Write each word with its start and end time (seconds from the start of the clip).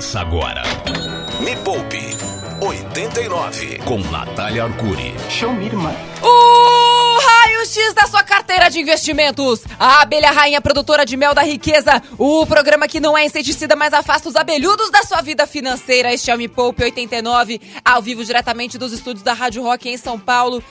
Começa 0.00 0.20
agora. 0.20 0.62
Me 1.40 1.54
Poupe 1.56 2.16
89 2.62 3.80
com 3.84 3.98
Natália 3.98 4.64
Arcuri. 4.64 5.14
Show 5.28 5.52
me, 5.52 5.66
irmã. 5.66 5.94
O 6.22 7.18
raio-x 7.20 7.92
da 7.92 8.06
sua 8.06 8.22
carteira 8.22 8.70
de 8.70 8.80
investimentos. 8.80 9.62
A 9.78 10.00
abelha 10.00 10.30
rainha 10.30 10.58
produtora 10.62 11.04
de 11.04 11.18
mel 11.18 11.34
da 11.34 11.42
riqueza. 11.42 12.02
O 12.16 12.46
programa 12.46 12.88
que 12.88 12.98
não 12.98 13.16
é 13.16 13.26
inseticida, 13.26 13.76
mas 13.76 13.92
afasta 13.92 14.26
os 14.26 14.36
abelhudos 14.36 14.88
da 14.90 15.02
sua 15.02 15.20
vida 15.20 15.46
financeira. 15.46 16.14
Este 16.14 16.30
é 16.30 16.34
o 16.34 16.38
Me 16.38 16.48
Poupe 16.48 16.82
89, 16.82 17.60
ao 17.84 18.00
vivo 18.00 18.24
diretamente 18.24 18.78
dos 18.78 18.94
estúdios 18.94 19.22
da 19.22 19.34
Rádio 19.34 19.62
Rock 19.62 19.86
em 19.86 19.98
São 19.98 20.18
Paulo. 20.18 20.64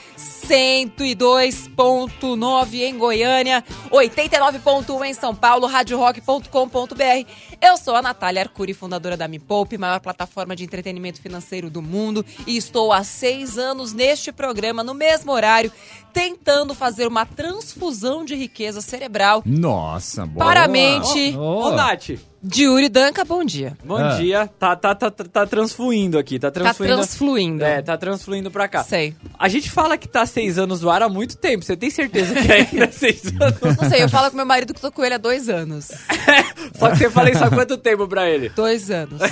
102.9 0.50 2.82
em 2.82 2.98
Goiânia, 2.98 3.62
89.1 3.88 5.04
em 5.06 5.14
São 5.14 5.32
Paulo, 5.32 5.68
radiorock.com.br. 5.68 7.24
Eu 7.62 7.76
sou 7.76 7.94
a 7.94 8.02
Natália 8.02 8.42
Arcuri, 8.42 8.74
fundadora 8.74 9.16
da 9.16 9.28
Me 9.28 9.38
Poupe, 9.38 9.78
maior 9.78 10.00
plataforma 10.00 10.56
de 10.56 10.64
entretenimento 10.64 11.22
financeiro 11.22 11.70
do 11.70 11.80
mundo, 11.80 12.26
e 12.48 12.56
estou 12.56 12.92
há 12.92 13.04
seis 13.04 13.58
anos 13.58 13.92
neste 13.92 14.32
programa, 14.32 14.82
no 14.82 14.92
mesmo 14.92 15.30
horário, 15.30 15.70
tentando 16.12 16.74
fazer 16.74 17.06
uma 17.06 17.24
transfusão 17.24 18.24
de 18.24 18.34
riqueza 18.34 18.80
cerebral 18.80 19.44
Nossa, 19.46 20.26
boa. 20.26 20.44
para 20.44 20.64
a 20.64 20.68
mente 20.68 21.32
Oh. 21.38 21.68
Ô, 21.68 21.70
Nath, 21.70 22.10
de 22.42 22.64
Yuri 22.64 22.88
Danca. 22.88 23.24
Bom 23.24 23.44
dia. 23.44 23.76
bom 23.84 23.96
Ah. 23.96 24.16
dia. 24.16 24.48
Tá, 24.58 24.74
tá, 24.76 24.94
tá, 24.94 25.10
tá, 25.10 25.24
tá 25.24 25.46
transfluindo 25.46 26.18
aqui, 26.18 26.38
tá 26.38 26.50
Tá 26.50 26.60
transfluindo. 26.60 26.94
transfluindo. 26.96 27.64
É, 27.64 27.82
tá 27.82 27.96
transfluindo 27.96 28.50
pra 28.50 28.66
cá. 28.68 28.82
Sei. 28.82 29.14
A 29.38 29.48
gente 29.48 29.70
fala 29.70 29.96
que 29.98 30.08
tá 30.08 30.24
seis 30.26 30.58
anos 30.58 30.80
no 30.82 30.90
ar 30.90 31.02
há 31.02 31.08
muito 31.08 31.36
tempo. 31.36 31.64
Você 31.64 31.76
tem 31.76 31.90
certeza 31.90 32.34
que 32.34 32.50
ainda 32.52 32.84
é 32.84 32.90
seis 32.92 33.22
anos? 33.40 33.78
Não 33.80 33.88
sei, 33.90 34.02
eu 34.02 34.08
falo 34.08 34.30
com 34.30 34.36
meu 34.36 34.46
marido 34.46 34.72
que 34.74 34.80
tô 34.80 34.90
com 34.90 35.04
ele 35.04 35.14
há 35.14 35.18
dois 35.18 35.48
anos. 35.48 35.88
Só 36.78 36.90
que 36.90 36.96
você 36.98 37.10
fala 37.10 37.30
isso 37.30 37.44
há 37.44 37.50
quanto 37.50 37.76
tempo 37.76 38.06
pra 38.08 38.28
ele? 38.28 38.48
Dois 38.50 38.90
anos. 38.90 39.20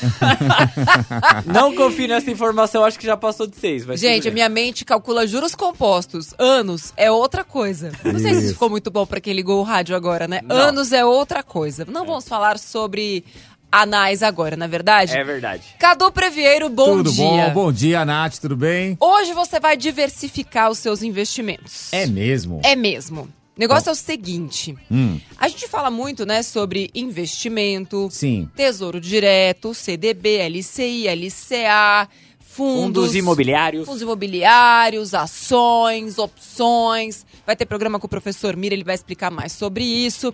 Não 1.46 1.74
confie 1.74 2.08
nessa 2.08 2.30
informação, 2.30 2.84
acho 2.84 2.98
que 2.98 3.06
já 3.06 3.16
passou 3.16 3.46
de 3.46 3.56
seis. 3.56 3.84
Mas 3.84 4.00
Gente, 4.00 4.22
tudo 4.22 4.30
a 4.30 4.34
minha 4.34 4.48
mente 4.48 4.84
calcula 4.84 5.26
juros 5.26 5.54
compostos. 5.54 6.34
Anos 6.38 6.92
é 6.96 7.10
outra 7.10 7.44
coisa. 7.44 7.92
Não 8.04 8.18
sei 8.18 8.34
se 8.34 8.44
Isso. 8.44 8.52
ficou 8.54 8.70
muito 8.70 8.90
bom 8.90 9.06
pra 9.06 9.20
quem 9.20 9.32
ligou 9.32 9.60
o 9.60 9.62
rádio 9.64 9.94
agora, 9.96 10.26
né? 10.28 10.40
Não. 10.44 10.56
Anos 10.56 10.92
é 10.92 11.04
outra 11.04 11.42
coisa. 11.42 11.84
Não 11.88 12.04
vamos 12.04 12.28
falar 12.28 12.58
sobre 12.58 13.24
anais 13.70 14.22
agora, 14.22 14.56
na 14.56 14.66
verdade? 14.66 15.16
É 15.16 15.22
verdade. 15.22 15.62
Cadu 15.78 16.10
Previeiro, 16.10 16.68
bom 16.68 16.96
tudo 16.98 17.12
dia. 17.12 17.24
bom? 17.24 17.50
Bom 17.52 17.72
dia, 17.72 18.04
Nath, 18.04 18.38
tudo 18.38 18.56
bem? 18.56 18.96
Hoje 19.00 19.32
você 19.32 19.60
vai 19.60 19.76
diversificar 19.76 20.70
os 20.70 20.78
seus 20.78 21.02
investimentos. 21.02 21.92
É 21.92 22.06
mesmo? 22.06 22.60
É 22.64 22.74
mesmo. 22.74 23.28
O 23.58 23.60
negócio 23.60 23.88
é 23.88 23.92
o 23.92 23.94
seguinte. 23.96 24.78
Hum, 24.88 25.18
A 25.36 25.48
gente 25.48 25.66
fala 25.66 25.90
muito, 25.90 26.24
né, 26.24 26.44
sobre 26.44 26.90
investimento, 26.94 28.08
sim. 28.08 28.48
tesouro 28.54 29.00
direto, 29.00 29.74
CDB, 29.74 30.38
LCI, 30.48 31.08
LCA, 31.08 32.08
fundos, 32.38 32.84
Fundos 33.02 33.14
imobiliários. 33.16 33.84
fundos 33.84 34.00
imobiliários, 34.00 35.12
ações, 35.12 36.18
opções. 36.18 37.26
Vai 37.44 37.56
ter 37.56 37.66
programa 37.66 37.98
com 37.98 38.06
o 38.06 38.10
professor 38.10 38.54
Mira, 38.56 38.74
ele 38.76 38.84
vai 38.84 38.94
explicar 38.94 39.28
mais 39.30 39.50
sobre 39.50 39.82
isso. 39.84 40.32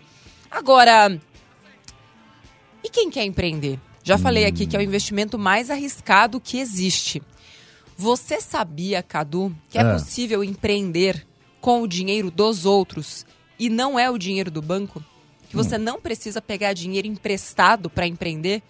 Agora, 0.50 1.19
e 2.83 2.91
quem 2.91 3.08
quer 3.11 3.25
empreender? 3.25 3.80
Já 4.02 4.19
falei 4.19 4.45
aqui 4.45 4.67
que 4.67 4.77
é 4.77 4.78
o 4.78 4.83
investimento 4.83 5.39
mais 5.39 5.70
arriscado 5.70 6.39
que 6.39 6.58
existe. 6.58 7.22
Você 7.97 8.39
sabia, 8.41 9.02
Cadu, 9.02 9.55
que 9.70 9.78
é 9.78 9.80
Ah. 9.80 9.95
possível 9.95 10.45
empreender 10.45 11.27
com 11.65 11.81
o 11.81 11.89
dinheiro 11.89 12.31
dos 12.31 12.67
outros 12.67 13.25
e 13.59 13.70
não 13.70 13.98
é 13.98 14.11
o 14.11 14.19
dinheiro 14.19 14.51
do 14.51 14.61
banco? 14.61 15.03
Que 15.48 15.57
você 15.57 15.79
não 15.79 15.98
precisa 15.98 16.43
pegar 16.43 16.75
dinheiro 16.75 17.09
emprestado 17.09 17.89
para 17.89 18.07
empreender? 18.07 18.62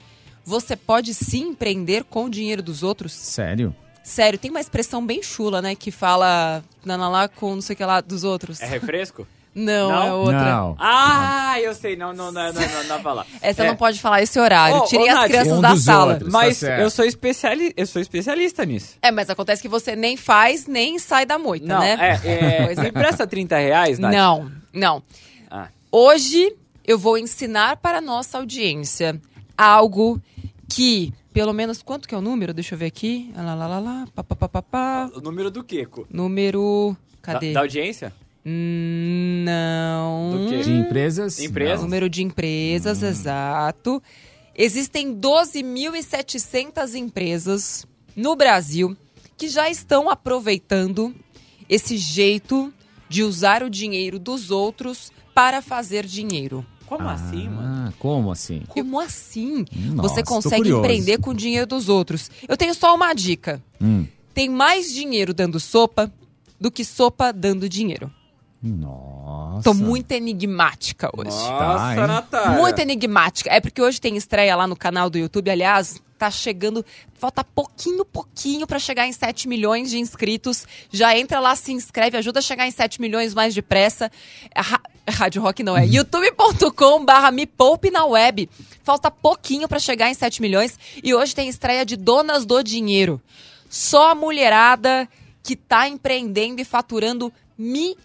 Você 0.44 0.76
pode 0.76 1.12
sim 1.12 1.48
empreender 1.48 2.04
com 2.04 2.26
o 2.26 2.30
dinheiro 2.30 2.62
dos 2.62 2.84
outros? 2.84 3.12
Sério? 3.12 3.74
Sério, 4.04 4.38
tem 4.38 4.48
uma 4.48 4.60
expressão 4.60 5.04
bem 5.04 5.24
chula, 5.24 5.60
né? 5.60 5.74
Que 5.74 5.90
fala 5.90 6.62
nanalá 6.84 7.26
com 7.26 7.56
não 7.56 7.60
sei 7.60 7.74
o 7.74 7.76
que 7.76 7.84
lá 7.84 8.00
dos 8.00 8.22
outros. 8.22 8.60
É 8.60 8.66
refresco? 8.66 9.26
Não, 9.54 9.88
Não? 9.88 10.02
é 10.02 10.12
outra. 10.12 10.44
Não. 10.56 10.76
Ah, 10.80 11.60
eu 11.60 11.72
sei. 11.74 11.94
Não, 11.96 12.12
não, 12.12 12.32
não, 12.32 12.52
não, 12.52 12.52
não, 12.52 12.60
não 12.60 12.82
dá 12.88 12.94
pra 12.94 12.98
falar. 13.02 13.26
Essa 13.40 13.62
É. 13.64 13.68
não 13.68 13.76
pode 13.76 14.00
falar 14.00 14.20
esse 14.22 14.38
horário. 14.38 14.84
Tirei 14.86 15.06
ô, 15.06 15.10
as 15.10 15.14
Nath, 15.16 15.28
crianças 15.28 15.52
um 15.52 15.60
da 15.60 15.76
sala. 15.76 16.12
outros. 16.14 16.32
Mas 16.32 16.60
Tá 16.60 16.80
eu 16.80 16.90
sou, 16.90 17.04
especiali... 17.04 17.72
eu 17.76 17.86
sou 17.86 18.02
especialista 18.02 18.64
nisso. 18.64 18.96
É, 19.00 19.10
mas 19.12 19.30
acontece 19.30 19.62
que 19.62 19.68
você 19.68 19.94
nem 19.94 20.16
faz, 20.16 20.66
nem 20.66 20.98
sai 20.98 21.24
da 21.24 21.38
moita, 21.38 21.66
Não, 21.66 21.78
né? 21.78 22.20
é, 22.24 22.28
é, 22.28 22.72
é. 22.72 22.80
Me 22.82 22.88
empresta 22.88 23.26
30 23.26 23.56
reais, 23.58 23.98
Nath? 23.98 24.12
Não, 24.12 24.50
não. 24.72 25.02
Ah. 25.50 25.68
Hoje 25.92 26.52
eu 26.84 26.98
vou 26.98 27.16
ensinar 27.16 27.76
para 27.76 27.98
a 27.98 28.00
nossa 28.00 28.38
audiência 28.38 29.20
algo 29.56 30.20
que, 30.68 31.12
pelo 31.32 31.52
menos, 31.52 31.80
quanto 31.82 32.08
que 32.08 32.14
é 32.14 32.18
o 32.18 32.20
número? 32.20 32.52
Deixa 32.52 32.74
eu 32.74 32.78
ver 32.78 32.86
aqui. 32.86 33.32
Lá, 33.36 33.54
lá, 33.54 33.66
lá, 33.68 33.78
lá. 33.78 34.04
Pá, 34.14 34.24
pá, 34.24 34.34
pá, 34.34 34.48
pá, 34.48 34.62
pá. 34.62 35.10
O 35.14 35.20
número 35.20 35.50
do 35.50 35.62
quê? 35.62 35.86
Co- 35.86 36.06
Número. 36.10 36.96
Cadê? 37.22 37.48
Da, 37.52 37.54
da 37.54 37.60
audiência? 37.60 38.12
Hum, 38.46 39.42
Não. 39.44 40.30
Do 40.38 40.48
quê? 40.50 40.58
De 40.62 40.72
empresas? 40.72 41.38
Empresas? 41.38 41.76
Não. 41.76 41.84
Número 41.84 42.08
de 42.10 42.22
empresas, 42.22 43.02
exato. 43.02 44.02
Existem 44.54 45.14
12.700 45.18 46.94
empresas 46.94 47.86
no 48.14 48.36
Brasil 48.36 48.96
que 49.36 49.48
já 49.48 49.68
estão 49.68 50.08
aproveitando 50.08 51.14
esse 51.68 51.96
jeito 51.96 52.72
de 53.08 53.22
usar 53.22 53.62
o 53.62 53.70
dinheiro 53.70 54.18
dos 54.18 54.50
outros 54.50 55.10
para 55.34 55.60
fazer 55.60 56.06
dinheiro. 56.06 56.64
Como 56.86 57.08
assim, 57.08 57.48
mano? 57.48 57.88
Ah, 57.88 57.92
como 57.98 58.30
assim? 58.30 58.62
Como 58.68 59.00
assim? 59.00 59.64
Nossa, 59.74 60.08
Você 60.08 60.22
consegue 60.22 60.68
empreender 60.70 61.18
com 61.18 61.30
o 61.30 61.34
dinheiro 61.34 61.66
dos 61.66 61.88
outros. 61.88 62.30
Eu 62.46 62.56
tenho 62.56 62.74
só 62.74 62.94
uma 62.94 63.12
dica. 63.14 63.60
Hum. 63.80 64.06
Tem 64.34 64.48
mais 64.48 64.92
dinheiro 64.92 65.32
dando 65.32 65.58
sopa 65.58 66.12
do 66.60 66.70
que 66.70 66.84
sopa 66.84 67.32
dando 67.32 67.68
dinheiro. 67.68 68.12
Nossa. 68.66 69.62
Tô 69.62 69.74
muito 69.74 70.10
enigmática 70.12 71.10
hoje. 71.14 71.28
Nossa, 71.30 71.90
hein? 71.94 72.06
Natália. 72.06 72.58
Muito 72.58 72.78
enigmática. 72.80 73.50
É 73.50 73.60
porque 73.60 73.82
hoje 73.82 74.00
tem 74.00 74.16
estreia 74.16 74.56
lá 74.56 74.66
no 74.66 74.74
canal 74.74 75.10
do 75.10 75.18
YouTube. 75.18 75.50
Aliás, 75.50 76.00
tá 76.18 76.30
chegando. 76.30 76.82
Falta 77.12 77.44
pouquinho, 77.44 78.04
pouquinho 78.06 78.66
pra 78.66 78.78
chegar 78.78 79.06
em 79.06 79.12
7 79.12 79.46
milhões 79.48 79.90
de 79.90 79.98
inscritos. 79.98 80.66
Já 80.90 81.16
entra 81.16 81.40
lá, 81.40 81.54
se 81.54 81.72
inscreve, 81.72 82.16
ajuda 82.16 82.38
a 82.38 82.42
chegar 82.42 82.66
em 82.66 82.70
7 82.70 83.00
milhões 83.02 83.34
mais 83.34 83.54
depressa. 83.54 84.10
É 84.54 84.60
Ra- 84.62 84.80
Rádio 85.06 85.42
Rock 85.42 85.62
não 85.62 85.76
é. 85.76 85.84
youtube.com/barra 85.86 87.30
me 87.30 87.46
poupe 87.46 87.90
na 87.90 88.06
web. 88.06 88.48
Falta 88.82 89.10
pouquinho 89.10 89.68
pra 89.68 89.78
chegar 89.78 90.08
em 90.10 90.14
7 90.14 90.40
milhões. 90.40 90.78
E 91.02 91.14
hoje 91.14 91.34
tem 91.34 91.48
estreia 91.50 91.84
de 91.84 91.96
Donas 91.96 92.46
do 92.46 92.62
Dinheiro. 92.62 93.20
Só 93.68 94.12
a 94.12 94.14
mulherada 94.14 95.06
que 95.42 95.54
tá 95.54 95.86
empreendendo 95.86 96.62
e 96.62 96.64
faturando 96.64 97.30
milhões. 97.58 97.96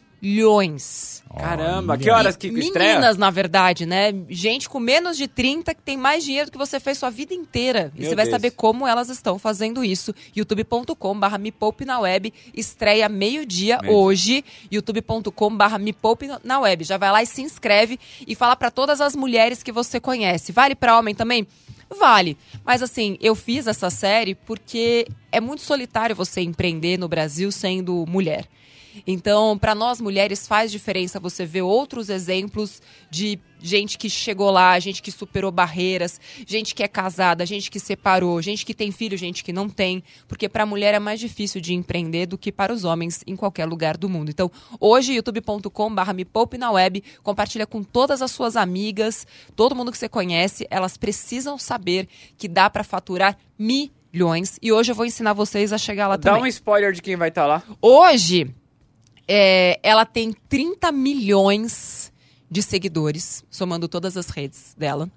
Caramba, 1.38 1.94
Olha. 1.94 2.02
que 2.02 2.09
horas 2.09 2.35
que 2.35 2.47
Meninas, 2.47 2.68
estreia? 2.68 3.13
na 3.13 3.30
verdade, 3.30 3.85
né? 3.85 4.13
Gente 4.30 4.68
com 4.68 4.80
menos 4.80 5.16
de 5.16 5.28
30 5.28 5.74
que 5.75 5.81
tem 5.81 5.96
mais 5.96 6.24
dinheiro 6.24 6.47
do 6.47 6.52
que 6.52 6.57
você 6.57 6.80
fez 6.80 6.97
sua 6.97 7.09
vida 7.09 7.34
inteira. 7.34 7.91
E 7.96 8.02
Meu 8.02 8.09
você 8.09 8.16
vai 8.16 8.25
Deus. 8.25 8.35
saber 8.35 8.52
como 8.52 8.88
elas 8.88 9.09
estão 9.09 9.38
fazendo 9.40 9.84
isso. 9.84 10.13
youtube.com 10.35 11.19
barra 11.19 11.38
me 11.38 11.52
poupe 11.52 11.85
na 11.85 12.00
web. 12.00 12.34
Estreia 12.53 13.07
meio-dia 13.07 13.78
Meio-dia. 13.81 13.91
hoje. 13.97 14.46
youtube.com 14.72 15.56
barra 15.56 15.78
me 15.78 15.94
poupe 15.94 16.28
na 16.44 16.59
web. 16.59 16.84
Já 16.84 16.97
vai 16.97 17.12
lá 17.12 17.22
e 17.24 17.25
se 17.25 17.41
inscreve 17.41 18.00
e 18.28 18.36
fala 18.36 18.56
pra 18.56 18.72
todas 18.72 19.00
as 19.01 19.16
mulheres 19.16 19.62
que 19.63 19.72
você 19.72 20.00
conhece. 20.00 20.51
Vale 20.51 20.75
pra 20.75 20.97
homem 20.97 21.13
também? 21.13 21.47
Vale. 22.00 22.38
Mas 22.66 22.81
assim, 22.84 23.18
eu 23.22 23.34
fiz 23.36 23.66
essa 23.68 23.90
série 23.90 24.36
porque 24.36 25.07
é 25.31 25.40
muito 25.40 25.62
solitário 25.62 26.16
você 26.16 26.41
empreender 26.41 26.97
no 26.97 27.07
Brasil 27.07 27.51
sendo 27.51 28.06
mulher. 28.07 28.46
Então, 29.06 29.58
para 29.58 29.74
nós 29.76 30.00
mulheres 30.02 30.48
faz 30.48 30.72
diferença 30.72 31.20
você 31.20 31.46
ver 31.46 31.62
outros 31.62 32.10
exemplos 32.10 32.82
de 33.10 33.40
gente 33.62 33.98
que 33.98 34.10
chegou 34.10 34.50
lá, 34.50 34.80
gente 34.80 35.01
que 35.01 35.12
superou 35.12 35.51
barreiras, 35.51 36.19
gente 36.48 36.74
que 36.74 36.81
é 36.81 36.88
casada, 36.88 37.46
gente 37.46 37.69
que 37.69 37.80
separou, 37.80 38.42
gente 38.42 38.66
que 38.66 38.74
tem 38.74 38.92
filho, 38.92 39.18
gente 39.18 39.44
que 39.44 39.51
não 39.51 39.69
tem, 39.69 40.04
porque 40.28 40.48
para 40.48 40.63
a 40.63 40.66
mulher 40.66 40.94
é 40.94 41.00
mais 41.00 41.19
difícil 41.19 41.60
de 41.60 41.74
empreender 41.74 42.25
do 42.25 42.38
que 42.38 42.51
para 42.51 42.74
os 42.74 42.86
homens 42.86 43.22
em 43.28 43.36
qualquer 43.36 43.66
lugar 43.66 43.98
do 43.98 44.07
mundo. 44.07 44.30
Então, 44.30 44.50
hoje 44.80 45.13
youtube.com/barra 45.13 46.13
me 46.13 46.24
poupe 46.25 46.57
na 46.57 46.72
web, 46.72 47.04
compartilha 47.22 47.68
com 47.68 47.84
todas 47.84 48.22
as 48.22 48.31
suas 48.31 48.56
amigas, 48.56 49.28
todo 49.56 49.75
mundo 49.75 49.92
que 49.92 49.98
você 49.98 50.07
conhece, 50.10 50.66
elas 50.69 50.96
precisam 50.96 51.57
saber 51.57 52.07
que 52.38 52.48
dá 52.48 52.69
para 52.69 52.84
faturar 52.84 53.38
milhões 53.57 54.57
e 54.62 54.72
hoje 54.72 54.92
eu 54.92 54.96
vou 54.96 55.06
ensinar 55.06 55.34
vocês 55.34 55.74
a 55.74 55.78
chegar 55.78 56.07
lá 56.07 56.16
Dá 56.16 56.31
também. 56.31 56.44
um 56.44 56.48
spoiler 56.48 56.94
de 56.94 57.01
quem 57.01 57.16
vai 57.16 57.30
estar 57.30 57.46
lá. 57.46 57.62
Hoje, 57.81 58.50
é, 59.31 59.80
ela 59.84 60.06
tem 60.06 60.34
30 60.34 60.92
milhões 60.92 62.12
de 62.50 62.64
seguidores, 62.64 63.46
somando 63.48 63.88
todas 63.88 64.18
as 64.18 64.30
redes 64.30 64.74
dela. 64.76 65.08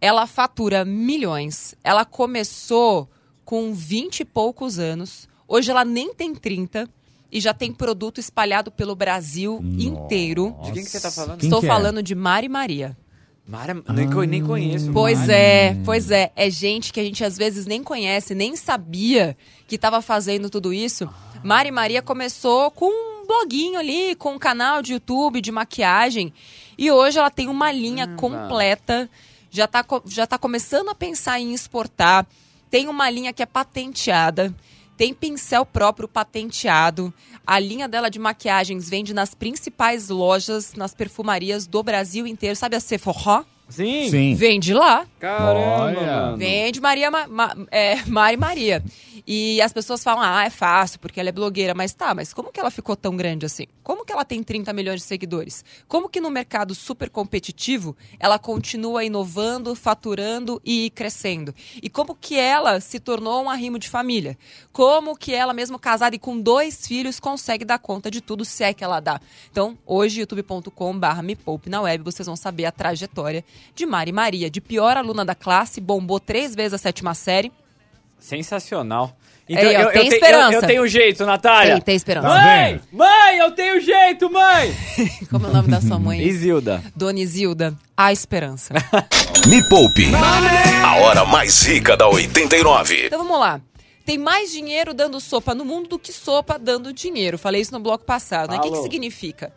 Ela 0.00 0.24
fatura 0.28 0.84
milhões. 0.84 1.74
Ela 1.82 2.04
começou 2.04 3.10
com 3.44 3.74
20 3.74 4.20
e 4.20 4.24
poucos 4.24 4.78
anos. 4.78 5.28
Hoje 5.48 5.68
ela 5.68 5.84
nem 5.84 6.14
tem 6.14 6.32
30 6.32 6.88
e 7.32 7.40
já 7.40 7.52
tem 7.52 7.72
produto 7.72 8.20
espalhado 8.20 8.70
pelo 8.70 8.94
Brasil 8.94 9.60
inteiro. 9.64 10.56
De 10.62 10.72
quem 10.72 10.84
que 10.84 10.90
você 10.90 11.00
tá 11.00 11.10
falando? 11.10 11.40
Quem 11.40 11.48
Estou 11.48 11.60
que 11.60 11.66
é? 11.66 11.68
falando 11.68 12.00
de 12.00 12.14
Mari 12.14 12.48
Maria. 12.48 12.96
Mara, 13.48 13.72
nem, 13.94 14.10
co- 14.10 14.22
nem 14.24 14.44
conheço. 14.44 14.92
Pois 14.92 15.20
Mara. 15.20 15.32
é, 15.32 15.74
pois 15.84 16.10
é. 16.10 16.30
É 16.36 16.50
gente 16.50 16.92
que 16.92 17.00
a 17.00 17.02
gente 17.02 17.24
às 17.24 17.36
vezes 17.38 17.64
nem 17.64 17.82
conhece, 17.82 18.34
nem 18.34 18.54
sabia 18.54 19.34
que 19.66 19.76
estava 19.76 20.02
fazendo 20.02 20.50
tudo 20.50 20.70
isso. 20.72 21.08
Mari 21.42 21.70
Maria 21.70 22.02
começou 22.02 22.70
com 22.70 22.86
um 23.22 23.26
bloguinho 23.26 23.78
ali, 23.78 24.14
com 24.16 24.34
um 24.34 24.38
canal 24.38 24.82
de 24.82 24.92
YouTube 24.92 25.40
de 25.40 25.50
maquiagem. 25.50 26.32
E 26.76 26.90
hoje 26.90 27.18
ela 27.18 27.30
tem 27.30 27.48
uma 27.48 27.72
linha 27.72 28.06
completa. 28.16 29.08
Já 29.50 29.66
tá, 29.66 29.82
co- 29.82 30.02
já 30.06 30.26
tá 30.26 30.36
começando 30.36 30.90
a 30.90 30.94
pensar 30.94 31.40
em 31.40 31.54
exportar. 31.54 32.26
Tem 32.70 32.86
uma 32.86 33.08
linha 33.08 33.32
que 33.32 33.42
é 33.42 33.46
patenteada. 33.46 34.54
Tem 34.98 35.14
pincel 35.14 35.64
próprio 35.64 36.08
patenteado. 36.08 37.14
A 37.46 37.58
linha 37.58 37.88
dela 37.88 38.10
de 38.10 38.18
maquiagens 38.18 38.90
vende 38.90 39.14
nas 39.14 39.32
principais 39.34 40.08
lojas, 40.10 40.74
nas 40.74 40.92
perfumarias 40.92 41.66
do 41.66 41.82
Brasil 41.82 42.26
inteiro. 42.26 42.54
Sabe 42.56 42.76
a 42.76 42.80
Sephora? 42.80 43.46
Sim. 43.68 44.08
Sim. 44.10 44.34
Vende 44.34 44.74
lá. 44.74 45.06
Caramba, 45.20 46.00
Olha. 46.00 46.36
Vende 46.36 46.80
Maria, 46.80 47.10
Ma, 47.10 47.28
Ma- 47.28 47.56
é, 47.70 48.02
Mari 48.08 48.36
Maria. 48.36 48.82
E 49.30 49.60
as 49.60 49.74
pessoas 49.74 50.02
falam, 50.02 50.22
ah, 50.22 50.46
é 50.46 50.48
fácil, 50.48 50.98
porque 50.98 51.20
ela 51.20 51.28
é 51.28 51.32
blogueira. 51.32 51.74
Mas 51.74 51.92
tá, 51.92 52.14
mas 52.14 52.32
como 52.32 52.50
que 52.50 52.58
ela 52.58 52.70
ficou 52.70 52.96
tão 52.96 53.14
grande 53.14 53.44
assim? 53.44 53.66
Como 53.82 54.02
que 54.02 54.10
ela 54.10 54.24
tem 54.24 54.42
30 54.42 54.72
milhões 54.72 55.02
de 55.02 55.06
seguidores? 55.06 55.62
Como 55.86 56.08
que 56.08 56.18
no 56.18 56.30
mercado 56.30 56.74
super 56.74 57.10
competitivo 57.10 57.94
ela 58.18 58.38
continua 58.38 59.04
inovando, 59.04 59.74
faturando 59.74 60.62
e 60.64 60.88
crescendo? 60.94 61.54
E 61.82 61.90
como 61.90 62.14
que 62.14 62.38
ela 62.38 62.80
se 62.80 62.98
tornou 62.98 63.44
um 63.44 63.50
arrimo 63.50 63.78
de 63.78 63.90
família? 63.90 64.38
Como 64.72 65.14
que 65.14 65.34
ela, 65.34 65.52
mesmo 65.52 65.78
casada 65.78 66.16
e 66.16 66.18
com 66.18 66.40
dois 66.40 66.86
filhos, 66.86 67.20
consegue 67.20 67.66
dar 67.66 67.78
conta 67.78 68.10
de 68.10 68.22
tudo, 68.22 68.46
se 68.46 68.64
é 68.64 68.72
que 68.72 68.82
ela 68.82 68.98
dá? 68.98 69.20
Então, 69.50 69.76
hoje, 69.84 70.20
youtube.com.br 70.20 71.22
me 71.22 71.36
poupe 71.36 71.68
na 71.68 71.82
web, 71.82 72.02
vocês 72.02 72.24
vão 72.24 72.36
saber 72.36 72.64
a 72.64 72.72
trajetória 72.72 73.44
de 73.74 73.84
Mari 73.84 74.10
Maria, 74.10 74.48
de 74.48 74.62
pior 74.62 74.96
aluna 74.96 75.22
da 75.22 75.34
classe, 75.34 75.82
bombou 75.82 76.18
três 76.18 76.54
vezes 76.54 76.72
a 76.72 76.78
sétima 76.78 77.12
série. 77.12 77.52
Sensacional. 78.18 79.16
Aí, 79.50 79.76
ó, 79.82 79.90
tem 79.90 80.08
te- 80.08 80.14
esperança. 80.16 80.52
Eu, 80.54 80.60
eu 80.60 80.66
tenho 80.66 80.86
jeito, 80.86 81.24
Natália. 81.24 81.74
Tem, 81.76 81.82
tem 81.82 81.96
esperança. 81.96 82.28
Tá 82.28 82.34
Mãe! 82.44 82.80
Mãe, 82.92 83.38
eu 83.38 83.50
tenho 83.52 83.80
jeito, 83.80 84.30
mãe! 84.30 84.76
Como 85.30 85.46
é 85.46 85.50
o 85.50 85.52
nome 85.54 85.68
da 85.68 85.80
sua 85.80 85.98
mãe? 85.98 86.20
Isilda. 86.22 86.82
Dona 86.94 87.18
Isilda, 87.18 87.74
a 87.96 88.12
esperança. 88.12 88.74
Me 89.48 89.66
Poupe. 89.66 90.04
A 90.84 90.96
hora 90.96 91.24
mais 91.24 91.62
rica 91.62 91.96
da 91.96 92.06
89. 92.08 93.06
Então 93.06 93.24
vamos 93.24 93.40
lá. 93.40 93.58
Tem 94.04 94.18
mais 94.18 94.50
dinheiro 94.52 94.92
dando 94.92 95.18
sopa 95.20 95.54
no 95.54 95.64
mundo 95.64 95.88
do 95.88 95.98
que 95.98 96.12
sopa 96.12 96.58
dando 96.58 96.92
dinheiro. 96.92 97.38
Falei 97.38 97.62
isso 97.62 97.72
no 97.72 97.80
bloco 97.80 98.04
passado. 98.04 98.50
Né? 98.50 98.58
O 98.58 98.60
que, 98.60 98.70
que 98.70 98.82
significa? 98.82 99.50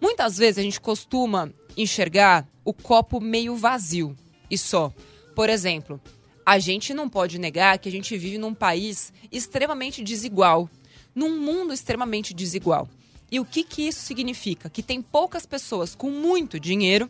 Muitas 0.00 0.38
vezes 0.38 0.58
a 0.58 0.62
gente 0.62 0.80
costuma 0.80 1.50
enxergar 1.76 2.46
o 2.64 2.72
copo 2.72 3.20
meio 3.20 3.54
vazio 3.56 4.16
e 4.50 4.56
só. 4.56 4.90
Por 5.34 5.50
exemplo, 5.50 6.00
a 6.50 6.58
gente 6.58 6.92
não 6.92 7.08
pode 7.08 7.38
negar 7.38 7.78
que 7.78 7.88
a 7.88 7.92
gente 7.92 8.18
vive 8.18 8.36
num 8.36 8.52
país 8.52 9.12
extremamente 9.30 10.02
desigual, 10.02 10.68
num 11.14 11.38
mundo 11.38 11.72
extremamente 11.72 12.34
desigual. 12.34 12.88
E 13.30 13.38
o 13.38 13.44
que, 13.44 13.62
que 13.62 13.86
isso 13.86 14.00
significa? 14.00 14.68
Que 14.68 14.82
tem 14.82 15.00
poucas 15.00 15.46
pessoas 15.46 15.94
com 15.94 16.10
muito 16.10 16.58
dinheiro 16.58 17.08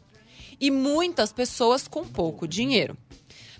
e 0.60 0.70
muitas 0.70 1.32
pessoas 1.32 1.88
com 1.88 2.06
pouco 2.06 2.46
dinheiro. 2.46 2.94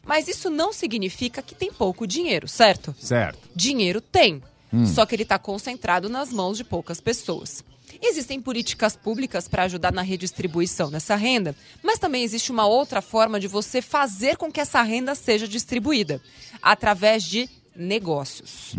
Mas 0.04 0.28
isso 0.28 0.50
não 0.50 0.70
significa 0.70 1.40
que 1.40 1.54
tem 1.54 1.72
pouco 1.72 2.06
dinheiro, 2.06 2.46
certo? 2.46 2.94
Certo. 2.98 3.38
Dinheiro 3.56 4.02
tem, 4.02 4.42
só 4.86 5.06
que 5.06 5.14
ele 5.14 5.22
está 5.22 5.38
concentrado 5.38 6.10
nas 6.10 6.30
mãos 6.30 6.58
de 6.58 6.64
poucas 6.64 7.00
pessoas. 7.00 7.64
Existem 8.02 8.40
políticas 8.40 8.96
públicas 8.96 9.46
para 9.46 9.64
ajudar 9.64 9.92
na 9.92 10.02
redistribuição 10.02 10.90
dessa 10.90 11.16
renda, 11.16 11.54
mas 11.82 11.98
também 11.98 12.22
existe 12.22 12.50
uma 12.50 12.66
outra 12.66 13.02
forma 13.02 13.38
de 13.38 13.46
você 13.46 13.82
fazer 13.82 14.36
com 14.36 14.50
que 14.50 14.60
essa 14.60 14.82
renda 14.82 15.14
seja 15.14 15.46
distribuída 15.46 16.20
através 16.62 17.22
de 17.22 17.48
negócios. 17.76 18.74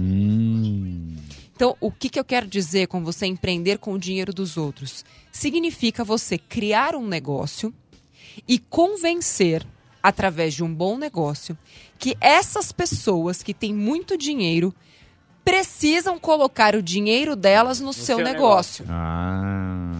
Então, 1.55 1.77
o 1.79 1.91
que, 1.91 2.09
que 2.09 2.19
eu 2.19 2.25
quero 2.25 2.47
dizer 2.47 2.87
com 2.87 3.03
você 3.03 3.27
empreender 3.27 3.77
com 3.77 3.93
o 3.93 3.99
dinheiro 3.99 4.33
dos 4.33 4.57
outros? 4.57 5.05
Significa 5.31 6.03
você 6.03 6.37
criar 6.37 6.95
um 6.95 7.05
negócio 7.05 7.71
e 8.47 8.57
convencer, 8.57 9.65
através 10.01 10.55
de 10.55 10.63
um 10.63 10.73
bom 10.73 10.97
negócio, 10.97 11.55
que 11.99 12.17
essas 12.19 12.71
pessoas 12.71 13.43
que 13.43 13.53
têm 13.53 13.73
muito 13.73 14.17
dinheiro 14.17 14.73
precisam 15.43 16.19
colocar 16.19 16.75
o 16.75 16.81
dinheiro 16.81 17.35
delas 17.35 17.79
no, 17.79 17.93
seu, 17.93 18.17
seu 18.17 18.25
negócio. 18.25 18.85
Ah. 18.89 19.91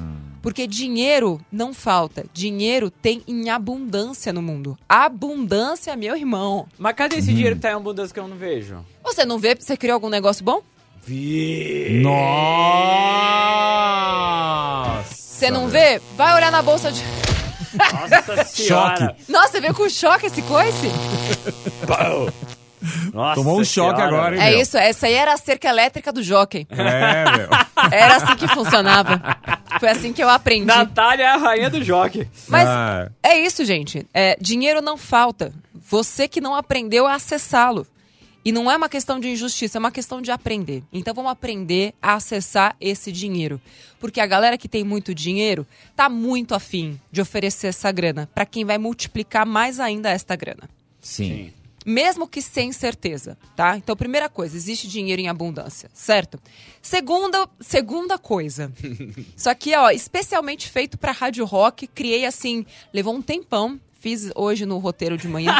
Porque 0.41 0.65
dinheiro 0.65 1.39
não 1.51 1.73
falta. 1.73 2.25
Dinheiro 2.33 2.89
tem 2.89 3.21
em 3.27 3.49
abundância 3.49 4.33
no 4.33 4.41
mundo. 4.41 4.77
Abundância, 4.89 5.95
meu 5.95 6.15
irmão. 6.15 6.67
Mas 6.79 6.95
cadê 6.95 7.17
esse 7.17 7.31
dinheiro 7.31 7.55
que 7.55 7.61
tá 7.61 7.69
em 7.71 7.75
abundância 7.75 8.13
que 8.13 8.19
eu 8.19 8.27
não 8.27 8.35
vejo? 8.35 8.83
Você 9.03 9.23
não 9.23 9.37
vê? 9.37 9.55
Você 9.55 9.77
criou 9.77 9.93
algum 9.95 10.09
negócio 10.09 10.43
bom? 10.43 10.61
Vi. 11.03 12.01
Nossa! 12.01 12.21
Você 15.13 15.49
não 15.51 15.67
vê? 15.67 15.99
Vai 16.15 16.35
olhar 16.35 16.51
na 16.51 16.61
bolsa 16.61 16.91
de. 16.91 17.03
Nossa 17.73 18.43
senhora. 18.45 19.15
Nossa, 19.27 19.53
você 19.53 19.61
veio 19.61 19.73
com 19.73 19.89
choque 19.89 20.27
esse 20.27 20.41
coice? 20.43 20.87
Nossa 23.13 23.35
Tomou 23.35 23.59
um 23.59 23.63
choque 23.63 23.95
senhora. 23.97 24.03
agora, 24.15 24.35
hein? 24.35 24.41
É 24.41 24.49
meu? 24.51 24.61
isso, 24.61 24.77
essa 24.77 25.07
aí 25.07 25.13
era 25.13 25.33
a 25.33 25.37
cerca 25.37 25.67
elétrica 25.69 26.11
do 26.11 26.23
jockey. 26.23 26.65
É, 26.69 27.37
meu. 27.37 27.49
Era 27.91 28.15
assim 28.17 28.35
que 28.35 28.47
funcionava. 28.47 29.19
Foi 29.79 29.89
assim 29.89 30.13
que 30.13 30.23
eu 30.23 30.29
aprendi. 30.29 30.65
Natália 30.65 31.23
é 31.23 31.27
a 31.27 31.37
rainha 31.37 31.69
do 31.69 31.83
jockey. 31.83 32.27
Mas 32.47 32.67
Ah. 32.67 33.09
é 33.23 33.37
isso, 33.39 33.65
gente. 33.65 34.05
É, 34.13 34.37
dinheiro 34.39 34.81
não 34.81 34.97
falta. 34.97 35.51
Você 35.89 36.27
que 36.27 36.39
não 36.39 36.55
aprendeu 36.55 37.07
a 37.07 37.15
acessá-lo. 37.15 37.87
E 38.43 38.51
não 38.51 38.71
é 38.71 38.75
uma 38.75 38.89
questão 38.89 39.19
de 39.19 39.29
injustiça, 39.29 39.77
é 39.77 39.79
uma 39.79 39.91
questão 39.91 40.19
de 40.19 40.31
aprender. 40.31 40.83
Então 40.91 41.13
vamos 41.13 41.31
aprender 41.31 41.93
a 42.01 42.15
acessar 42.15 42.75
esse 42.81 43.11
dinheiro. 43.11 43.61
Porque 43.99 44.19
a 44.19 44.25
galera 44.25 44.57
que 44.57 44.67
tem 44.67 44.83
muito 44.83 45.13
dinheiro 45.13 45.65
tá 45.95 46.09
muito 46.09 46.55
afim 46.55 46.99
de 47.11 47.21
oferecer 47.21 47.67
essa 47.67 47.91
grana 47.91 48.27
para 48.33 48.45
quem 48.45 48.65
vai 48.65 48.79
multiplicar 48.79 49.45
mais 49.45 49.79
ainda 49.79 50.09
esta 50.09 50.35
grana. 50.35 50.67
Sim. 50.99 51.51
Mesmo 51.85 52.27
que 52.27 52.41
sem 52.41 52.71
certeza, 52.71 53.37
tá? 53.55 53.75
Então, 53.75 53.95
primeira 53.95 54.29
coisa, 54.29 54.55
existe 54.55 54.87
dinheiro 54.87 55.21
em 55.21 55.27
abundância, 55.27 55.89
certo? 55.93 56.39
Segunda, 56.81 57.49
segunda 57.59 58.17
coisa. 58.17 58.71
Isso 59.35 59.49
aqui, 59.49 59.75
ó, 59.75 59.89
especialmente 59.89 60.69
feito 60.69 60.97
pra 60.97 61.11
Rádio 61.11 61.43
Rock, 61.45 61.87
criei 61.87 62.25
assim, 62.25 62.65
levou 62.93 63.15
um 63.15 63.21
tempão, 63.21 63.79
fiz 63.99 64.29
hoje 64.35 64.65
no 64.65 64.77
roteiro 64.77 65.17
de 65.17 65.27
manhã. 65.27 65.55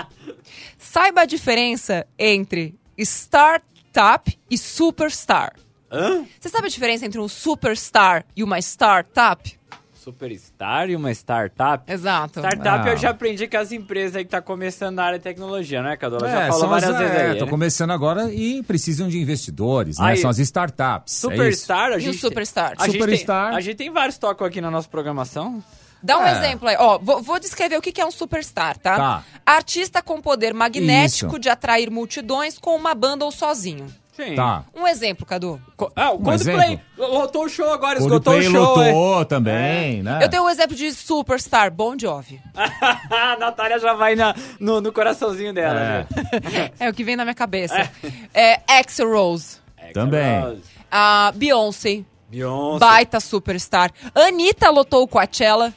Saiba 0.78 1.22
a 1.22 1.26
diferença 1.26 2.06
entre 2.18 2.74
startup 2.96 4.38
e 4.50 4.56
superstar. 4.56 5.54
Hã? 5.90 6.24
Você 6.40 6.48
sabe 6.48 6.66
a 6.66 6.70
diferença 6.70 7.04
entre 7.04 7.20
um 7.20 7.28
superstar 7.28 8.24
e 8.34 8.42
uma 8.42 8.58
startup? 8.58 9.58
Superstar 10.02 10.90
e 10.90 10.96
uma 10.96 11.10
startup. 11.12 11.90
Exato. 11.90 12.40
Startup 12.40 12.88
Ah. 12.88 12.92
eu 12.92 12.96
já 12.96 13.10
aprendi 13.10 13.46
que 13.46 13.56
as 13.56 13.72
empresas 13.72 14.16
aí 14.16 14.24
que 14.24 14.30
tá 14.30 14.42
começando 14.42 14.96
na 14.96 15.04
área 15.04 15.18
de 15.18 15.22
tecnologia, 15.24 15.82
né, 15.82 15.96
Cadu? 15.96 16.16
Ela 16.16 16.28
já 16.30 16.40
É, 16.42 16.46
falou 16.48 16.60
são 16.60 16.74
as, 16.74 16.82
várias 16.84 16.98
vezes 17.00 17.16
é, 17.16 17.30
aí. 17.30 17.38
tô 17.38 17.44
né? 17.44 17.50
começando 17.50 17.90
agora 17.92 18.32
e 18.32 18.62
precisam 18.62 19.08
de 19.08 19.18
investidores, 19.18 19.98
né? 19.98 20.06
Aí. 20.12 20.16
São 20.18 20.28
as 20.30 20.38
startups. 20.38 21.14
é. 21.24 21.28
Superstar, 21.30 21.90
a 21.92 21.94
E 21.94 21.96
o 21.96 22.00
gente. 22.00 22.18
superstar? 22.18 22.74
A 22.78 22.86
gente, 22.86 22.98
Superstar. 22.98 23.48
tem, 23.50 23.58
a 23.58 23.60
gente 23.60 23.76
tem 23.76 23.90
vários 23.90 24.18
tocos 24.18 24.46
aqui 24.46 24.60
na 24.60 24.70
nossa 24.70 24.88
programação. 24.88 25.62
Dá 26.02 26.18
um 26.18 26.24
É. 26.26 26.32
exemplo 26.36 26.68
aí. 26.68 26.76
Ó, 26.80 26.98
vou, 26.98 27.22
vou 27.22 27.38
descrever 27.38 27.76
o 27.76 27.80
que 27.80 27.92
que 27.92 28.00
é 28.00 28.04
um 28.06 28.10
superstar, 28.10 28.76
tá? 28.78 28.96
Tá. 28.96 29.24
Artista 29.46 30.02
com 30.02 30.20
poder 30.20 30.52
magnético 30.52 31.32
Isso. 31.32 31.38
de 31.38 31.48
atrair 31.48 31.90
multidões 31.90 32.58
com 32.58 32.74
uma 32.74 32.92
banda 32.94 33.24
ou 33.24 33.30
sozinho. 33.30 33.86
Sim. 34.12 34.34
Tá. 34.34 34.64
Um 34.74 34.86
exemplo, 34.86 35.24
Cadu. 35.24 35.60
Co- 35.76 35.90
Ah, 35.96 36.10
o 36.12 36.16
Um 36.16 36.22
Coldplay. 36.22 36.78
Lotou 36.98 37.44
o 37.46 37.48
show 37.48 37.72
agora, 37.72 37.98
esgotou 37.98 38.34
o 38.34 38.36
Coldplay 38.36 38.42
show. 38.64 38.82
é. 38.82 38.92
lotou 38.92 39.24
também, 39.24 40.02
né? 40.02 40.18
Eu 40.22 40.28
tenho 40.28 40.44
um 40.44 40.50
exemplo 40.50 40.76
de 40.76 40.92
superstar, 40.92 41.70
Bon 41.72 41.96
Jovi. 41.98 42.38
a 42.54 43.36
Natália 43.40 43.78
já 43.78 43.94
vai 43.94 44.14
na, 44.14 44.34
no, 44.60 44.80
no 44.82 44.92
coraçãozinho 44.92 45.54
dela. 45.54 45.80
É. 45.80 46.06
né? 46.50 46.70
É 46.78 46.88
o 46.90 46.92
que 46.94 47.02
vem 47.02 47.16
na 47.16 47.24
minha 47.24 47.34
cabeça. 47.34 47.90
É, 48.34 48.60
Axl 48.68 49.06
Rose. 49.10 49.56
Também. 49.94 50.40
Rose, 50.42 50.62
A 50.90 51.32
Beyoncé. 51.34 52.04
Beyoncé. 52.28 52.78
Baita 52.78 53.18
superstar. 53.20 53.90
Anitta 54.14 54.70
lotou 54.70 55.02
o 55.02 55.08
Coachella. 55.08 55.72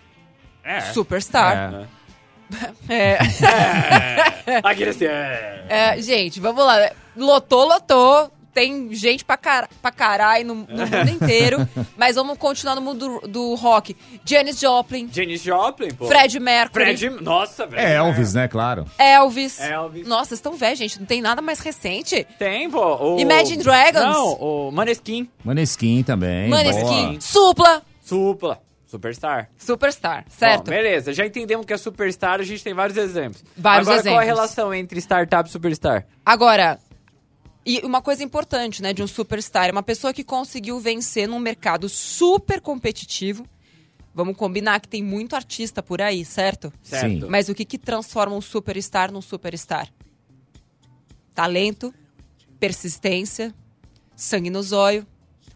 É. 0.63 0.81
Superstar. 0.81 1.73
É. 1.73 1.94
Aquele 4.63 4.89
assim, 4.91 5.05
é. 5.05 5.65
É, 5.69 6.01
gente, 6.01 6.39
vamos 6.39 6.63
lá. 6.63 6.91
Lotou, 7.15 7.67
lotou. 7.67 8.31
Tem 8.53 8.93
gente 8.93 9.25
pra, 9.25 9.35
car 9.35 9.67
pra 9.81 9.91
caralho 9.91 10.47
no, 10.47 10.55
no 10.55 10.87
mundo 10.87 11.09
inteiro. 11.09 11.67
Mas 11.97 12.15
vamos 12.15 12.37
continuar 12.37 12.73
no 12.75 12.81
mundo 12.81 13.19
do, 13.19 13.27
do 13.27 13.55
rock. 13.55 13.93
Janis 14.23 14.57
Joplin, 14.57 15.09
Janis 15.11 15.41
Joplin, 15.41 15.93
pô. 15.93 16.07
Fred 16.07 16.39
Mercury, 16.39 16.97
Fred. 16.97 17.09
Nossa, 17.21 17.67
velho. 17.67 17.85
É 17.85 17.95
Elvis, 17.95 18.33
né? 18.33 18.47
Claro. 18.47 18.85
Elvis. 18.97 19.59
Elvis. 19.59 20.07
Nossa, 20.07 20.29
vocês 20.29 20.37
estão 20.39 20.53
velhos, 20.53 20.79
gente. 20.79 20.99
Não 20.99 21.05
tem 21.05 21.21
nada 21.21 21.41
mais 21.41 21.59
recente. 21.59 22.25
Tem, 22.39 22.69
pô. 22.69 23.15
O... 23.15 23.19
Imagine 23.19 23.61
Dragons. 23.61 24.01
Não, 24.01 24.33
o 24.35 24.71
Maneskin. 24.71 25.27
Maneskin 25.43 26.01
também. 26.03 26.47
Maneskin. 26.47 27.09
boa. 27.09 27.19
Supla. 27.19 27.81
Supla. 28.01 28.64
Superstar. 28.95 29.49
Superstar, 29.57 30.25
certo? 30.29 30.65
Bom, 30.65 30.71
beleza, 30.71 31.13
já 31.13 31.25
entendemos 31.25 31.65
que 31.65 31.73
é 31.73 31.77
superstar, 31.77 32.39
a 32.39 32.43
gente 32.43 32.63
tem 32.63 32.73
vários 32.73 32.97
exemplos. 32.97 33.43
Vários 33.57 33.87
Agora, 33.87 34.03
qual 34.03 34.17
a 34.17 34.23
exemplos. 34.23 34.25
relação 34.25 34.73
entre 34.73 34.99
startup 34.99 35.49
e 35.49 35.51
superstar? 35.51 36.07
Agora, 36.25 36.79
e 37.65 37.79
uma 37.83 38.01
coisa 38.01 38.23
importante, 38.23 38.81
né, 38.81 38.93
de 38.93 39.01
um 39.01 39.07
superstar, 39.07 39.67
é 39.67 39.71
uma 39.71 39.81
pessoa 39.83 40.13
que 40.13 40.23
conseguiu 40.23 40.79
vencer 40.79 41.27
num 41.27 41.39
mercado 41.39 41.89
super 41.89 42.61
competitivo. 42.61 43.45
Vamos 44.13 44.37
combinar 44.37 44.79
que 44.79 44.87
tem 44.87 45.03
muito 45.03 45.35
artista 45.35 45.81
por 45.83 46.01
aí, 46.01 46.23
certo? 46.23 46.71
Certo. 46.83 47.25
Sim. 47.25 47.29
Mas 47.29 47.49
o 47.49 47.55
que, 47.55 47.65
que 47.65 47.77
transforma 47.77 48.35
um 48.35 48.41
superstar 48.41 49.11
num 49.11 49.21
superstar? 49.21 49.89
Talento, 51.33 51.93
persistência, 52.59 53.53
sangue 54.15 54.49
no 54.49 54.63
zóio, 54.63 55.05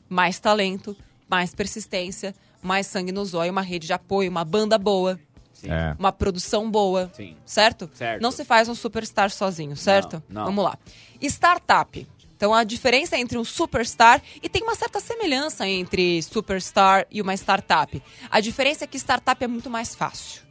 mais 0.10 0.40
talento, 0.40 0.98
mais 1.30 1.54
persistência, 1.54 2.34
mais 2.62 2.88
sangue 2.88 3.12
no 3.12 3.24
zóio, 3.26 3.52
uma 3.52 3.62
rede 3.62 3.88
de 3.88 3.94
apoio, 3.94 4.30
uma 4.30 4.44
banda 4.44 4.78
boa, 4.78 5.20
Sim. 5.54 5.70
É. 5.72 5.96
uma 6.00 6.12
produção 6.12 6.70
boa, 6.70 7.12
Sim. 7.14 7.36
certo? 7.46 7.90
Certo. 7.94 8.22
Não 8.22 8.32
se 8.32 8.46
faz 8.46 8.70
um 8.70 8.76
superstar 8.76 9.30
sozinho, 9.30 9.76
certo? 9.76 10.22
Não, 10.30 10.42
não. 10.42 10.46
Vamos 10.46 10.64
lá. 10.64 10.78
Startup. 11.22 12.08
Então 12.36 12.54
a 12.54 12.64
diferença 12.64 13.18
entre 13.18 13.38
um 13.38 13.44
superstar 13.44 14.22
e 14.42 14.48
tem 14.48 14.64
uma 14.64 14.74
certa 14.74 15.02
semelhança 15.02 15.68
entre 15.68 16.22
superstar 16.24 17.06
e 17.12 17.22
uma 17.22 17.34
startup. 17.34 18.02
A 18.32 18.40
diferença 18.40 18.86
é 18.86 18.88
que 18.88 18.98
startup 18.98 19.44
é 19.44 19.48
muito 19.48 19.70
mais 19.70 19.94
fácil. 19.94 20.42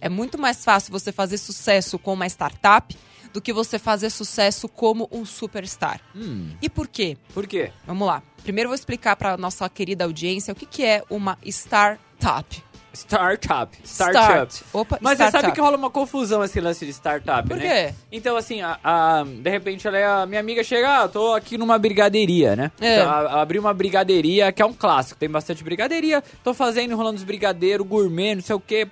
É 0.00 0.08
muito 0.08 0.36
mais 0.36 0.64
fácil 0.64 0.90
você 0.90 1.12
fazer 1.12 1.38
sucesso 1.38 1.96
com 1.98 2.12
uma 2.12 2.26
startup 2.26 2.96
do 3.32 3.40
que 3.40 3.52
você 3.52 3.78
fazer 3.78 4.10
sucesso 4.10 4.68
como 4.68 5.08
um 5.12 5.24
superstar. 5.24 6.00
Hum. 6.14 6.50
E 6.60 6.68
por 6.68 6.86
quê? 6.88 7.16
Por 7.34 7.46
quê? 7.46 7.70
Vamos 7.86 8.06
lá. 8.06 8.22
Primeiro 8.42 8.68
vou 8.70 8.74
explicar 8.74 9.16
para 9.16 9.36
nossa 9.36 9.68
querida 9.68 10.04
audiência 10.04 10.52
o 10.52 10.54
que, 10.54 10.66
que 10.66 10.84
é 10.84 11.02
uma 11.10 11.36
startup. 11.44 12.62
Startup. 12.92 13.78
Startup. 13.84 14.52
Start. 14.52 14.62
Opa, 14.72 14.98
Mas 15.00 15.18
você 15.18 15.24
startup. 15.24 15.42
sabe 15.42 15.54
que 15.54 15.60
rola 15.60 15.76
uma 15.76 15.90
confusão 15.90 16.42
esse 16.42 16.60
lance 16.60 16.84
de 16.84 16.92
startup, 16.92 17.46
Por 17.46 17.56
né? 17.56 17.90
quê? 17.90 17.94
Então, 18.10 18.36
assim, 18.36 18.60
a, 18.60 18.78
a- 18.82 19.22
de 19.24 19.48
repente 19.50 19.86
ela 19.86 19.96
é 19.98 20.04
a 20.06 20.26
minha 20.26 20.40
amiga 20.40 20.64
chega, 20.64 21.02
ah, 21.04 21.08
tô 21.08 21.32
aqui 21.34 21.56
numa 21.56 21.78
brigadeiria, 21.78 22.56
né? 22.56 22.72
É. 22.80 22.94
Então, 23.00 23.08
a- 23.10 23.40
abri 23.40 23.56
uma 23.58 23.72
brigadeiria, 23.72 24.50
que 24.50 24.60
é 24.62 24.66
um 24.66 24.72
clássico, 24.72 25.20
tem 25.20 25.28
bastante 25.28 25.62
brigadeiria, 25.62 26.24
tô 26.42 26.52
fazendo, 26.52 26.90
enrolando 26.90 27.18
os 27.18 27.24
brigadeiros, 27.24 27.86
gourmet, 27.86 28.34
não 28.34 28.42
sei 28.42 28.56
o 28.56 28.60
que, 28.60 28.84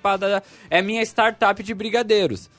é 0.69 0.81
minha 0.81 1.01
startup 1.01 1.61
de 1.61 1.73
brigadeiros. 1.73 2.49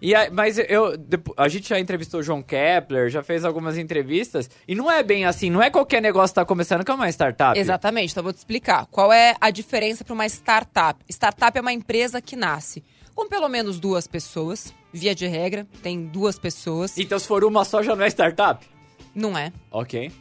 E 0.00 0.14
aí- 0.14 0.30
mas 0.30 0.58
eu, 0.58 0.92
a 1.36 1.48
gente 1.48 1.68
já 1.68 1.78
entrevistou 1.80 2.20
o 2.20 2.22
João 2.22 2.42
Kepler, 2.42 3.08
já 3.08 3.22
fez 3.22 3.44
algumas 3.44 3.78
entrevistas, 3.78 4.50
e 4.68 4.74
não 4.74 4.90
é 4.90 5.02
bem 5.02 5.24
assim, 5.24 5.48
não 5.50 5.62
é 5.62 5.70
qualquer 5.70 6.02
negócio 6.02 6.34
que 6.34 6.40
tá 6.40 6.44
começando 6.44 6.84
que 6.84 6.90
é 6.90 6.94
uma 6.94 7.08
startup. 7.08 7.58
Exatamente, 7.58 8.10
então 8.12 8.20
eu 8.20 8.24
vou 8.24 8.32
te 8.32 8.38
explicar. 8.38 8.86
Qual 8.86 9.12
é 9.12 9.34
a 9.40 9.50
diferença 9.50 10.04
para 10.04 10.12
uma 10.14 10.26
startup? 10.26 11.02
Startup 11.08 11.56
é 11.56 11.60
uma 11.60 11.72
empresa 11.72 12.20
que 12.20 12.36
nasce 12.36 12.84
com 13.14 13.26
pelo 13.28 13.48
menos 13.48 13.80
duas 13.80 14.06
pessoas, 14.06 14.74
via 14.92 15.14
de 15.14 15.26
regra, 15.26 15.66
tem 15.82 16.04
duas 16.06 16.38
pessoas. 16.38 16.98
Então 16.98 17.18
se 17.18 17.26
for 17.26 17.42
uma 17.44 17.64
só 17.64 17.82
já 17.82 17.96
não 17.96 18.04
é 18.04 18.08
startup? 18.08 18.66
Não 19.14 19.36
é. 19.38 19.50
Ok. 19.70 20.12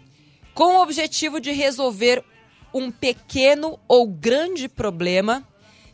Com 0.53 0.77
o 0.77 0.82
objetivo 0.82 1.41
de 1.41 1.51
resolver 1.51 2.24
um 2.74 2.89
pequeno 2.89 3.77
ou 3.89 4.08
grande 4.08 4.70
problema 4.70 5.46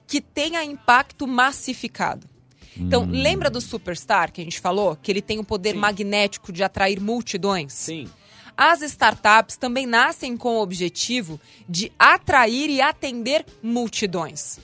que 0.06 0.22
tenha 0.22 0.64
impacto 0.64 1.26
massificado. 1.28 2.30
Então, 2.78 3.06
lembra 3.10 3.50
do 3.50 3.60
Superstar 3.60 4.32
que 4.32 4.42
a 4.42 4.44
gente 4.44 4.60
falou? 4.60 4.96
Que 4.96 5.12
ele 5.12 5.22
tem 5.22 5.40
o 5.40 5.44
poder 5.44 5.74
Sim. 5.74 5.80
magnético 5.80 6.52
de 6.52 6.64
atrair 6.64 7.00
multidões? 7.02 7.74
Sim. 7.74 8.08
As 8.56 8.82
startups 8.82 9.58
também 9.58 9.86
nascem 9.86 10.38
com 10.38 10.58
o 10.58 10.62
objetivo 10.62 11.40
de 11.68 11.92
atrair 11.98 12.70
e 12.70 12.82
atender 12.82 13.46
multidões. 13.62 14.60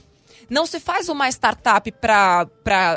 Não 0.48 0.64
se 0.64 0.80
faz 0.80 1.08
uma 1.10 1.28
startup 1.28 1.90
para 1.92 2.46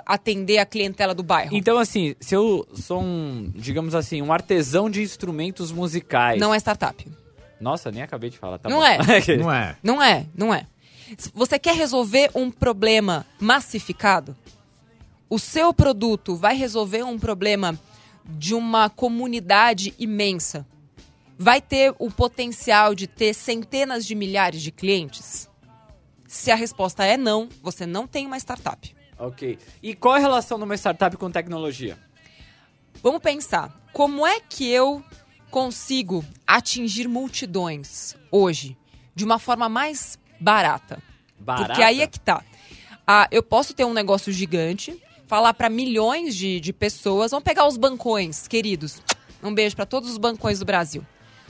atender 0.06 0.58
a 0.60 0.65
clientela 0.65 1.13
do 1.13 1.24
bairro. 1.24 1.56
Então, 1.56 1.77
assim, 1.77 2.15
se 2.20 2.34
eu 2.34 2.65
sou 2.74 3.01
um, 3.01 3.51
digamos 3.53 3.94
assim, 3.94 4.22
um 4.22 4.32
artesão 4.32 4.89
de 4.89 5.01
instrumentos 5.01 5.72
musicais. 5.72 6.39
Não 6.39 6.53
é 6.53 6.58
startup. 6.58 7.06
Nossa, 7.60 7.91
nem 7.91 8.01
acabei 8.01 8.30
de 8.30 8.38
falar, 8.38 8.58
tá 8.58 8.70
Não 8.70 8.77
bom. 8.77 8.86
é. 8.86 8.98
Não 9.38 9.51
é? 9.51 9.77
Não 9.84 10.01
é, 10.01 10.25
não 10.34 10.53
é. 10.53 10.65
Você 11.34 11.60
quer 11.60 11.75
resolver 11.75 12.32
um 12.34 12.50
problema 12.50 13.25
massificado? 13.39 14.36
O 15.32 15.40
seu 15.40 15.74
produto 15.74 16.36
vai 16.36 16.58
resolver 16.58 17.04
um 17.04 17.18
problema 17.18 17.80
de 18.26 18.54
uma 18.54 18.90
comunidade 18.90 19.96
imensa? 19.98 20.68
Vai 21.40 21.62
ter 21.62 21.96
o 21.98 22.12
potencial 22.12 22.94
de 22.94 23.08
ter 23.08 23.34
centenas 23.34 24.06
de 24.06 24.14
milhares 24.14 24.62
de 24.62 24.74
clientes? 24.74 25.50
Se 26.28 26.52
a 26.52 26.56
resposta 26.56 27.06
é 27.06 27.16
não, 27.16 27.48
você 27.64 27.86
não 27.86 28.06
tem 28.06 28.28
uma 28.28 28.36
startup. 28.38 28.94
ok. 29.18 29.58
E 29.82 29.96
qual 29.96 30.16
é 30.16 30.18
a 30.18 30.22
relação 30.22 30.58
de 30.58 30.66
uma 30.66 30.76
startup 30.76 31.16
com 31.16 31.32
tecnologia? 31.32 31.98
Vamos 33.02 33.22
pensar, 33.22 33.74
como 33.94 34.28
é 34.28 34.42
que 34.42 34.70
eu 34.70 35.02
consigo 35.50 36.26
atingir 36.46 37.08
multidões 37.08 38.18
hoje 38.30 38.76
de 39.16 39.24
uma 39.24 39.40
forma 39.40 39.70
mais 39.70 40.20
barata? 40.42 41.02
Barata? 41.40 41.68
Porque 41.68 41.84
aí 41.84 42.02
é 42.02 42.08
que 42.08 42.20
tá. 42.20 42.44
Ah, 43.08 43.30
eu 43.32 43.42
posso 43.42 43.74
ter 43.74 43.86
um 43.86 43.94
negócio 43.94 44.30
gigante, 44.34 45.02
falar 45.32 45.54
para 45.54 45.70
milhões 45.70 46.36
de, 46.36 46.60
de 46.60 46.74
pessoas. 46.74 47.32
Vamos 47.32 47.46
pegar 47.46 47.66
os 47.66 47.78
bancões, 47.78 48.50
queridos. 48.50 49.02
Um 49.42 49.54
beijo 49.54 49.78
para 49.78 49.86
todos 49.86 50.10
os 50.12 50.18
bancões 50.18 50.60
do 50.60 50.66
Brasil. 50.66 51.06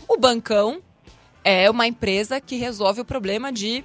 O 0.07 0.17
bancão 0.19 0.83
é 1.43 1.67
uma 1.67 1.87
empresa 1.87 2.39
que 2.39 2.57
resolve 2.57 3.01
o 3.01 3.05
problema 3.05 3.51
de 3.51 3.83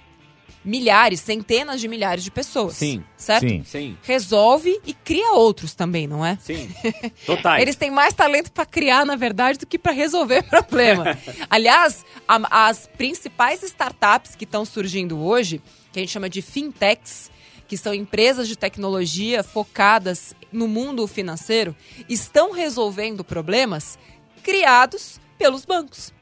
milhares, 0.62 1.20
centenas 1.20 1.80
de 1.80 1.88
milhares 1.88 2.22
de 2.22 2.30
pessoas. 2.30 2.74
Sim. 2.76 3.02
Certo? 3.16 3.48
Sim. 3.48 3.64
Sim, 3.64 3.96
Resolve 4.02 4.78
e 4.84 4.92
cria 4.92 5.32
outros 5.32 5.72
também, 5.74 6.06
não 6.06 6.22
é? 6.26 6.36
sim. 6.42 6.68
Totais. 7.24 7.62
Eles 7.62 7.74
têm 7.76 7.90
mais 7.90 8.12
talento 8.12 8.52
para 8.52 8.66
criar, 8.66 9.06
na 9.06 9.16
verdade, 9.16 9.58
do 9.60 9.66
que 9.66 9.78
para 9.78 9.92
resolver 9.92 10.42
problema. 10.50 11.16
Aliás, 11.48 12.04
a- 12.28 12.66
as 12.68 12.86
principais 12.98 13.62
startups 13.62 14.34
que 14.36 14.44
estão 14.44 14.62
surgindo 14.66 15.18
hoje, 15.18 15.62
que 15.90 16.00
a 16.00 16.02
gente 16.02 16.12
chama 16.12 16.28
de 16.28 16.42
fintechs, 16.42 17.30
que 17.66 17.76
são 17.76 17.92
empresas 17.92 18.48
de 18.48 18.56
tecnologia 18.56 19.42
focadas 19.42 20.34
no 20.52 20.68
mundo 20.68 21.06
financeiro, 21.06 21.74
estão 22.08 22.52
resolvendo 22.52 23.24
problemas 23.24 23.98
criados 24.42 25.20
pelos 25.36 25.64
bancos. 25.64 26.12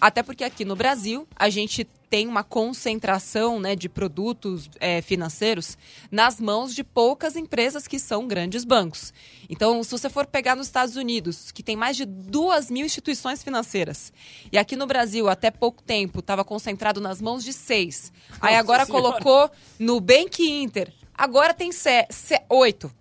Até 0.00 0.22
porque 0.22 0.42
aqui 0.42 0.64
no 0.64 0.74
Brasil 0.74 1.28
a 1.36 1.48
gente 1.48 1.86
tem 2.12 2.28
uma 2.28 2.44
concentração 2.44 3.58
né, 3.58 3.74
de 3.74 3.88
produtos 3.88 4.68
eh, 4.80 5.00
financeiros 5.00 5.78
nas 6.10 6.38
mãos 6.38 6.74
de 6.74 6.84
poucas 6.84 7.36
empresas 7.36 7.88
que 7.88 7.98
são 7.98 8.28
grandes 8.28 8.66
bancos. 8.66 9.14
Então, 9.48 9.82
se 9.82 9.90
você 9.92 10.10
for 10.10 10.26
pegar 10.26 10.54
nos 10.54 10.66
Estados 10.66 10.94
Unidos, 10.94 11.50
que 11.50 11.62
tem 11.62 11.74
mais 11.74 11.96
de 11.96 12.04
duas 12.04 12.70
mil 12.70 12.84
instituições 12.84 13.42
financeiras, 13.42 14.12
e 14.52 14.58
aqui 14.58 14.76
no 14.76 14.86
Brasil, 14.86 15.26
até 15.26 15.50
pouco 15.50 15.82
tempo, 15.82 16.18
estava 16.18 16.44
concentrado 16.44 17.00
nas 17.00 17.18
mãos 17.18 17.42
de 17.42 17.50
seis. 17.54 18.12
Aí 18.42 18.50
Nossa 18.52 18.58
agora 18.60 18.84
Senhora. 18.84 19.02
colocou 19.04 19.50
no 19.78 19.98
Bank 19.98 20.42
Inter. 20.46 20.92
Agora 21.14 21.54
tem 21.54 21.72
se- 21.72 22.06
se- 22.10 22.42
oito. 22.50 22.92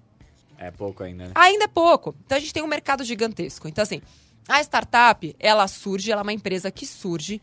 É 0.58 0.72
pouco 0.72 1.03
ainda, 1.03 1.25
né? 1.25 1.32
Ainda 1.36 1.65
é 1.65 1.68
pouco. 1.68 2.15
Então 2.25 2.38
a 2.38 2.39
gente 2.39 2.53
tem 2.53 2.63
um 2.63 2.68
mercado 2.68 3.03
gigantesco. 3.03 3.68
Então, 3.68 3.82
assim, 3.84 4.01
a 4.48 4.62
startup, 4.62 5.36
ela 5.38 5.68
surge, 5.68 6.10
ela 6.13 6.22
é 6.22 6.24
uma 6.24 6.32
empresa 6.32 6.72
que 6.72 6.86
surge 6.86 7.41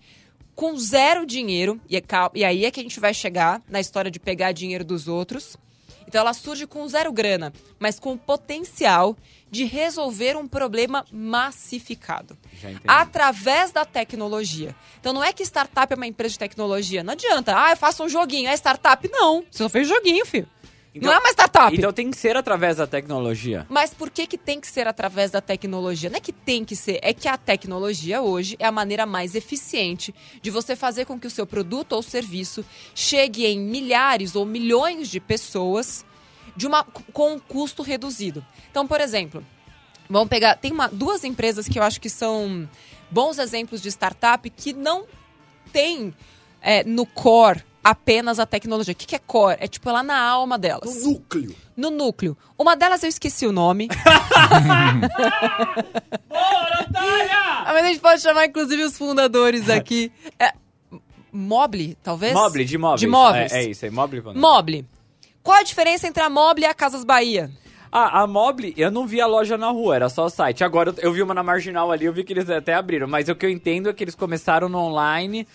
com 0.59 0.77
zero 0.77 1.25
dinheiro, 1.25 1.81
e, 1.88 1.95
é 1.97 2.00
cal- 2.00 2.33
e 2.35 2.45
aí 2.45 2.65
é 2.65 2.71
que 2.73 2.81
a 2.81 2.83
gente 2.83 2.99
vai 2.99 3.15
chegar 3.15 3.62
na 3.69 3.79
história 3.79 4.11
de 4.11 4.19
pegar 4.19 4.50
dinheiro 4.50 4.85
dos 4.85 5.07
outros. 5.07 5.57
Então 6.05 6.21
ela 6.21 6.33
surge 6.33 6.67
com 6.67 6.88
zero 6.88 7.12
grana, 7.12 7.53
mas 7.79 8.00
com 8.00 8.15
o 8.15 8.19
potencial 8.19 9.17
de 9.49 9.62
resolver 9.65 10.37
um 10.37 10.49
problema 10.49 11.05
massificado. 11.12 12.37
Através 12.88 13.71
da 13.71 13.85
tecnologia. 13.85 14.75
Então 14.99 15.12
não 15.12 15.23
é 15.23 15.33
que 15.33 15.45
startup 15.45 15.93
é 15.93 15.97
uma 15.97 16.09
empresa 16.09 16.33
de 16.33 16.38
tecnologia. 16.41 17.05
Não 17.05 17.12
adianta. 17.12 17.55
Ah, 17.57 17.71
eu 17.71 17.77
faço 17.77 18.03
um 18.03 18.09
joguinho. 18.09 18.49
É 18.49 18.55
startup? 18.55 19.09
Não. 19.12 19.45
Você 19.49 19.59
só 19.62 19.69
fez 19.69 19.87
joguinho, 19.87 20.27
filho. 20.27 20.49
Então- 20.95 21.11
não 21.11 21.16
é 21.16 21.21
uma 21.21 21.30
startup. 21.30 21.76
Então 21.76 21.92
tem 21.92 22.11
que 22.11 22.16
ser 22.16 22.37
através 22.37 22.76
da 22.78 22.87
tecnologia. 22.87 23.66
Mas 23.68 23.92
por 23.92 24.11
que, 24.11 24.26
que 24.26 24.38
tem 24.38 24.61
que 24.61 24.66
ser 24.66 24.88
através 24.88 25.30
da 25.30 25.40
tecnologia? 25.40 26.09
Não 26.11 26.16
é 26.16 26.21
que 26.21 26.33
tem 26.33 26.64
que 26.64 26.75
ser, 26.75 26.99
é 27.02 27.12
que 27.12 27.28
a 27.28 27.37
tecnologia 27.37 28.21
hoje 28.23 28.57
é 28.59 28.66
a 28.66 28.73
maneira 28.73 29.07
mais 29.07 29.35
eficiente 29.35 30.14
de 30.40 30.50
você 30.50 30.75
fazer 30.75 31.04
com 31.04 31.18
que 31.18 31.26
o 31.26 31.30
seu 31.30 31.47
produto 31.47 31.92
ou 31.92 32.02
serviço 32.02 32.64
chegue 32.95 33.47
em 33.47 33.59
milhares 33.59 34.35
ou 34.35 34.45
milhões 34.45 35.09
de 35.09 35.21
pessoas 35.21 36.04
de 36.57 36.66
uma, 36.66 36.83
com 36.85 37.35
um 37.35 37.38
custo 37.38 37.83
reduzido. 37.83 38.45
Então, 38.71 38.87
por 38.87 39.00
exemplo, 39.00 39.45
vamos 40.09 40.28
pegar. 40.28 40.57
Tem 40.57 40.73
uma, 40.73 40.88
duas 40.88 41.23
empresas 41.23 41.68
que 41.68 41.78
eu 41.78 41.83
acho 41.83 42.00
que 42.00 42.11
são 42.11 42.68
bons 43.11 43.38
exemplos 43.38 43.80
de 43.80 43.88
startup 43.88 44.49
que 44.50 44.73
não 44.73 45.07
tem 45.73 46.12
é, 46.61 46.83
no 46.83 47.07
core 47.07 47.62
apenas 47.90 48.38
a 48.38 48.47
tecnologia. 48.47 48.92
O 48.92 48.97
que, 48.97 49.07
que 49.07 49.16
é 49.16 49.18
core? 49.18 49.57
É 49.61 49.66
tipo 49.68 49.90
lá 49.90 50.02
na 50.02 50.18
alma 50.21 50.59
delas 50.59 51.04
núcleo. 51.04 51.54
no 51.76 51.90
núcleo. 51.90 52.37
Uma 52.59 52.75
delas 52.76 53.02
eu 53.02 53.09
esqueci 53.09 53.47
o 53.47 53.52
nome. 53.52 53.88
Ah, 57.00 57.73
Mas 57.73 57.85
a 57.85 57.88
gente 57.88 58.00
pode 58.00 58.23
chamar, 58.23 58.47
inclusive, 58.47 58.83
os 58.83 58.97
fundadores 58.97 59.68
aqui. 59.68 60.11
É, 60.38 60.52
Mobile, 61.33 61.97
talvez? 62.02 62.33
Mobile, 62.33 62.64
de 62.64 62.78
móveis. 62.78 63.00
De 63.00 63.07
móveis. 63.07 63.52
É, 63.52 63.64
é 63.64 63.71
isso 63.71 63.85
aí, 63.85 63.90
Mobile. 63.90 64.23
Mobile. 64.35 64.87
Qual 65.42 65.57
a 65.59 65.62
diferença 65.62 66.07
entre 66.07 66.23
a 66.23 66.30
Mobile 66.30 66.66
e 66.66 66.68
a 66.71 66.75
Casas 66.75 67.04
Bahia? 67.04 67.50
Ah, 67.90 68.23
a 68.23 68.26
Mobile, 68.26 68.75
eu 68.76 68.90
não 68.90 69.07
vi 69.07 69.21
a 69.21 69.26
loja 69.26 69.57
na 69.57 69.71
rua, 69.71 69.97
era 69.97 70.09
só 70.09 70.26
o 70.26 70.30
site. 70.30 70.62
Agora 70.62 70.95
eu- 70.99 71.12
vi 71.12 71.23
uma 71.23 71.33
na 71.35 71.42
Marginal 71.42 71.90
ali, 71.90 72.04
eu 72.04 72.12
vi 72.12 72.23
que 72.25 72.33
eles 72.33 72.49
até 72.50 72.75
abriram. 72.75 73.07
Mas 73.09 73.28
o 73.28 73.35
que 73.35 73.47
eu 73.47 73.50
entendo 73.50 73.88
é 73.88 73.92
que 73.95 74.04
eles 74.04 74.14
começaram 74.14 74.68
no 74.68 74.78
online, 74.78 75.47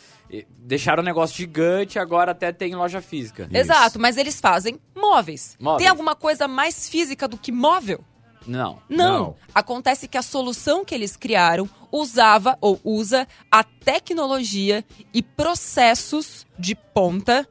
deixaram 0.49 1.01
o 1.01 1.05
negócio 1.05 1.35
gigante, 1.37 1.99
agora 1.99 2.31
até 2.31 2.51
tem 2.51 2.75
loja 2.75 3.01
física. 3.01 3.43
Isso. 3.43 3.57
Exato, 3.57 3.99
mas 3.99 4.17
eles 4.17 4.39
fazem 4.39 4.79
móveis. 4.95 5.55
Móveis. 5.59 5.79
Tem 5.83 5.87
alguma 5.87 6.15
coisa 6.15 6.47
mais 6.47 6.89
física 6.89 7.27
do 7.27 7.37
que 7.37 7.51
móvel? 7.51 8.03
Não. 8.47 8.81
Não. 8.89 9.19
Não. 9.19 9.35
Acontece 9.53 10.07
que 10.07 10.17
a 10.17 10.21
solução 10.21 10.83
que 10.83 10.93
eles 10.93 11.15
criaram 11.15 11.69
usava 11.91 12.57
ou 12.59 12.79
usa 12.83 13.27
a 13.51 13.63
tecnologia 13.63 14.83
e 15.13 15.21
processos 15.21 16.45
de 16.57 16.75
ponta 16.75 17.47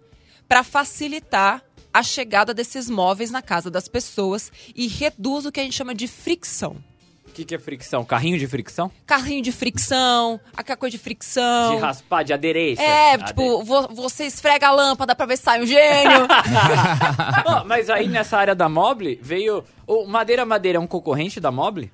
para 0.49 0.63
facilitar 0.63 1.63
a 1.93 2.03
chegada 2.03 2.55
desses 2.55 2.89
móveis 2.89 3.31
na 3.31 3.43
casa 3.43 3.71
das 3.71 3.87
pessoas 3.87 4.51
e 4.75 4.89
reduz 4.89 5.47
o 5.47 5.53
que 5.53 5.61
a 5.61 5.63
gente 5.63 5.77
chama 5.77 5.95
de 5.95 6.09
fricção. 6.09 6.77
O 7.33 7.35
que, 7.35 7.47
que 7.47 7.55
é 7.55 7.59
fricção? 7.59 8.05
Carrinho 8.05 8.39
de 8.39 8.47
fricção? 8.47 8.93
Carrinho 9.07 9.41
de 9.43 9.51
fricção, 9.51 10.39
aquela 10.55 10.77
coisa 10.77 10.95
de 10.95 11.03
fricção. 11.03 11.77
De 11.77 11.81
raspar, 11.81 12.23
de 12.25 12.35
aderência. 12.35 12.83
É, 12.83 13.15
Ade- 13.15 13.25
tipo, 13.29 13.65
vo- 13.65 13.89
você 13.89 14.27
esfrega 14.27 14.69
a 14.69 14.71
lâmpada 14.71 15.15
pra 15.15 15.25
ver 15.25 15.39
se 15.39 15.45
sai 15.45 15.63
um 15.63 15.67
gênio. 15.67 16.27
Ó, 17.47 17.65
mas 17.65 17.89
aí 17.89 18.07
nessa 18.07 18.37
área 18.37 18.55
da 18.55 18.69
Mobile 18.69 19.19
veio. 19.23 19.65
O 19.87 20.05
Madeira 20.07 20.45
Madeira 20.45 20.77
é 20.77 20.81
um 20.81 20.87
concorrente 20.87 21.41
da 21.41 21.51
Mobile? 21.51 21.91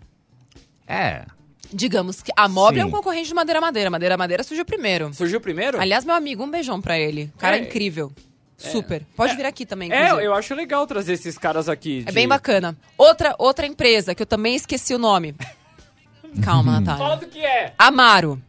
É. 0.87 1.25
Digamos 1.73 2.21
que 2.21 2.33
a 2.37 2.49
Mobile 2.49 2.81
é 2.81 2.85
um 2.87 2.91
concorrente 2.91 3.29
de 3.29 3.35
Madeira 3.35 3.61
Madeira. 3.61 3.91
Madeira 3.91 4.17
Madeira 4.17 4.43
surgiu 4.43 4.65
primeiro. 4.65 5.15
Surgiu 5.15 5.41
primeiro? 5.41 5.81
Aliás, 5.81 6.05
meu 6.05 6.15
amigo, 6.17 6.43
um 6.43 6.51
beijão 6.51 6.81
pra 6.81 6.99
ele. 6.99 7.33
Cara 7.39 7.57
É. 7.59 7.61
incrível. 7.61 8.11
Super. 8.59 9.07
Pode 9.17 9.37
vir 9.37 9.47
aqui 9.47 9.65
também, 9.65 9.91
É, 9.93 10.03
inclusive. 10.07 10.25
eu 10.27 10.35
acho 10.35 10.55
legal 10.55 10.85
trazer 10.87 11.13
esses 11.13 11.39
caras 11.39 11.69
aqui. 11.69 12.03
É 12.05 12.11
de- 12.11 12.13
bem 12.13 12.27
bacana. 12.27 12.77
Outra, 12.99 13.35
outra 13.39 13.65
empresa, 13.67 14.15
que 14.15 14.23
eu 14.23 14.27
também 14.27 14.55
esqueci 14.57 14.93
o 14.95 14.99
nome. 14.99 15.35
Calma, 16.45 16.73
Fala 16.73 16.81
Natália. 16.81 17.17
do 17.17 17.27
que 17.29 17.39
é. 17.45 17.73
Amaro. 17.79 18.43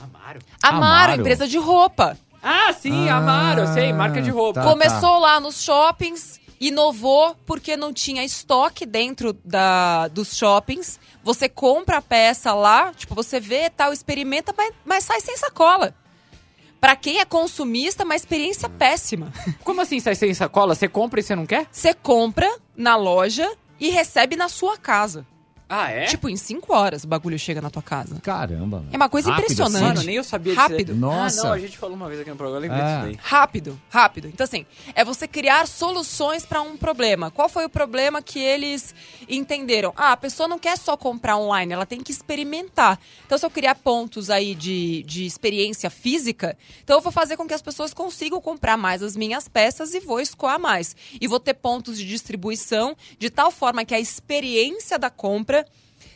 Amaro. 0.00 0.40
Amaro, 0.62 0.76
Amaro? 0.84 1.20
empresa 1.20 1.46
de 1.48 1.58
roupa. 1.58 2.16
Ah, 2.42 2.72
sim, 2.72 3.08
Ah, 3.08 3.16
Amaro, 3.16 3.60
eu 3.62 3.66
sei, 3.74 3.92
marca 3.92 4.22
de 4.22 4.30
roupa. 4.30 4.62
tá. 4.62 4.66
Começou 4.70 5.18
lá 5.18 5.38
nos 5.40 5.62
shoppings, 5.62 6.40
inovou 6.60 7.36
porque 7.44 7.76
não 7.76 7.92
tinha 7.92 8.24
estoque 8.24 8.86
dentro 8.86 9.32
da, 9.44 10.08
dos 10.08 10.34
shoppings. 10.36 10.98
Você 11.22 11.48
compra 11.48 11.98
a 11.98 12.02
peça 12.02 12.54
lá, 12.54 12.92
tipo, 12.94 13.14
você 13.14 13.38
vê 13.38 13.68
tal, 13.68 13.92
experimenta, 13.92 14.54
mas, 14.56 14.72
mas 14.86 15.04
sai 15.04 15.20
sem 15.20 15.36
sacola. 15.36 15.94
Pra 16.80 16.96
quem 16.96 17.20
é 17.20 17.24
consumista, 17.24 18.04
uma 18.04 18.16
experiência 18.16 18.68
péssima. 18.68 19.32
Como 19.62 19.80
assim 19.80 20.00
sai 20.00 20.14
sem 20.14 20.32
sacola? 20.32 20.74
Você 20.74 20.88
compra 20.88 21.20
e 21.20 21.22
você 21.22 21.36
não 21.36 21.44
quer? 21.44 21.66
Você 21.70 21.92
compra 21.92 22.50
na 22.74 22.96
loja 22.96 23.50
e 23.78 23.90
recebe 23.90 24.34
na 24.34 24.48
sua 24.48 24.78
casa. 24.78 25.26
Ah, 25.72 25.88
é? 25.90 26.06
Tipo, 26.06 26.28
em 26.28 26.36
cinco 26.36 26.74
horas 26.74 27.04
o 27.04 27.06
bagulho 27.06 27.38
chega 27.38 27.60
na 27.60 27.70
tua 27.70 27.80
casa. 27.82 28.18
Caramba. 28.20 28.84
É 28.92 28.96
uma 28.96 29.08
coisa 29.08 29.30
Rápido 29.30 29.44
impressionante. 29.52 29.82
Mano, 29.94 30.02
nem 30.02 30.16
eu 30.16 30.24
sabia 30.24 30.54
Rápido. 30.54 30.86
disso. 30.88 30.98
Nossa. 30.98 31.40
Ah, 31.42 31.44
não, 31.44 31.52
a 31.52 31.58
gente 31.60 31.78
falou 31.78 31.94
uma 31.94 32.08
vez 32.08 32.20
aqui 32.20 32.28
no 32.30 32.36
programa, 32.36 32.58
eu 32.66 32.68
lembrei 32.68 32.82
É. 32.82 32.92
disso 32.94 33.06
daí. 33.06 33.18
Rápido, 33.22 33.80
rápido. 33.88 34.26
Então, 34.28 34.42
assim, 34.44 34.66
é 34.96 35.04
você 35.04 35.28
criar 35.28 35.68
soluções 35.68 36.44
para 36.44 36.60
um 36.60 36.76
problema. 36.76 37.30
Qual 37.30 37.48
foi 37.48 37.64
o 37.64 37.68
problema 37.68 38.20
que 38.20 38.40
eles 38.40 38.92
entenderam? 39.28 39.92
Ah, 39.96 40.12
a 40.12 40.16
pessoa 40.16 40.48
não 40.48 40.58
quer 40.58 40.76
só 40.76 40.96
comprar 40.96 41.36
online, 41.36 41.72
ela 41.72 41.86
tem 41.86 42.00
que 42.00 42.10
experimentar. 42.10 42.98
Então, 43.24 43.38
se 43.38 43.46
eu 43.46 43.50
criar 43.50 43.76
pontos 43.76 44.28
aí 44.28 44.56
de, 44.56 45.04
de 45.04 45.24
experiência 45.24 45.88
física, 45.88 46.56
então 46.82 46.96
eu 46.96 47.00
vou 47.00 47.12
fazer 47.12 47.36
com 47.36 47.46
que 47.46 47.54
as 47.54 47.62
pessoas 47.62 47.94
consigam 47.94 48.40
comprar 48.40 48.76
mais 48.76 49.02
as 49.02 49.16
minhas 49.16 49.46
peças 49.46 49.94
e 49.94 50.00
vou 50.00 50.18
escoar 50.20 50.58
mais. 50.58 50.96
E 51.20 51.28
vou 51.28 51.38
ter 51.38 51.54
pontos 51.54 51.96
de 51.96 52.04
distribuição 52.04 52.96
de 53.18 53.30
tal 53.30 53.50
forma 53.52 53.84
que 53.84 53.94
a 53.94 54.00
experiência 54.00 54.98
da 54.98 55.10
compra 55.10 55.59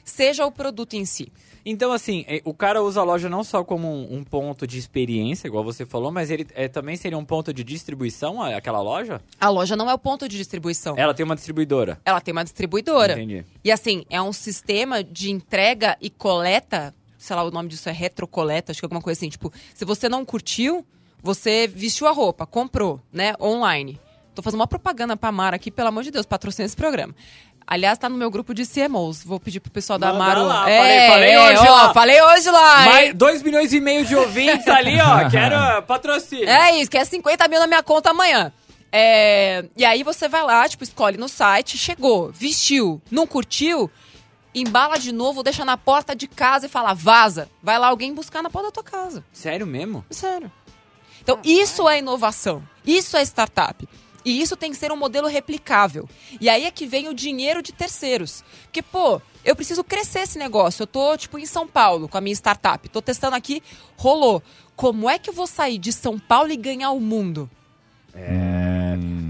seja 0.04 0.44
o 0.46 0.52
produto 0.52 0.94
em 0.94 1.04
si. 1.04 1.32
Então, 1.66 1.92
assim, 1.92 2.26
eh, 2.28 2.42
o 2.44 2.52
cara 2.52 2.82
usa 2.82 3.00
a 3.00 3.04
loja 3.04 3.26
não 3.28 3.42
só 3.42 3.64
como 3.64 3.88
um, 3.88 4.18
um 4.18 4.24
ponto 4.24 4.66
de 4.66 4.78
experiência, 4.78 5.46
igual 5.48 5.64
você 5.64 5.86
falou, 5.86 6.12
mas 6.12 6.30
ele 6.30 6.46
eh, 6.54 6.68
também 6.68 6.94
seria 6.94 7.16
um 7.16 7.24
ponto 7.24 7.54
de 7.54 7.64
distribuição, 7.64 8.42
a- 8.42 8.54
aquela 8.56 8.82
loja? 8.82 9.18
A 9.40 9.48
loja 9.48 9.74
não 9.74 9.88
é 9.88 9.94
o 9.94 9.98
ponto 9.98 10.28
de 10.28 10.36
distribuição. 10.36 10.94
Ela 10.98 11.14
tem 11.14 11.24
uma 11.24 11.34
distribuidora. 11.34 11.98
Ela 12.04 12.20
tem 12.20 12.32
uma 12.32 12.44
distribuidora. 12.44 13.14
Entendi. 13.14 13.46
E 13.64 13.72
assim, 13.72 14.04
é 14.10 14.20
um 14.20 14.32
sistema 14.32 15.02
de 15.02 15.30
entrega 15.30 15.96
e 16.02 16.10
coleta, 16.10 16.94
sei 17.16 17.34
lá, 17.34 17.42
o 17.42 17.50
nome 17.50 17.70
disso 17.70 17.88
é 17.88 17.92
retrocoleta, 17.92 18.72
acho 18.72 18.80
que 18.80 18.84
é 18.84 18.88
alguma 18.88 19.00
coisa 19.00 19.18
assim. 19.18 19.30
Tipo, 19.30 19.50
se 19.74 19.86
você 19.86 20.06
não 20.06 20.22
curtiu, 20.22 20.84
você 21.22 21.66
vestiu 21.66 22.06
a 22.06 22.10
roupa, 22.12 22.44
comprou, 22.44 23.00
né, 23.10 23.32
online. 23.40 23.98
Tô 24.34 24.42
fazendo 24.42 24.60
uma 24.60 24.66
propaganda 24.66 25.16
pra 25.16 25.28
Amaro 25.30 25.54
aqui, 25.56 25.70
pelo 25.70 25.88
amor 25.88 26.02
de 26.02 26.10
Deus, 26.10 26.26
patrocina 26.26 26.66
esse 26.66 26.76
programa. 26.76 27.14
Aliás, 27.66 27.96
tá 27.98 28.08
no 28.08 28.16
meu 28.16 28.30
grupo 28.30 28.52
de 28.52 28.66
CMOs. 28.66 29.24
Vou 29.24 29.40
pedir 29.40 29.58
pro 29.60 29.70
pessoal 29.70 29.98
da 29.98 30.12
Manda 30.12 30.24
Amaro. 30.24 30.42
lá, 30.44 30.70
é, 30.70 30.78
falei- 30.78 31.08
falei 31.08 31.30
é, 31.32 31.42
hoje 31.42 31.68
ó, 31.68 31.74
lá. 31.74 31.94
Falei 31.94 32.22
hoje 32.22 32.50
lá? 32.50 32.84
Mais 32.84 33.14
2 33.14 33.42
milhões 33.42 33.72
e 33.72 33.80
meio 33.80 34.04
de 34.04 34.14
ouvintes 34.14 34.68
ali, 34.68 35.00
ó. 35.00 35.28
Quero 35.30 35.82
patrocínio. 35.84 36.48
É 36.48 36.76
isso, 36.78 36.90
que 36.90 36.98
é 36.98 37.04
50 37.04 37.48
mil 37.48 37.58
na 37.60 37.66
minha 37.66 37.82
conta 37.82 38.10
amanhã. 38.10 38.52
É, 38.92 39.64
e 39.76 39.84
aí 39.84 40.02
você 40.02 40.28
vai 40.28 40.42
lá, 40.42 40.68
tipo, 40.68 40.84
escolhe 40.84 41.16
no 41.16 41.28
site, 41.28 41.76
chegou, 41.76 42.30
vestiu, 42.30 43.02
não 43.10 43.26
curtiu, 43.26 43.90
embala 44.54 44.98
de 44.98 45.10
novo, 45.10 45.42
deixa 45.42 45.64
na 45.64 45.76
porta 45.76 46.14
de 46.14 46.28
casa 46.28 46.66
e 46.66 46.68
fala, 46.68 46.94
vaza. 46.94 47.48
Vai 47.62 47.78
lá 47.78 47.88
alguém 47.88 48.14
buscar 48.14 48.42
na 48.42 48.50
porta 48.50 48.68
da 48.68 48.72
tua 48.72 48.84
casa. 48.84 49.24
Sério 49.32 49.66
mesmo? 49.66 50.04
Sério. 50.10 50.52
Então, 51.22 51.40
isso 51.42 51.88
é 51.88 51.98
inovação. 51.98 52.62
Isso 52.86 53.16
é 53.16 53.22
startup. 53.22 53.88
E 54.24 54.40
isso 54.40 54.56
tem 54.56 54.70
que 54.70 54.76
ser 54.76 54.90
um 54.90 54.96
modelo 54.96 55.28
replicável. 55.28 56.08
E 56.40 56.48
aí 56.48 56.64
é 56.64 56.70
que 56.70 56.86
vem 56.86 57.08
o 57.08 57.14
dinheiro 57.14 57.62
de 57.62 57.72
terceiros. 57.72 58.42
Porque, 58.64 58.82
pô, 58.82 59.20
eu 59.44 59.54
preciso 59.54 59.84
crescer 59.84 60.20
esse 60.20 60.38
negócio. 60.38 60.82
Eu 60.82 60.86
tô, 60.86 61.16
tipo, 61.16 61.38
em 61.38 61.46
São 61.46 61.66
Paulo 61.66 62.08
com 62.08 62.16
a 62.16 62.20
minha 62.20 62.34
startup. 62.34 62.88
Tô 62.88 63.02
testando 63.02 63.36
aqui, 63.36 63.62
rolou. 63.96 64.42
Como 64.74 65.08
é 65.08 65.18
que 65.18 65.28
eu 65.28 65.34
vou 65.34 65.46
sair 65.46 65.78
de 65.78 65.92
São 65.92 66.18
Paulo 66.18 66.50
e 66.50 66.56
ganhar 66.56 66.90
o 66.90 67.00
mundo? 67.00 67.48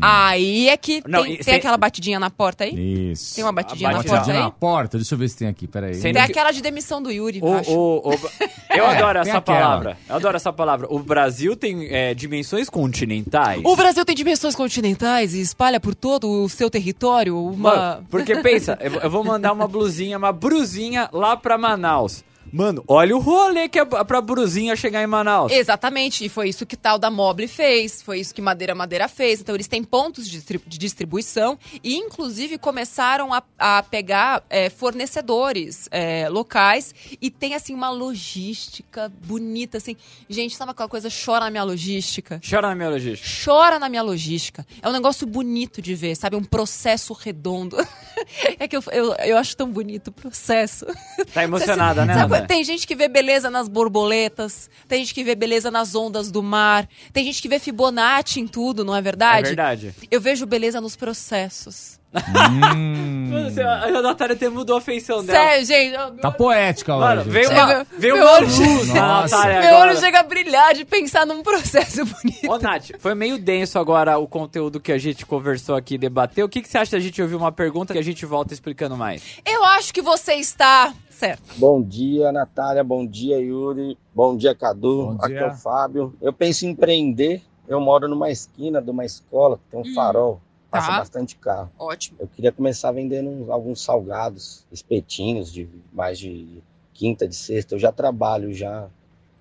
Aí 0.00 0.68
é 0.68 0.76
que 0.76 1.02
Não, 1.06 1.22
tem, 1.22 1.32
e 1.32 1.36
tem 1.36 1.44
cê- 1.44 1.50
aquela 1.52 1.76
batidinha 1.76 2.18
na 2.20 2.30
porta 2.30 2.64
aí? 2.64 3.10
Isso. 3.12 3.34
Tem 3.36 3.44
uma 3.44 3.52
batidinha 3.52 3.88
A 3.88 3.92
na 3.92 3.98
batidinha 3.98 4.16
porta 4.18 4.26
Batidinha 4.32 4.44
aí? 4.46 4.50
na 4.52 4.58
porta, 4.58 4.98
deixa 4.98 5.14
eu 5.14 5.18
ver 5.18 5.28
se 5.28 5.36
tem 5.38 5.48
aqui, 5.48 5.66
peraí. 5.66 5.98
Tem 6.00 6.12
que- 6.12 6.18
aquela 6.18 6.50
de 6.52 6.60
demissão 6.62 7.02
do 7.02 7.10
Yuri, 7.10 7.40
O, 7.42 7.52
acho. 7.54 7.70
o, 7.70 8.08
o- 8.10 8.12
eu 8.12 8.84
É, 8.90 8.96
adoro 8.96 9.20
tem 9.22 9.30
essa 9.30 9.38
aquela. 9.38 9.60
palavra. 9.60 9.98
Eu 10.08 10.16
adoro 10.16 10.36
essa 10.36 10.52
palavra. 10.52 10.86
O 10.90 10.98
Brasil 10.98 11.54
tem 11.56 11.86
é, 11.90 12.12
dimensões 12.14 12.68
continentais. 12.68 13.62
O 13.64 13.76
Brasil 13.76 14.04
tem 14.04 14.14
dimensões 14.14 14.54
continentais 14.54 15.34
e 15.34 15.40
espalha 15.40 15.78
por 15.80 15.94
todo 15.94 16.28
o 16.44 16.48
seu 16.48 16.68
território 16.70 17.38
uma... 17.38 17.74
Mano, 17.74 18.06
porque 18.10 18.36
pensa, 18.36 18.78
eu 18.80 18.94
eu 18.94 19.10
vou 19.10 19.22
mandar 19.24 19.52
uma 19.52 19.66
blusinha, 19.68 20.16
uma 20.16 20.32
brusinha 20.32 21.08
lá 21.12 21.36
pra 21.36 21.58
Manaus. 21.58 22.24
Mano, 22.54 22.84
olha 22.86 23.16
o 23.16 23.18
rolê 23.18 23.68
que 23.68 23.80
é 23.80 23.84
pra 23.84 24.20
brusinha 24.20 24.76
chegar 24.76 25.02
em 25.02 25.08
Manaus. 25.08 25.50
Exatamente, 25.50 26.24
e 26.24 26.28
foi 26.28 26.48
isso 26.50 26.64
que 26.64 26.76
tal 26.76 27.00
da 27.00 27.10
Mobile 27.10 27.48
fez, 27.48 28.00
foi 28.00 28.20
isso 28.20 28.32
que 28.32 28.40
Madeira 28.40 28.76
Madeira 28.76 29.08
fez. 29.08 29.40
Então 29.40 29.56
eles 29.56 29.66
têm 29.66 29.82
pontos 29.82 30.24
de, 30.24 30.30
distri- 30.38 30.62
de 30.64 30.78
distribuição 30.78 31.58
e, 31.82 31.96
inclusive, 31.96 32.56
começaram 32.56 33.34
a, 33.34 33.42
a 33.58 33.82
pegar 33.82 34.44
é, 34.48 34.70
fornecedores 34.70 35.88
é, 35.90 36.28
locais 36.28 36.94
e 37.20 37.28
tem, 37.28 37.56
assim, 37.56 37.74
uma 37.74 37.90
logística 37.90 39.10
bonita, 39.26 39.78
assim. 39.78 39.96
Gente, 40.30 40.54
sabe 40.54 40.70
aquela 40.70 40.88
coisa, 40.88 41.08
chora 41.10 41.46
na 41.46 41.50
minha 41.50 41.64
logística? 41.64 42.40
Chora 42.48 42.68
na 42.68 42.74
minha 42.76 42.90
logística. 42.90 43.28
Chora 43.44 43.78
na 43.80 43.88
minha 43.88 44.02
logística. 44.02 44.64
É 44.80 44.88
um 44.88 44.92
negócio 44.92 45.26
bonito 45.26 45.82
de 45.82 45.92
ver, 45.96 46.14
sabe? 46.14 46.36
Um 46.36 46.44
processo 46.44 47.12
redondo. 47.14 47.76
é 48.60 48.68
que 48.68 48.76
eu, 48.76 48.82
eu, 48.92 49.12
eu 49.14 49.36
acho 49.36 49.56
tão 49.56 49.68
bonito 49.68 50.08
o 50.08 50.12
processo. 50.12 50.86
Tá 51.32 51.42
emocionada, 51.44 52.04
né, 52.04 52.14
Sabe? 52.14 52.43
Tem 52.46 52.62
gente 52.64 52.86
que 52.86 52.94
vê 52.94 53.08
beleza 53.08 53.50
nas 53.50 53.68
borboletas, 53.68 54.68
tem 54.88 55.00
gente 55.00 55.14
que 55.14 55.24
vê 55.24 55.34
beleza 55.34 55.70
nas 55.70 55.94
ondas 55.94 56.30
do 56.30 56.42
mar, 56.42 56.88
tem 57.12 57.24
gente 57.24 57.40
que 57.42 57.48
vê 57.48 57.58
Fibonacci 57.58 58.40
em 58.40 58.46
tudo, 58.46 58.84
não 58.84 58.94
é 58.94 58.98
É 58.98 59.02
verdade? 59.02 59.46
verdade. 59.48 59.94
Eu 60.10 60.20
vejo 60.20 60.46
beleza 60.46 60.80
nos 60.80 60.96
processos. 60.96 61.98
Hum, 62.14 63.30
Mano, 63.30 63.98
a 63.98 64.02
Natália 64.02 64.34
até 64.36 64.48
mudou 64.48 64.76
a 64.76 64.80
feição 64.80 65.24
dela. 65.24 65.36
Sério, 65.36 65.66
gente. 65.66 66.20
tá 66.20 66.30
poética 66.30 66.96
Mano, 66.96 67.22
hoje. 67.22 67.30
veio 67.30 67.48
Sério, 67.48 67.62
uma, 67.64 67.74
meu- 67.74 67.86
veio 67.98 68.14
meu 68.14 68.24
uma 68.24 68.32
olho- 68.34 68.46
luz 68.46 68.88
na. 68.88 69.22
Natália 69.22 69.60
meu 69.60 69.68
agora. 69.70 69.90
olho 69.90 70.00
chega 70.00 70.20
a 70.20 70.22
brilhar 70.22 70.74
de 70.74 70.84
pensar 70.84 71.26
num 71.26 71.42
processo 71.42 72.04
bonito. 72.06 72.48
Ô, 72.48 72.56
Nath, 72.58 72.90
foi 73.00 73.14
meio 73.16 73.36
denso 73.36 73.78
agora 73.80 74.16
o 74.16 74.28
conteúdo 74.28 74.78
que 74.78 74.92
a 74.92 74.98
gente 74.98 75.26
conversou 75.26 75.74
aqui 75.74 75.98
debateu. 75.98 76.46
O 76.46 76.48
que, 76.48 76.62
que 76.62 76.68
você 76.68 76.78
acha 76.78 76.92
da 76.92 77.00
gente 77.00 77.20
ouvir 77.20 77.34
uma 77.34 77.50
pergunta 77.50 77.92
que 77.92 77.98
a 77.98 78.02
gente 78.04 78.24
volta 78.24 78.54
explicando 78.54 78.96
mais? 78.96 79.22
Eu 79.44 79.64
acho 79.64 79.92
que 79.92 80.00
você 80.00 80.34
está 80.34 80.94
certo. 81.26 81.42
Bom 81.58 81.82
dia, 81.82 82.30
Natália. 82.32 82.84
Bom 82.84 83.06
dia, 83.06 83.38
Yuri. 83.38 83.96
Bom 84.14 84.36
dia, 84.36 84.54
Cadu. 84.54 85.06
Bom 85.06 85.16
Aqui 85.18 85.28
dia. 85.28 85.40
é 85.40 85.46
o 85.50 85.54
Fábio. 85.54 86.14
Eu 86.20 86.32
penso 86.32 86.66
em 86.66 86.70
empreender. 86.70 87.42
Eu 87.66 87.80
moro 87.80 88.06
numa 88.08 88.30
esquina 88.30 88.82
de 88.82 88.90
uma 88.90 89.04
escola 89.06 89.56
que 89.58 89.62
tem 89.70 89.80
um 89.80 89.82
Hum. 89.90 89.94
farol. 89.94 90.40
Passa 90.70 90.90
Tá. 90.90 90.98
bastante 90.98 91.36
carro. 91.36 91.70
Ótimo. 91.78 92.18
Eu 92.20 92.26
queria 92.28 92.52
começar 92.52 92.90
vendendo 92.92 93.30
uns- 93.30 93.48
alguns 93.48 93.80
salgados, 93.82 94.66
espetinhos 94.72 95.50
de 95.52 95.68
mais 95.92 96.18
de 96.18 96.62
quinta, 96.92 97.26
de 97.28 97.34
sexta. 97.36 97.74
Eu 97.74 97.78
já 97.78 97.90
trabalho 97.92 98.52
já 98.52 98.88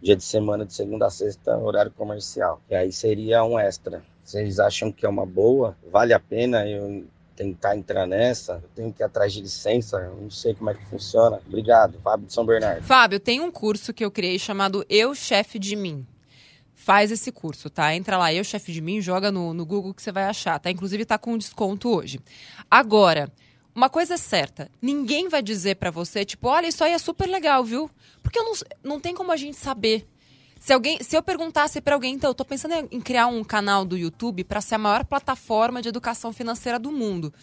dia 0.02 0.15
de 0.15 0.24
semana, 0.24 0.65
de 0.65 0.74
segunda 0.74 1.08
a 1.08 1.10
sexta, 1.10 1.58
horário 1.58 1.91
comercial. 1.91 2.62
E 2.69 2.76
aí 2.76 2.91
seria 2.91 3.43
um 3.43 3.58
extra. 3.60 4.04
Vocês 4.24 4.60
acham 4.60 4.91
que 4.91 5.06
é 5.06 5.10
uma 5.10 5.26
boa? 5.26 5.76
Vale 5.91 6.13
a 6.13 6.19
pena 6.19 6.65
eu 6.67 7.04
tentar 7.36 7.76
entrar 7.76 8.06
nessa? 8.06 8.54
Eu 8.63 8.69
tenho 8.76 8.93
que 8.93 9.02
ir 9.02 9.06
atrás 9.06 9.34
de 9.34 9.41
licença? 9.41 9.98
Eu 9.98 10.15
não 10.22 10.30
sei 10.30 10.54
como 10.54 10.69
é 10.69 10.74
que 10.74 10.86
funciona. 10.86 11.39
Obrigado, 11.46 12.00
Fábio 12.04 12.28
de 12.28 12.34
São 12.34 12.46
Bernardo. 12.46 12.84
Fábio, 12.84 13.19
tem 13.19 13.39
um 13.41 13.52
curso 13.52 13.93
que 13.93 14.04
eu 14.04 14.12
criei 14.12 14.38
chamado 14.39 14.86
Eu 14.89 15.13
Chefe 15.15 15.58
de 15.60 15.76
Mim. 15.76 16.06
Faz 16.76 17.12
esse 17.12 17.32
curso, 17.32 17.69
tá? 17.69 17.96
Entra 17.96 18.17
lá, 18.17 18.34
Eu 18.34 18.43
Chefe 18.43 18.72
de 18.72 18.82
Mim, 18.82 19.00
joga 19.00 19.32
no, 19.32 19.54
no 19.54 19.65
Google 19.65 19.93
que 19.93 20.02
você 20.02 20.12
vai 20.12 20.26
achar, 20.26 20.60
tá? 20.60 20.69
Inclusive 20.69 21.06
tá 21.06 21.17
com 21.17 21.38
desconto 21.38 21.89
hoje. 21.89 22.19
Agora, 22.69 23.32
uma 23.76 23.89
coisa 23.89 24.13
é 24.15 24.17
certa, 24.17 24.69
ninguém 24.82 25.30
vai 25.30 25.41
dizer 25.41 25.76
pra 25.78 25.89
você, 25.89 26.24
tipo, 26.24 26.48
olha, 26.48 26.67
isso 26.67 26.84
aí 26.84 26.91
é 26.91 26.98
super 26.98 27.28
legal, 27.28 27.63
viu? 27.63 27.89
Porque 28.22 28.39
não, 28.39 28.54
não 28.84 29.00
tem 29.00 29.15
como 29.15 29.32
a 29.32 29.38
gente 29.38 29.58
saber. 29.58 30.08
Se, 30.63 30.71
alguém, 30.71 30.97
se 31.04 31.17
eu 31.17 31.21
perguntasse 31.21 31.82
pra 31.82 31.93
alguém, 31.93 32.13
então, 32.13 32.30
eu 32.30 32.34
tô 32.34 32.45
pensando 32.45 32.88
em 32.89 33.02
criar 33.02 33.28
um 33.28 33.43
canal 33.43 33.84
do 33.84 33.97
YouTube 33.97 34.45
pra 34.45 34.62
ser 34.62 34.76
a 34.76 34.78
maior 34.78 35.04
plataforma 35.04 35.82
de 35.82 35.89
educação 35.89 36.32
financeira 36.32 36.80
do 36.80 36.89
mundo. 36.89 37.34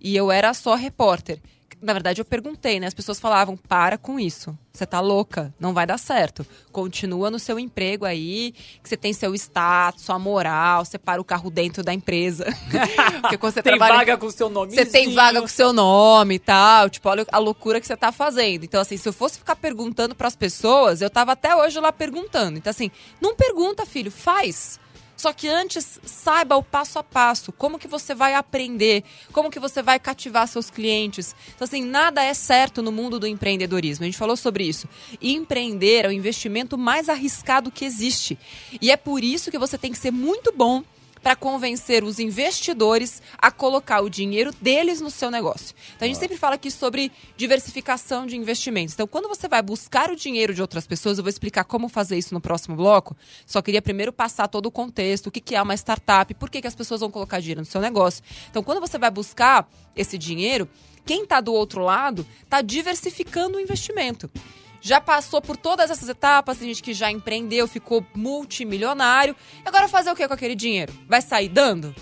E 0.00 0.14
eu 0.14 0.30
era 0.30 0.54
só 0.54 0.76
repórter. 0.76 1.42
Na 1.80 1.92
verdade, 1.92 2.20
eu 2.20 2.24
perguntei, 2.24 2.80
né? 2.80 2.86
As 2.86 2.94
pessoas 2.94 3.20
falavam: 3.20 3.56
para 3.56 3.96
com 3.96 4.18
isso. 4.18 4.56
Você 4.72 4.86
tá 4.86 5.00
louca, 5.00 5.52
não 5.58 5.74
vai 5.74 5.84
dar 5.86 5.98
certo. 5.98 6.46
Continua 6.70 7.30
no 7.30 7.38
seu 7.38 7.58
emprego 7.58 8.04
aí, 8.04 8.52
que 8.80 8.88
você 8.88 8.96
tem 8.96 9.12
seu 9.12 9.34
status, 9.34 10.04
sua 10.04 10.18
moral, 10.20 10.84
você 10.84 10.96
para 10.96 11.20
o 11.20 11.24
carro 11.24 11.50
dentro 11.50 11.82
da 11.82 11.92
empresa. 11.92 12.44
Porque 13.20 13.36
quando 13.36 13.54
você 13.54 13.62
Tem 13.62 13.72
trabalha. 13.72 13.98
vaga 13.98 14.16
com 14.16 14.30
seu 14.30 14.48
nome. 14.48 14.72
Você 14.72 14.86
tem 14.86 15.12
vaga 15.14 15.40
com 15.40 15.48
seu 15.48 15.72
nome 15.72 16.36
e 16.36 16.38
tal. 16.38 16.88
Tipo, 16.88 17.08
olha 17.08 17.26
a 17.32 17.38
loucura 17.38 17.80
que 17.80 17.86
você 17.88 17.96
tá 17.96 18.12
fazendo. 18.12 18.64
Então, 18.64 18.80
assim, 18.80 18.96
se 18.96 19.08
eu 19.08 19.12
fosse 19.12 19.38
ficar 19.38 19.56
perguntando 19.56 20.14
pras 20.14 20.36
pessoas, 20.36 21.00
eu 21.00 21.10
tava 21.10 21.32
até 21.32 21.56
hoje 21.56 21.80
lá 21.80 21.92
perguntando. 21.92 22.58
Então, 22.58 22.70
assim, 22.70 22.90
não 23.20 23.34
pergunta, 23.34 23.84
filho, 23.84 24.12
faz. 24.12 24.78
Só 25.18 25.32
que 25.32 25.48
antes, 25.48 25.98
saiba 26.04 26.56
o 26.56 26.62
passo 26.62 26.96
a 26.96 27.02
passo, 27.02 27.50
como 27.50 27.76
que 27.76 27.88
você 27.88 28.14
vai 28.14 28.34
aprender, 28.34 29.02
como 29.32 29.50
que 29.50 29.58
você 29.58 29.82
vai 29.82 29.98
cativar 29.98 30.46
seus 30.46 30.70
clientes. 30.70 31.34
Então, 31.56 31.64
assim, 31.64 31.84
nada 31.84 32.22
é 32.22 32.32
certo 32.32 32.80
no 32.80 32.92
mundo 32.92 33.18
do 33.18 33.26
empreendedorismo. 33.26 34.04
A 34.04 34.06
gente 34.06 34.16
falou 34.16 34.36
sobre 34.36 34.62
isso. 34.62 34.88
Empreender 35.20 36.04
é 36.04 36.08
o 36.08 36.12
investimento 36.12 36.78
mais 36.78 37.08
arriscado 37.08 37.68
que 37.68 37.84
existe. 37.84 38.38
E 38.80 38.92
é 38.92 38.96
por 38.96 39.24
isso 39.24 39.50
que 39.50 39.58
você 39.58 39.76
tem 39.76 39.90
que 39.90 39.98
ser 39.98 40.12
muito 40.12 40.52
bom 40.52 40.84
para 41.22 41.36
convencer 41.36 42.04
os 42.04 42.18
investidores 42.18 43.22
a 43.38 43.50
colocar 43.50 44.00
o 44.00 44.10
dinheiro 44.10 44.52
deles 44.60 45.00
no 45.00 45.10
seu 45.10 45.30
negócio. 45.30 45.74
Então 45.96 46.06
a 46.06 46.08
gente 46.08 46.18
sempre 46.18 46.36
fala 46.36 46.54
aqui 46.54 46.70
sobre 46.70 47.12
diversificação 47.36 48.26
de 48.26 48.36
investimentos. 48.36 48.94
Então 48.94 49.06
quando 49.06 49.28
você 49.28 49.48
vai 49.48 49.62
buscar 49.62 50.10
o 50.10 50.16
dinheiro 50.16 50.54
de 50.54 50.62
outras 50.62 50.86
pessoas, 50.86 51.18
eu 51.18 51.24
vou 51.24 51.30
explicar 51.30 51.64
como 51.64 51.88
fazer 51.88 52.16
isso 52.16 52.34
no 52.34 52.40
próximo 52.40 52.76
bloco. 52.76 53.16
Só 53.46 53.60
queria 53.62 53.82
primeiro 53.82 54.12
passar 54.12 54.48
todo 54.48 54.66
o 54.66 54.70
contexto, 54.70 55.28
o 55.28 55.30
que 55.30 55.40
que 55.40 55.54
é 55.54 55.62
uma 55.62 55.74
startup, 55.74 56.32
por 56.34 56.50
que, 56.50 56.60
que 56.60 56.66
as 56.66 56.74
pessoas 56.74 57.00
vão 57.00 57.10
colocar 57.10 57.40
dinheiro 57.40 57.60
no 57.60 57.66
seu 57.66 57.80
negócio. 57.80 58.22
Então 58.50 58.62
quando 58.62 58.80
você 58.80 58.98
vai 58.98 59.10
buscar 59.10 59.68
esse 59.96 60.16
dinheiro, 60.16 60.68
quem 61.04 61.22
está 61.22 61.40
do 61.40 61.52
outro 61.52 61.82
lado 61.82 62.26
está 62.44 62.60
diversificando 62.60 63.56
o 63.56 63.60
investimento 63.60 64.30
já 64.80 65.00
passou 65.00 65.40
por 65.40 65.56
todas 65.56 65.90
essas 65.90 66.08
etapas, 66.08 66.58
tem 66.58 66.68
gente 66.68 66.82
que 66.82 66.94
já 66.94 67.10
empreendeu, 67.10 67.66
ficou 67.66 68.04
multimilionário. 68.14 69.34
Agora 69.64 69.88
fazer 69.88 70.10
o 70.10 70.16
que 70.16 70.26
com 70.26 70.34
aquele 70.34 70.54
dinheiro? 70.54 70.92
Vai 71.08 71.20
sair 71.20 71.48
dando? 71.48 71.94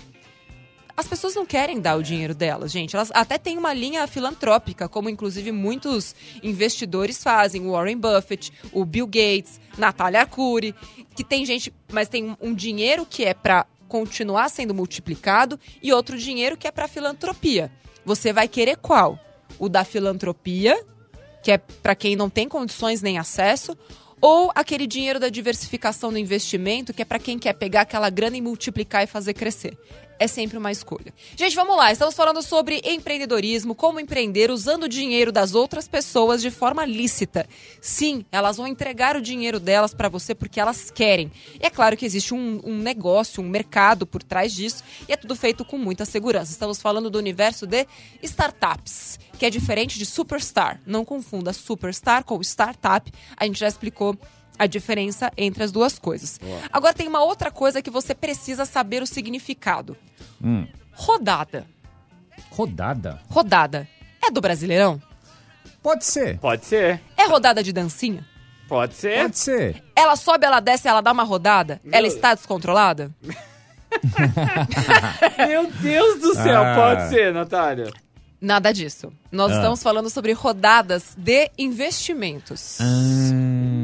As 0.97 1.07
pessoas 1.07 1.35
não 1.35 1.45
querem 1.45 1.79
dar 1.79 1.95
o 1.95 2.01
dinheiro 2.01 2.33
delas, 2.33 2.71
gente. 2.71 2.95
Elas 2.95 3.11
até 3.13 3.37
têm 3.37 3.55
uma 3.55 3.71
linha 3.71 4.07
filantrópica, 4.07 4.89
como 4.89 5.09
inclusive 5.09 5.51
muitos 5.51 6.15
investidores 6.41 7.21
fazem. 7.21 7.67
O 7.67 7.73
Warren 7.73 7.97
Buffett, 7.97 8.51
o 8.71 8.83
Bill 8.83 9.05
Gates, 9.05 9.61
Natália 9.77 10.21
Arcuri, 10.21 10.73
que 11.15 11.23
tem 11.23 11.45
gente, 11.45 11.71
mas 11.91 12.09
tem 12.09 12.35
um 12.41 12.51
dinheiro 12.51 13.05
que 13.05 13.23
é 13.23 13.35
para 13.35 13.67
continuar 13.87 14.49
sendo 14.49 14.73
multiplicado 14.73 15.59
e 15.83 15.93
outro 15.93 16.17
dinheiro 16.17 16.57
que 16.57 16.67
é 16.67 16.71
para 16.71 16.87
filantropia. 16.87 17.71
Você 18.03 18.33
vai 18.33 18.47
querer 18.47 18.77
qual? 18.77 19.19
O 19.59 19.69
da 19.69 19.83
filantropia, 19.83 20.83
que 21.47 21.51
é 21.53 21.57
para 21.57 21.95
quem 21.95 22.13
não 22.13 22.29
tem 22.29 22.45
condições 22.45 23.01
nem 23.01 23.17
acesso, 23.17 23.73
ou 24.19 24.51
aquele 24.53 24.85
dinheiro 24.85 25.17
da 25.17 25.29
diversificação 25.29 26.11
do 26.11 26.17
investimento, 26.17 26.93
que 26.93 27.01
é 27.01 27.05
para 27.05 27.19
quem 27.19 27.39
quer 27.39 27.53
pegar 27.53 27.83
aquela 27.83 28.09
grana 28.09 28.35
e 28.35 28.41
multiplicar 28.41 29.05
e 29.05 29.07
fazer 29.07 29.33
crescer. 29.33 29.77
É 30.19 30.27
sempre 30.27 30.57
uma 30.57 30.71
escolha. 30.71 31.13
Gente, 31.35 31.55
vamos 31.55 31.77
lá. 31.77 31.91
Estamos 31.91 32.15
falando 32.15 32.41
sobre 32.41 32.81
empreendedorismo, 32.83 33.75
como 33.75 33.99
empreender 33.99 34.49
usando 34.49 34.83
o 34.83 34.89
dinheiro 34.89 35.31
das 35.31 35.53
outras 35.53 35.87
pessoas 35.87 36.41
de 36.41 36.49
forma 36.49 36.85
lícita. 36.85 37.47
Sim, 37.79 38.25
elas 38.31 38.57
vão 38.57 38.67
entregar 38.67 39.15
o 39.15 39.21
dinheiro 39.21 39.59
delas 39.59 39.93
para 39.93 40.09
você 40.09 40.33
porque 40.33 40.59
elas 40.59 40.89
querem. 40.89 41.31
E 41.61 41.65
é 41.65 41.69
claro 41.69 41.95
que 41.95 42.05
existe 42.05 42.33
um, 42.33 42.59
um 42.63 42.77
negócio, 42.77 43.43
um 43.43 43.47
mercado 43.47 44.07
por 44.07 44.23
trás 44.23 44.53
disso, 44.53 44.83
e 45.07 45.13
é 45.13 45.17
tudo 45.17 45.35
feito 45.35 45.63
com 45.63 45.77
muita 45.77 46.05
segurança. 46.05 46.51
Estamos 46.51 46.81
falando 46.81 47.09
do 47.09 47.19
universo 47.19 47.67
de 47.67 47.85
startups 48.23 49.19
que 49.37 49.45
é 49.45 49.49
diferente 49.49 49.97
de 49.97 50.05
superstar. 50.05 50.81
Não 50.85 51.05
confunda 51.05 51.53
superstar 51.53 52.23
com 52.23 52.41
startup. 52.41 53.11
A 53.35 53.45
gente 53.45 53.59
já 53.59 53.67
explicou 53.67 54.17
a 54.57 54.65
diferença 54.67 55.31
entre 55.37 55.63
as 55.63 55.71
duas 55.71 55.97
coisas. 55.99 56.39
Agora 56.71 56.93
tem 56.93 57.07
uma 57.07 57.23
outra 57.23 57.51
coisa 57.51 57.81
que 57.81 57.89
você 57.89 58.13
precisa 58.15 58.65
saber 58.65 59.01
o 59.01 59.07
significado. 59.07 59.95
Hum. 60.43 60.67
Rodada. 60.93 61.65
Rodada? 62.51 63.21
Rodada. 63.29 63.87
É 64.25 64.31
do 64.31 64.41
Brasileirão? 64.41 65.01
Pode 65.81 66.05
ser. 66.05 66.37
Pode 66.39 66.65
ser. 66.65 67.01
É 67.15 67.25
rodada 67.27 67.63
de 67.63 67.71
dancinha? 67.71 68.25
Pode 68.67 68.95
ser. 68.95 69.21
Pode 69.21 69.37
ser. 69.37 69.83
Ela 69.95 70.15
sobe, 70.15 70.45
ela 70.45 70.59
desce, 70.59 70.87
ela 70.87 71.01
dá 71.01 71.11
uma 71.11 71.23
rodada? 71.23 71.79
Ela 71.91 72.07
está 72.07 72.33
descontrolada? 72.35 73.11
Meu 75.47 75.71
Deus 75.71 76.19
do 76.19 76.33
céu, 76.35 76.61
Ah. 76.63 76.75
pode 76.75 77.09
ser, 77.09 77.33
Natália. 77.33 77.91
Nada 78.39 78.71
disso. 78.73 79.11
Nós 79.31 79.51
Ah. 79.51 79.55
estamos 79.55 79.81
falando 79.81 80.09
sobre 80.09 80.31
rodadas 80.33 81.15
de 81.17 81.49
investimentos. 81.57 82.77
Hum. 82.81 83.76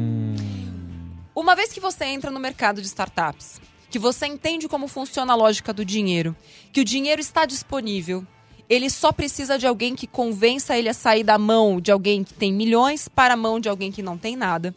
Uma 1.44 1.54
vez 1.54 1.70
que 1.74 1.78
você 1.78 2.06
entra 2.06 2.30
no 2.30 2.40
mercado 2.40 2.80
de 2.80 2.86
startups, 2.86 3.60
que 3.90 3.98
você 3.98 4.24
entende 4.26 4.66
como 4.66 4.88
funciona 4.88 5.34
a 5.34 5.36
lógica 5.36 5.74
do 5.74 5.84
dinheiro, 5.84 6.34
que 6.72 6.80
o 6.80 6.84
dinheiro 6.86 7.20
está 7.20 7.44
disponível, 7.44 8.26
ele 8.66 8.88
só 8.88 9.12
precisa 9.12 9.58
de 9.58 9.66
alguém 9.66 9.94
que 9.94 10.06
convença 10.06 10.74
ele 10.74 10.88
a 10.88 10.94
sair 10.94 11.22
da 11.22 11.36
mão 11.36 11.82
de 11.82 11.92
alguém 11.92 12.24
que 12.24 12.32
tem 12.32 12.50
milhões 12.50 13.08
para 13.08 13.34
a 13.34 13.36
mão 13.36 13.60
de 13.60 13.68
alguém 13.68 13.92
que 13.92 14.02
não 14.02 14.16
tem 14.16 14.36
nada. 14.36 14.74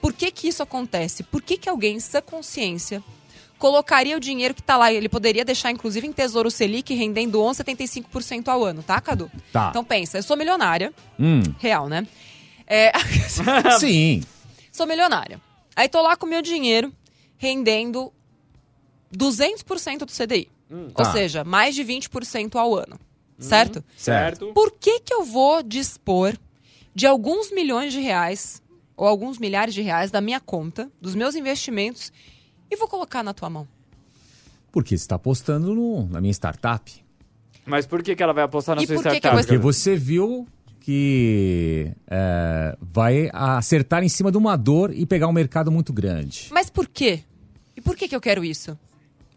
Por 0.00 0.14
que 0.14 0.30
que 0.30 0.48
isso 0.48 0.62
acontece? 0.62 1.22
Por 1.22 1.42
que 1.42 1.58
que 1.58 1.68
alguém, 1.68 1.96
em 1.96 2.00
sã 2.00 2.22
consciência, 2.22 3.04
colocaria 3.58 4.16
o 4.16 4.20
dinheiro 4.20 4.54
que 4.54 4.62
está 4.62 4.78
lá? 4.78 4.90
Ele 4.90 5.06
poderia 5.06 5.44
deixar, 5.44 5.70
inclusive, 5.70 6.06
em 6.06 6.12
Tesouro 6.14 6.50
Selic, 6.50 6.94
rendendo 6.94 7.40
11,75% 7.40 8.48
ao 8.48 8.64
ano, 8.64 8.82
tá, 8.82 8.98
Cadu? 9.02 9.30
Tá. 9.52 9.66
Então 9.68 9.84
pensa, 9.84 10.16
eu 10.16 10.22
sou 10.22 10.34
milionária, 10.34 10.94
Hum. 11.18 11.42
real, 11.58 11.90
né? 11.90 12.06
É, 12.66 12.90
Sim. 13.78 14.22
sou 14.72 14.86
milionária. 14.86 15.38
Aí 15.80 15.88
tô 15.88 16.02
lá 16.02 16.14
com 16.14 16.26
meu 16.26 16.42
dinheiro 16.42 16.92
rendendo 17.38 18.12
200% 19.16 20.00
do 20.00 20.12
CDI. 20.12 20.50
Ou 20.70 20.90
Tá. 20.90 21.10
seja, 21.12 21.42
mais 21.42 21.74
de 21.74 21.82
20% 21.82 22.56
ao 22.56 22.74
ano. 22.76 23.00
Certo? 23.38 23.82
Certo. 23.96 24.52
Por 24.52 24.72
que 24.72 25.00
que 25.00 25.14
eu 25.14 25.24
vou 25.24 25.62
dispor 25.62 26.36
de 26.94 27.06
alguns 27.06 27.50
milhões 27.50 27.94
de 27.94 28.00
reais 28.00 28.62
ou 28.94 29.06
alguns 29.06 29.38
milhares 29.38 29.72
de 29.72 29.80
reais 29.80 30.10
da 30.10 30.20
minha 30.20 30.38
conta, 30.38 30.90
dos 31.00 31.14
meus 31.14 31.34
investimentos 31.34 32.12
e 32.70 32.76
vou 32.76 32.86
colocar 32.86 33.22
na 33.22 33.32
tua 33.32 33.48
mão? 33.48 33.66
Porque 34.70 34.90
você 34.98 35.02
está 35.04 35.14
apostando 35.16 35.74
no- 35.74 36.06
na 36.08 36.20
minha 36.20 36.30
startup. 36.32 37.02
Mas 37.64 37.86
por 37.86 38.02
que, 38.02 38.14
que 38.14 38.22
ela 38.22 38.34
vai 38.34 38.44
apostar 38.44 38.76
na 38.76 38.82
E 38.82 38.86
sua 38.86 38.96
por 38.96 39.04
que 39.04 39.10
que 39.12 39.16
startup? 39.16 39.34
eu 39.50 39.58
vou- 39.58 39.70
Porque 39.70 39.78
você 39.80 39.96
viu 39.96 40.46
que 40.80 41.92
é, 42.10 42.76
vai 42.80 43.30
acertar 43.32 44.02
em 44.02 44.08
cima 44.08 44.32
de 44.32 44.38
uma 44.38 44.56
dor 44.56 44.92
e 44.92 45.06
pegar 45.06 45.28
um 45.28 45.32
mercado 45.32 45.70
muito 45.70 45.92
grande. 45.92 46.48
Mas 46.50 46.70
por 46.70 46.88
quê? 46.88 47.20
E 47.76 47.80
por 47.80 47.96
que 47.96 48.08
que 48.08 48.16
eu 48.16 48.20
quero 48.20 48.44
isso? 48.44 48.76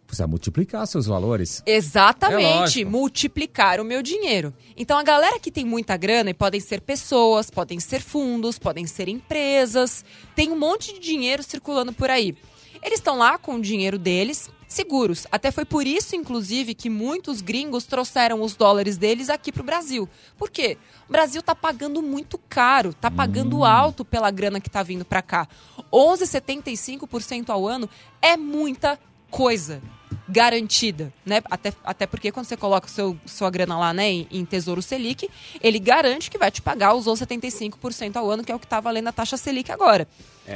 Você 0.06 0.22
vai 0.22 0.28
multiplicar 0.28 0.86
seus 0.86 1.06
valores. 1.06 1.62
É 1.66 1.74
Exatamente, 1.74 2.44
lógico. 2.44 2.90
multiplicar 2.90 3.80
o 3.80 3.84
meu 3.84 4.02
dinheiro. 4.02 4.54
Então 4.76 4.98
a 4.98 5.02
galera 5.02 5.40
que 5.40 5.50
tem 5.50 5.64
muita 5.64 5.96
grana, 5.96 6.30
e 6.30 6.34
podem 6.34 6.60
ser 6.60 6.80
pessoas, 6.80 7.50
podem 7.50 7.80
ser 7.80 8.00
fundos, 8.00 8.58
podem 8.58 8.86
ser 8.86 9.08
empresas, 9.08 10.04
tem 10.34 10.52
um 10.52 10.58
monte 10.58 10.94
de 10.94 11.00
dinheiro 11.00 11.42
circulando 11.42 11.92
por 11.92 12.10
aí. 12.10 12.36
Eles 12.84 12.98
estão 12.98 13.16
lá 13.16 13.38
com 13.38 13.54
o 13.54 13.62
dinheiro 13.62 13.98
deles, 13.98 14.50
seguros. 14.68 15.26
Até 15.32 15.50
foi 15.50 15.64
por 15.64 15.86
isso, 15.86 16.14
inclusive, 16.14 16.74
que 16.74 16.90
muitos 16.90 17.40
gringos 17.40 17.84
trouxeram 17.84 18.42
os 18.42 18.54
dólares 18.54 18.98
deles 18.98 19.30
aqui 19.30 19.50
pro 19.50 19.64
Brasil. 19.64 20.06
Por 20.36 20.50
quê? 20.50 20.76
O 21.08 21.12
Brasil 21.12 21.42
tá 21.42 21.54
pagando 21.54 22.02
muito 22.02 22.38
caro, 22.46 22.92
tá 22.92 23.10
pagando 23.10 23.64
alto 23.64 24.04
pela 24.04 24.30
grana 24.30 24.60
que 24.60 24.68
tá 24.68 24.82
vindo 24.82 25.04
para 25.04 25.22
cá. 25.22 25.48
11,75% 25.90 27.48
ao 27.48 27.66
ano 27.66 27.88
é 28.20 28.36
muita 28.36 28.98
coisa 29.30 29.80
garantida, 30.28 31.12
né? 31.24 31.42
Até, 31.50 31.72
até 31.84 32.06
porque 32.06 32.30
quando 32.30 32.46
você 32.46 32.56
coloca 32.56 32.86
o 32.86 32.90
seu, 32.90 33.18
sua 33.26 33.50
grana 33.50 33.78
lá, 33.78 33.92
né, 33.92 34.10
em, 34.10 34.28
em 34.30 34.44
Tesouro 34.44 34.80
Selic, 34.80 35.28
ele 35.60 35.78
garante 35.78 36.30
que 36.30 36.38
vai 36.38 36.50
te 36.50 36.62
pagar 36.62 36.94
os 36.94 37.06
11,75% 37.06 38.16
ao 38.16 38.30
ano, 38.30 38.44
que 38.44 38.52
é 38.52 38.54
o 38.54 38.58
que 38.58 38.66
tá 38.66 38.80
valendo 38.80 39.08
a 39.08 39.12
taxa 39.12 39.36
Selic 39.36 39.70
agora. 39.70 40.08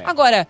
Agora, 0.04 0.46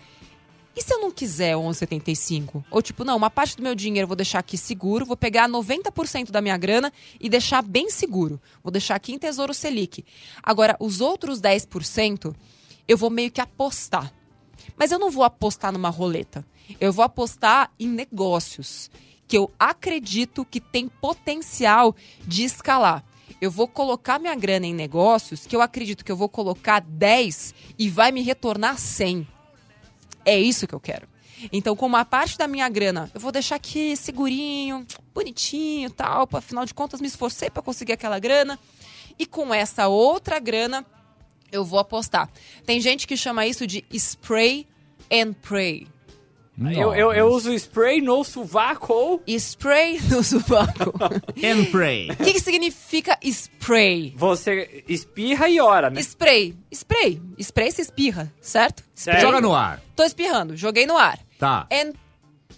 E 0.76 0.82
se 0.82 0.94
eu 0.94 1.00
não 1.00 1.10
quiser 1.10 1.54
11,75? 1.54 2.64
Ou 2.70 2.80
tipo, 2.80 3.04
não, 3.04 3.16
uma 3.16 3.30
parte 3.30 3.56
do 3.56 3.62
meu 3.62 3.74
dinheiro 3.74 4.04
eu 4.04 4.08
vou 4.08 4.16
deixar 4.16 4.38
aqui 4.38 4.56
seguro, 4.56 5.04
vou 5.04 5.16
pegar 5.16 5.48
90% 5.48 6.30
da 6.30 6.40
minha 6.40 6.56
grana 6.56 6.92
e 7.20 7.28
deixar 7.28 7.62
bem 7.62 7.90
seguro. 7.90 8.40
Vou 8.62 8.70
deixar 8.70 8.94
aqui 8.94 9.12
em 9.12 9.18
Tesouro 9.18 9.52
Selic. 9.52 10.04
Agora, 10.42 10.76
os 10.78 11.00
outros 11.00 11.40
10% 11.40 12.34
eu 12.86 12.96
vou 12.96 13.10
meio 13.10 13.30
que 13.30 13.40
apostar. 13.40 14.12
Mas 14.76 14.92
eu 14.92 14.98
não 14.98 15.10
vou 15.10 15.24
apostar 15.24 15.72
numa 15.72 15.90
roleta. 15.90 16.46
Eu 16.80 16.92
vou 16.92 17.04
apostar 17.04 17.70
em 17.78 17.88
negócios 17.88 18.90
que 19.26 19.36
eu 19.36 19.50
acredito 19.58 20.44
que 20.44 20.60
tem 20.60 20.88
potencial 20.88 21.94
de 22.26 22.44
escalar. 22.44 23.04
Eu 23.40 23.50
vou 23.50 23.68
colocar 23.68 24.18
minha 24.18 24.34
grana 24.34 24.66
em 24.66 24.74
negócios 24.74 25.46
que 25.46 25.54
eu 25.54 25.60
acredito 25.60 26.04
que 26.04 26.10
eu 26.10 26.16
vou 26.16 26.28
colocar 26.28 26.80
10 26.80 27.54
e 27.78 27.88
vai 27.88 28.10
me 28.10 28.22
retornar 28.22 28.78
100. 28.78 29.26
É 30.28 30.38
isso 30.38 30.66
que 30.66 30.74
eu 30.74 30.80
quero. 30.80 31.08
Então, 31.50 31.74
com 31.74 31.86
uma 31.86 32.04
parte 32.04 32.36
da 32.36 32.46
minha 32.46 32.68
grana, 32.68 33.10
eu 33.14 33.20
vou 33.20 33.32
deixar 33.32 33.56
aqui 33.56 33.96
segurinho, 33.96 34.86
bonitinho, 35.14 35.88
tal, 35.88 36.28
afinal 36.30 36.66
de 36.66 36.74
contas 36.74 37.00
me 37.00 37.06
esforcei 37.06 37.48
para 37.48 37.62
conseguir 37.62 37.94
aquela 37.94 38.18
grana. 38.18 38.58
E 39.18 39.24
com 39.24 39.54
essa 39.54 39.88
outra 39.88 40.38
grana, 40.38 40.84
eu 41.50 41.64
vou 41.64 41.78
apostar. 41.78 42.28
Tem 42.66 42.78
gente 42.78 43.06
que 43.06 43.16
chama 43.16 43.46
isso 43.46 43.66
de 43.66 43.82
spray 43.94 44.66
and 45.10 45.32
pray. 45.32 45.88
Eu, 46.74 46.92
eu, 46.94 47.12
eu 47.12 47.26
uso 47.28 47.52
spray 47.52 48.00
no 48.00 48.24
sovaco. 48.24 49.22
Spray 49.28 50.00
no 50.10 50.22
sovaco. 50.24 50.92
And 51.44 51.66
pray. 51.70 52.10
O 52.10 52.16
que, 52.16 52.32
que 52.32 52.40
significa 52.40 53.16
spray? 53.22 54.12
Você 54.16 54.84
espirra 54.88 55.48
e 55.48 55.60
ora, 55.60 55.88
né? 55.88 56.00
Spray. 56.00 56.56
Spray. 56.72 57.22
Spray 57.38 57.70
se 57.70 57.82
espirra, 57.82 58.32
certo? 58.40 58.82
Certo. 58.94 59.20
Joga 59.20 59.40
no 59.40 59.54
ar. 59.54 59.80
Tô 59.94 60.02
espirrando, 60.02 60.56
joguei 60.56 60.84
no 60.86 60.96
ar. 60.96 61.18
Tá. 61.38 61.66
And 61.72 61.92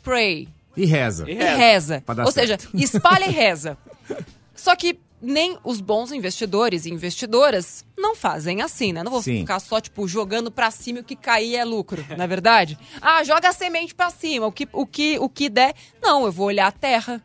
pray. 0.02 0.48
E 0.76 0.86
reza. 0.86 1.28
E 1.28 1.32
E 1.32 1.34
reza. 1.34 1.56
reza. 1.56 2.02
Pra 2.06 2.14
dar 2.14 2.24
Ou 2.24 2.32
seja, 2.32 2.58
certo. 2.58 2.70
espalha 2.74 3.26
e 3.26 3.30
reza. 3.30 3.76
Só 4.54 4.74
que 4.76 4.98
nem 5.20 5.58
os 5.62 5.80
bons 5.80 6.12
investidores 6.12 6.86
e 6.86 6.90
investidoras 6.90 7.84
não 7.96 8.16
fazem 8.16 8.62
assim, 8.62 8.92
né? 8.92 9.02
Não 9.02 9.10
vou 9.10 9.22
Sim. 9.22 9.40
ficar 9.40 9.60
só, 9.60 9.80
tipo, 9.80 10.08
jogando 10.08 10.50
pra 10.50 10.70
cima 10.70 10.98
e 10.98 11.02
o 11.02 11.04
que 11.04 11.16
cair 11.16 11.56
é 11.56 11.64
lucro, 11.64 12.04
não 12.16 12.24
é 12.24 12.28
verdade? 12.28 12.78
Ah, 13.00 13.22
joga 13.22 13.48
a 13.48 13.52
semente 13.52 13.94
pra 13.94 14.10
cima, 14.10 14.46
o 14.46 14.52
que, 14.52 14.68
o, 14.72 14.86
que, 14.86 15.18
o 15.18 15.28
que 15.28 15.48
der. 15.48 15.74
Não, 16.02 16.24
eu 16.24 16.32
vou 16.32 16.46
olhar 16.46 16.66
a 16.66 16.72
terra. 16.72 17.22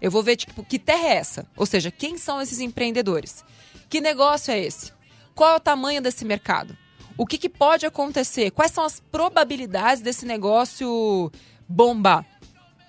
Eu 0.00 0.10
vou 0.10 0.22
ver, 0.22 0.36
tipo, 0.36 0.64
que 0.64 0.78
terra 0.78 1.08
é 1.08 1.16
essa? 1.16 1.46
Ou 1.56 1.66
seja, 1.66 1.90
quem 1.90 2.16
são 2.16 2.40
esses 2.40 2.60
empreendedores? 2.60 3.44
Que 3.90 4.00
negócio 4.00 4.52
é 4.52 4.58
esse? 4.58 4.92
Qual 5.34 5.52
é 5.52 5.56
o 5.56 5.60
tamanho 5.60 6.00
desse 6.00 6.24
mercado? 6.24 6.76
O 7.16 7.26
que, 7.26 7.36
que 7.36 7.48
pode 7.48 7.84
acontecer? 7.84 8.52
Quais 8.52 8.70
são 8.70 8.84
as 8.84 9.00
probabilidades 9.00 10.00
desse 10.02 10.24
negócio 10.24 11.32
bombar? 11.68 12.24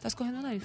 Tá 0.01 0.07
escorrendo 0.07 0.39
o 0.39 0.41
nariz. 0.41 0.63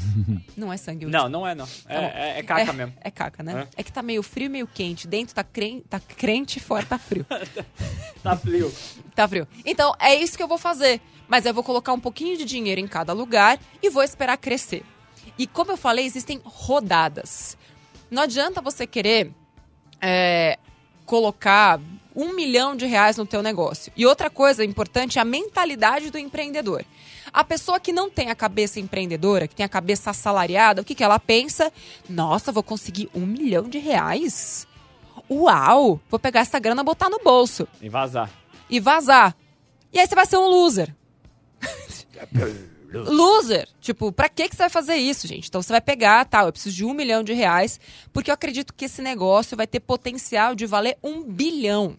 Não 0.56 0.72
é 0.72 0.76
sangue. 0.76 1.06
Não, 1.06 1.28
não 1.28 1.46
é 1.46 1.54
não. 1.54 1.66
É, 1.88 1.96
é, 1.96 2.38
é 2.38 2.42
caca 2.42 2.72
mesmo. 2.72 2.94
É 3.00 3.10
caca, 3.10 3.42
né? 3.42 3.66
É. 3.76 3.82
que 3.82 3.90
tá 3.90 4.02
meio 4.02 4.22
frio 4.22 4.46
e 4.46 4.48
meio 4.50 4.66
quente. 4.66 5.06
Dentro 5.06 5.34
tá, 5.34 5.42
cren 5.42 5.80
tá 5.80 5.98
crente, 5.98 6.60
fora 6.60 6.84
tá 6.84 6.98
frio. 6.98 7.26
Tá 8.22 8.36
frio. 8.36 8.72
tá 9.14 9.28
frio. 9.28 9.46
Então, 9.64 9.94
é 10.00 10.12
isso 10.16 10.36
que 10.36 10.42
eu 10.42 10.48
vou 10.48 10.58
fazer. 10.58 11.00
Mas 11.28 11.46
eu 11.46 11.54
vou 11.54 11.62
colocar 11.62 11.92
um 11.92 12.00
pouquinho 12.00 12.36
de 12.36 12.44
dinheiro 12.44 12.80
em 12.80 12.88
cada 12.88 13.12
lugar 13.12 13.56
e 13.80 13.88
vou 13.88 14.02
esperar 14.02 14.36
crescer. 14.36 14.84
E 15.38 15.46
como 15.46 15.70
eu 15.70 15.76
falei, 15.76 16.04
existem 16.04 16.40
rodadas. 16.44 17.56
Não 18.10 18.22
adianta 18.24 18.60
você 18.60 18.84
querer 18.84 19.30
é, 20.00 20.58
colocar 21.04 21.80
um 22.14 22.32
milhão 22.32 22.74
de 22.74 22.86
reais 22.86 23.16
no 23.16 23.26
teu 23.26 23.42
negócio. 23.42 23.92
E 23.96 24.06
outra 24.06 24.28
coisa 24.28 24.64
importante 24.64 25.18
é 25.18 25.22
a 25.22 25.24
mentalidade 25.24 26.10
do 26.10 26.18
empreendedor. 26.18 26.84
A 27.36 27.44
pessoa 27.44 27.78
que 27.78 27.92
não 27.92 28.08
tem 28.08 28.30
a 28.30 28.34
cabeça 28.34 28.80
empreendedora, 28.80 29.46
que 29.46 29.54
tem 29.54 29.66
a 29.66 29.68
cabeça 29.68 30.08
assalariada, 30.08 30.80
o 30.80 30.84
que, 30.86 30.94
que 30.94 31.04
ela 31.04 31.18
pensa? 31.18 31.70
Nossa, 32.08 32.50
vou 32.50 32.62
conseguir 32.62 33.10
um 33.14 33.26
milhão 33.26 33.68
de 33.68 33.76
reais? 33.76 34.66
Uau! 35.30 36.00
Vou 36.08 36.18
pegar 36.18 36.40
essa 36.40 36.58
grana 36.58 36.80
e 36.80 36.84
botar 36.84 37.10
no 37.10 37.18
bolso 37.22 37.68
E 37.82 37.90
vazar. 37.90 38.30
e 38.70 38.80
vazar. 38.80 39.36
E 39.92 40.00
aí 40.00 40.06
você 40.06 40.14
vai 40.14 40.24
ser 40.24 40.38
um 40.38 40.46
loser. 40.48 40.96
loser. 42.90 43.68
Tipo, 43.82 44.10
pra 44.10 44.30
que, 44.30 44.48
que 44.48 44.56
você 44.56 44.62
vai 44.62 44.70
fazer 44.70 44.96
isso, 44.96 45.26
gente? 45.26 45.48
Então 45.48 45.60
você 45.60 45.72
vai 45.74 45.80
pegar, 45.82 46.24
tá, 46.24 46.42
eu 46.44 46.52
preciso 46.52 46.74
de 46.74 46.86
um 46.86 46.94
milhão 46.94 47.22
de 47.22 47.34
reais, 47.34 47.78
porque 48.14 48.30
eu 48.30 48.34
acredito 48.34 48.72
que 48.72 48.86
esse 48.86 49.02
negócio 49.02 49.54
vai 49.58 49.66
ter 49.66 49.80
potencial 49.80 50.54
de 50.54 50.64
valer 50.64 50.96
um 51.02 51.22
bilhão. 51.22 51.98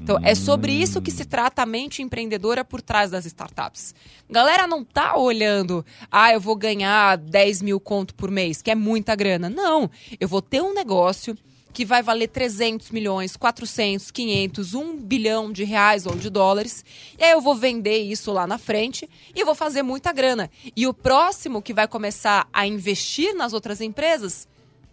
Então, 0.00 0.18
é 0.22 0.34
sobre 0.34 0.72
isso 0.72 1.02
que 1.02 1.10
se 1.10 1.24
trata 1.24 1.62
a 1.62 1.66
mente 1.66 2.02
empreendedora 2.02 2.64
por 2.64 2.80
trás 2.80 3.10
das 3.10 3.26
startups. 3.26 3.94
Galera 4.28 4.66
não 4.66 4.82
tá 4.82 5.16
olhando, 5.16 5.84
ah, 6.10 6.32
eu 6.32 6.40
vou 6.40 6.56
ganhar 6.56 7.18
10 7.18 7.62
mil 7.62 7.78
conto 7.78 8.14
por 8.14 8.30
mês, 8.30 8.62
que 8.62 8.70
é 8.70 8.74
muita 8.74 9.14
grana. 9.14 9.50
Não, 9.50 9.90
eu 10.18 10.26
vou 10.26 10.40
ter 10.40 10.62
um 10.62 10.72
negócio 10.72 11.36
que 11.72 11.84
vai 11.84 12.02
valer 12.02 12.28
300 12.28 12.90
milhões, 12.90 13.36
400, 13.36 14.10
500, 14.10 14.74
1 14.74 14.96
bilhão 14.96 15.52
de 15.52 15.64
reais 15.64 16.06
ou 16.06 16.16
de 16.16 16.28
dólares. 16.28 16.84
E 17.18 17.22
aí 17.22 17.30
eu 17.30 17.40
vou 17.40 17.54
vender 17.54 17.98
isso 17.98 18.32
lá 18.32 18.46
na 18.46 18.58
frente 18.58 19.08
e 19.34 19.44
vou 19.44 19.54
fazer 19.54 19.82
muita 19.82 20.12
grana. 20.12 20.50
E 20.76 20.86
o 20.86 20.94
próximo 20.94 21.62
que 21.62 21.72
vai 21.72 21.86
começar 21.86 22.48
a 22.52 22.66
investir 22.66 23.34
nas 23.34 23.52
outras 23.52 23.80
empresas 23.80 24.48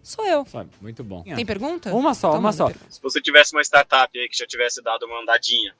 sou 0.07 0.25
eu. 0.25 0.45
Sabe? 0.45 0.69
Muito 0.81 1.03
bom. 1.03 1.23
Tem 1.23 1.45
pergunta? 1.45 1.93
Uma 1.93 2.13
só, 2.13 2.29
Então 2.29 2.39
uma 2.39 2.53
só. 2.53 2.67
pergunta. 2.67 2.91
Se 2.91 3.01
você 3.01 3.21
tivesse 3.21 3.53
uma 3.53 3.61
startup 3.61 4.17
aí 4.17 4.27
que 4.29 4.37
já 4.37 4.45
tivesse 4.45 4.81
dado 4.81 5.05
uma 5.05 5.21
andadinha, 5.21 5.75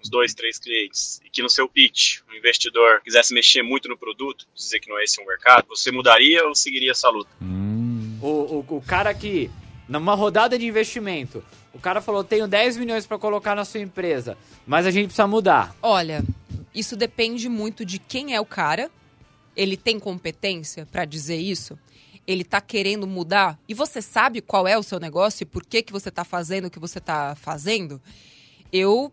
uns 0.00 0.08
dois, 0.08 0.32
três 0.34 0.58
clientes, 0.58 1.20
e 1.24 1.28
que 1.30 1.42
no 1.42 1.50
seu 1.50 1.68
pitch 1.68 2.20
um 2.30 2.34
investidor 2.34 3.00
quisesse 3.02 3.34
mexer 3.34 3.62
muito 3.62 3.88
no 3.88 3.96
produto, 3.98 4.46
dizer 4.54 4.80
que 4.80 4.88
não 4.88 4.98
é 4.98 5.04
esse 5.04 5.20
um 5.20 5.26
mercado, 5.26 5.66
você 5.68 5.90
mudaria 5.90 6.46
ou 6.46 6.54
seguiria 6.54 6.90
essa 6.92 7.08
luta? 7.08 7.30
O, 8.22 8.26
o, 8.26 8.76
o 8.76 8.82
cara 8.82 9.12
que, 9.14 9.50
numa 9.88 10.14
rodada 10.14 10.58
de 10.58 10.66
investimento, 10.66 11.44
o 11.72 11.78
cara 11.78 12.00
falou: 12.00 12.22
tenho 12.24 12.46
10 12.48 12.76
milhões 12.76 13.06
pra 13.06 13.18
colocar 13.18 13.54
na 13.54 13.64
sua 13.64 13.80
empresa, 13.80 14.36
mas 14.66 14.86
a 14.86 14.90
gente 14.90 15.06
precisa 15.06 15.26
mudar. 15.26 15.74
Olha, 15.82 16.22
isso 16.74 16.96
depende 16.96 17.48
muito 17.48 17.84
de 17.84 17.98
quem 17.98 18.34
é 18.34 18.40
o 18.40 18.46
cara. 18.46 18.90
Ele 19.56 19.76
tem 19.76 19.98
competência 19.98 20.86
pra 20.90 21.04
dizer 21.04 21.36
isso? 21.36 21.78
Ele 22.30 22.44
tá 22.44 22.60
querendo 22.60 23.06
mudar? 23.06 23.58
E 23.68 23.74
você 23.74 24.00
sabe 24.00 24.40
qual 24.40 24.68
é 24.68 24.78
o 24.78 24.82
seu 24.82 25.00
negócio 25.00 25.42
e 25.42 25.46
por 25.46 25.64
que, 25.64 25.82
que 25.82 25.92
você 25.92 26.10
tá 26.10 26.24
fazendo 26.24 26.66
o 26.66 26.70
que 26.70 26.78
você 26.78 27.00
tá 27.00 27.34
fazendo? 27.34 28.00
Eu 28.72 29.12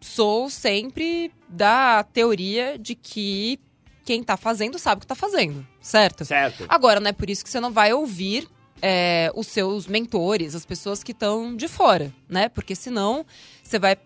sou 0.00 0.50
sempre 0.50 1.32
da 1.48 2.02
teoria 2.04 2.78
de 2.78 2.94
que 2.94 3.60
quem 4.04 4.22
tá 4.22 4.36
fazendo 4.36 4.78
sabe 4.78 4.98
o 4.98 5.00
que 5.02 5.06
tá 5.06 5.14
fazendo, 5.14 5.66
certo? 5.80 6.24
Certo. 6.24 6.64
Agora, 6.68 6.98
não 6.98 7.10
é 7.10 7.12
por 7.12 7.28
isso 7.28 7.44
que 7.44 7.50
você 7.50 7.60
não 7.60 7.70
vai 7.70 7.92
ouvir 7.92 8.48
é, 8.80 9.30
os 9.34 9.46
seus 9.46 9.86
mentores, 9.86 10.54
as 10.54 10.64
pessoas 10.64 11.02
que 11.02 11.12
estão 11.12 11.54
de 11.54 11.68
fora, 11.68 12.12
né? 12.28 12.48
Porque 12.48 12.74
senão 12.74 13.26
você 13.62 13.78
vai. 13.78 13.96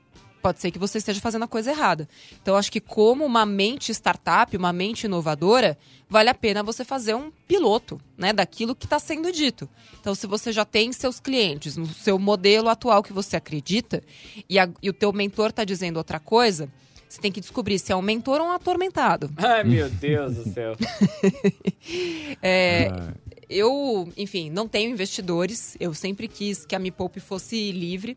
Pode 0.43 0.61
ser 0.61 0.71
que 0.73 0.79
você 0.79 0.99
esteja 0.99 1.21
fazendo 1.21 1.45
a 1.45 1.49
coisa 1.49 1.71
errada. 1.71 2.09
Então, 2.43 2.57
acho 2.57 2.71
que 2.73 2.81
como 2.81 3.25
uma 3.25 3.47
mente 3.47 3.93
startup, 3.93 4.57
uma 4.57 4.73
mente 4.73 5.05
inovadora, 5.05 5.79
vale 6.11 6.29
a 6.29 6.35
pena 6.35 6.63
você 6.65 6.85
fazer 6.85 7.15
um 7.15 7.31
piloto, 7.47 8.01
né, 8.19 8.33
daquilo 8.33 8.75
que 8.75 8.85
está 8.87 8.99
sendo 8.99 9.31
dito. 9.31 9.69
Então, 10.01 10.15
se 10.17 10.27
você 10.27 10.51
já 10.53 10.65
tem 10.65 10.93
seus 10.93 11.21
clientes 11.21 11.77
no 11.77 11.87
seu 11.87 12.19
modelo 12.19 12.69
atual 12.69 13.03
que 13.05 13.13
você 13.13 13.37
acredita 13.37 14.03
e, 14.49 14.59
a- 14.59 14.69
e 14.83 14.91
o 14.91 14.93
teu 14.93 15.13
mentor 15.13 15.51
está 15.51 15.63
dizendo 15.65 15.97
outra 15.99 16.19
coisa, 16.19 16.69
você 17.09 17.21
tem 17.21 17.31
que 17.31 17.41
descobrir 17.41 17.79
se 17.79 17.93
é 17.93 17.97
um 17.97 18.03
mentor 18.03 18.41
ou 18.41 18.49
um 18.49 18.53
atormentado. 18.53 19.31
Ai, 19.39 19.63
meu 19.63 19.89
Deus 19.89 20.35
do 20.35 20.53
céu. 20.53 20.75
É, 22.43 22.89
Ah, 22.91 23.13
eu, 23.49 24.11
enfim, 24.17 24.51
não 24.51 24.67
tenho 24.67 24.91
investidores. 24.91 25.77
Eu 25.79 25.93
sempre 25.95 26.27
quis 26.29 26.65
que 26.65 26.75
a 26.75 26.79
Me 26.79 26.91
Poupe 26.91 27.21
fosse 27.21 27.71
livre. 27.73 28.17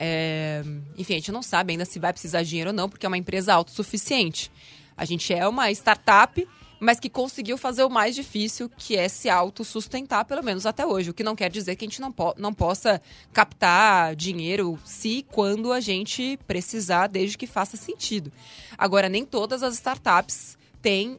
É, 0.00 0.62
enfim, 0.96 1.14
a 1.14 1.16
gente 1.16 1.32
não 1.32 1.42
sabe 1.42 1.72
ainda 1.72 1.84
se 1.84 1.98
vai 1.98 2.12
precisar 2.12 2.42
de 2.42 2.48
dinheiro 2.50 2.70
ou 2.70 2.76
não, 2.76 2.88
porque 2.88 3.04
é 3.04 3.08
uma 3.08 3.18
empresa 3.18 3.52
autossuficiente. 3.52 4.50
A 4.96 5.04
gente 5.04 5.32
é 5.34 5.46
uma 5.46 5.70
startup, 5.72 6.46
mas 6.80 7.00
que 7.00 7.08
conseguiu 7.08 7.58
fazer 7.58 7.82
o 7.82 7.90
mais 7.90 8.14
difícil, 8.14 8.70
que 8.76 8.96
é 8.96 9.08
se 9.08 9.28
autossustentar, 9.28 10.24
pelo 10.24 10.42
menos 10.42 10.66
até 10.66 10.86
hoje. 10.86 11.10
O 11.10 11.14
que 11.14 11.24
não 11.24 11.34
quer 11.34 11.50
dizer 11.50 11.74
que 11.74 11.84
a 11.84 11.88
gente 11.88 12.00
não, 12.00 12.12
po 12.12 12.34
não 12.38 12.54
possa 12.54 13.02
captar 13.32 14.14
dinheiro 14.14 14.78
se 14.84 15.18
e 15.18 15.22
quando 15.22 15.72
a 15.72 15.80
gente 15.80 16.38
precisar, 16.46 17.08
desde 17.08 17.36
que 17.36 17.46
faça 17.46 17.76
sentido. 17.76 18.32
Agora, 18.76 19.08
nem 19.08 19.24
todas 19.24 19.62
as 19.62 19.74
startups 19.74 20.56
têm 20.80 21.18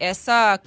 essa 0.00 0.60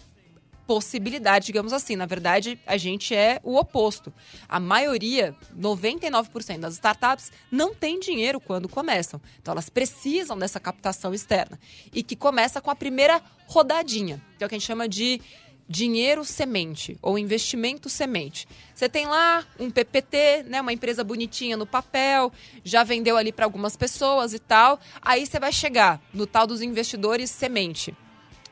possibilidade, 0.69 1.47
digamos 1.47 1.73
assim. 1.73 1.95
Na 1.95 2.05
verdade, 2.05 2.59
a 2.67 2.77
gente 2.77 3.15
é 3.15 3.39
o 3.43 3.57
oposto. 3.57 4.13
A 4.47 4.59
maioria, 4.59 5.35
99% 5.59 6.59
das 6.59 6.75
startups, 6.75 7.31
não 7.49 7.73
tem 7.73 7.99
dinheiro 7.99 8.39
quando 8.39 8.69
começam. 8.69 9.19
Então, 9.41 9.53
elas 9.53 9.67
precisam 9.67 10.37
dessa 10.37 10.59
captação 10.59 11.11
externa. 11.11 11.59
E 11.91 12.03
que 12.03 12.15
começa 12.15 12.61
com 12.61 12.69
a 12.69 12.75
primeira 12.75 13.19
rodadinha. 13.47 14.21
Que 14.37 14.43
é 14.43 14.45
o 14.45 14.49
que 14.49 14.53
a 14.53 14.59
gente 14.59 14.67
chama 14.67 14.87
de 14.87 15.19
dinheiro 15.67 16.23
semente 16.23 16.99
ou 17.01 17.17
investimento 17.17 17.89
semente. 17.89 18.47
Você 18.75 18.87
tem 18.87 19.07
lá 19.07 19.43
um 19.59 19.71
PPT, 19.71 20.43
né, 20.43 20.61
uma 20.61 20.73
empresa 20.73 21.03
bonitinha 21.03 21.57
no 21.57 21.65
papel, 21.65 22.31
já 22.63 22.83
vendeu 22.83 23.17
ali 23.17 23.31
para 23.31 23.45
algumas 23.45 23.75
pessoas 23.75 24.35
e 24.35 24.39
tal. 24.39 24.79
Aí 25.01 25.25
você 25.25 25.39
vai 25.39 25.51
chegar 25.51 25.99
no 26.13 26.27
tal 26.27 26.45
dos 26.45 26.61
investidores 26.61 27.31
semente. 27.31 27.95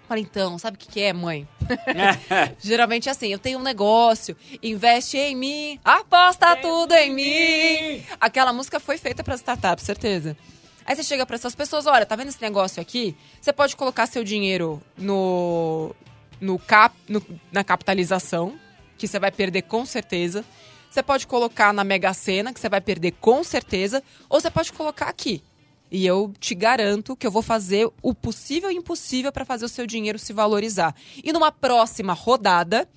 Fala, 0.08 0.20
então, 0.22 0.58
sabe 0.58 0.76
o 0.76 0.80
que, 0.80 0.88
que 0.88 1.02
é, 1.02 1.12
mãe? 1.12 1.48
Geralmente 2.60 3.10
é 3.10 3.12
assim, 3.12 3.28
eu 3.28 3.40
tenho 3.40 3.60
um 3.60 3.64
negócio, 3.64 4.38
investe 4.64 5.18
em 5.18 5.36
mim, 5.36 5.80
aposta 5.84 6.56
tudo 6.58 6.94
em 6.94 7.14
mim. 7.14 8.04
Aquela 8.20 8.54
música 8.54 8.80
foi 8.80 8.98
feita 8.98 9.24
para 9.24 9.36
startup, 9.36 9.82
certeza. 9.82 10.38
Aí 10.86 10.96
você 10.96 11.04
chega 11.04 11.26
para 11.26 11.36
essas 11.36 11.54
pessoas, 11.54 11.86
olha, 11.86 12.06
tá 12.06 12.16
vendo 12.16 12.30
esse 12.30 12.42
negócio 12.42 12.82
aqui? 12.82 13.16
Você 13.42 13.52
pode 13.52 13.76
colocar 13.76 14.06
seu 14.08 14.24
dinheiro 14.24 14.82
no, 14.98 15.94
no 16.40 16.58
cap, 16.58 16.96
no- 17.10 17.22
na 17.52 17.64
capitalização, 17.64 18.58
que 18.98 19.08
você 19.08 19.20
vai 19.20 19.30
perder 19.32 19.64
com 19.64 19.86
certeza. 19.86 20.46
Você 20.90 21.04
pode 21.04 21.28
colocar 21.28 21.74
na 21.74 21.84
Mega 21.84 22.14
Sena, 22.14 22.54
que 22.54 22.60
você 22.62 22.70
vai 22.70 22.80
perder 22.80 23.12
com 23.20 23.44
certeza. 23.44 24.02
Ou 24.30 24.40
você 24.40 24.50
pode 24.50 24.72
colocar 24.72 25.10
aqui. 25.10 25.44
E 25.92 26.06
eu 26.06 26.34
te 26.40 26.54
garanto 26.54 27.16
que 27.16 27.26
eu 27.26 27.32
vou 27.32 27.42
fazer 27.42 27.90
o 28.02 28.14
possível 28.14 28.70
e 28.70 28.76
impossível 28.76 29.32
para 29.32 29.46
fazer 29.46 29.66
o 29.66 29.70
seu 29.70 29.88
dinheiro 29.88 30.20
se 30.20 30.34
valorizar. 30.34 30.94
E 31.24 31.32
numa 31.32 31.52
próxima 31.52 32.14
rodada, 32.14 32.88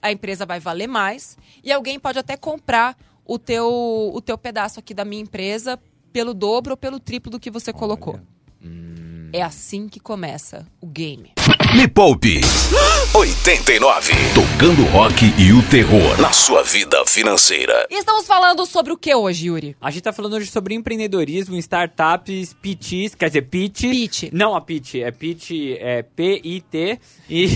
a 0.00 0.10
empresa 0.10 0.46
vai 0.46 0.58
valer 0.58 0.86
mais 0.86 1.36
e 1.62 1.70
alguém 1.72 1.98
pode 1.98 2.18
até 2.18 2.36
comprar 2.36 2.96
o 3.24 3.38
teu, 3.38 3.68
o 4.14 4.20
teu 4.20 4.38
pedaço 4.38 4.80
aqui 4.80 4.94
da 4.94 5.04
minha 5.04 5.22
empresa 5.22 5.78
pelo 6.12 6.32
dobro 6.32 6.72
ou 6.72 6.76
pelo 6.76 6.98
triplo 6.98 7.30
do 7.30 7.38
que 7.38 7.50
você 7.50 7.72
colocou. 7.72 8.18
É 9.32 9.42
assim 9.42 9.88
que 9.88 10.00
começa 10.00 10.66
o 10.80 10.86
game. 10.86 11.32
Me 11.76 11.86
Poupe 11.86 12.40
89. 13.14 14.12
Tocando 14.34 14.84
rock 14.90 15.24
e 15.38 15.52
o 15.52 15.62
terror 15.68 16.20
na 16.20 16.32
sua 16.32 16.62
vida 16.62 17.04
financeira. 17.06 17.86
E 17.90 17.98
estamos 17.98 18.26
falando 18.26 18.64
sobre 18.64 18.92
o 18.92 18.96
que 18.96 19.14
hoje, 19.14 19.48
Yuri? 19.48 19.76
A 19.80 19.90
gente 19.90 20.02
tá 20.02 20.12
falando 20.12 20.34
hoje 20.34 20.50
sobre 20.50 20.74
empreendedorismo, 20.74 21.56
startups, 21.56 22.54
pitches, 22.54 23.14
quer 23.14 23.26
dizer, 23.26 23.42
pitch. 23.42 23.82
Pitch. 23.82 24.22
Não 24.32 24.54
a 24.54 24.60
pitch, 24.60 24.94
é 24.96 25.10
pitch, 25.10 25.50
é 25.78 26.02
P-I-T 26.02 26.98
e, 27.28 27.48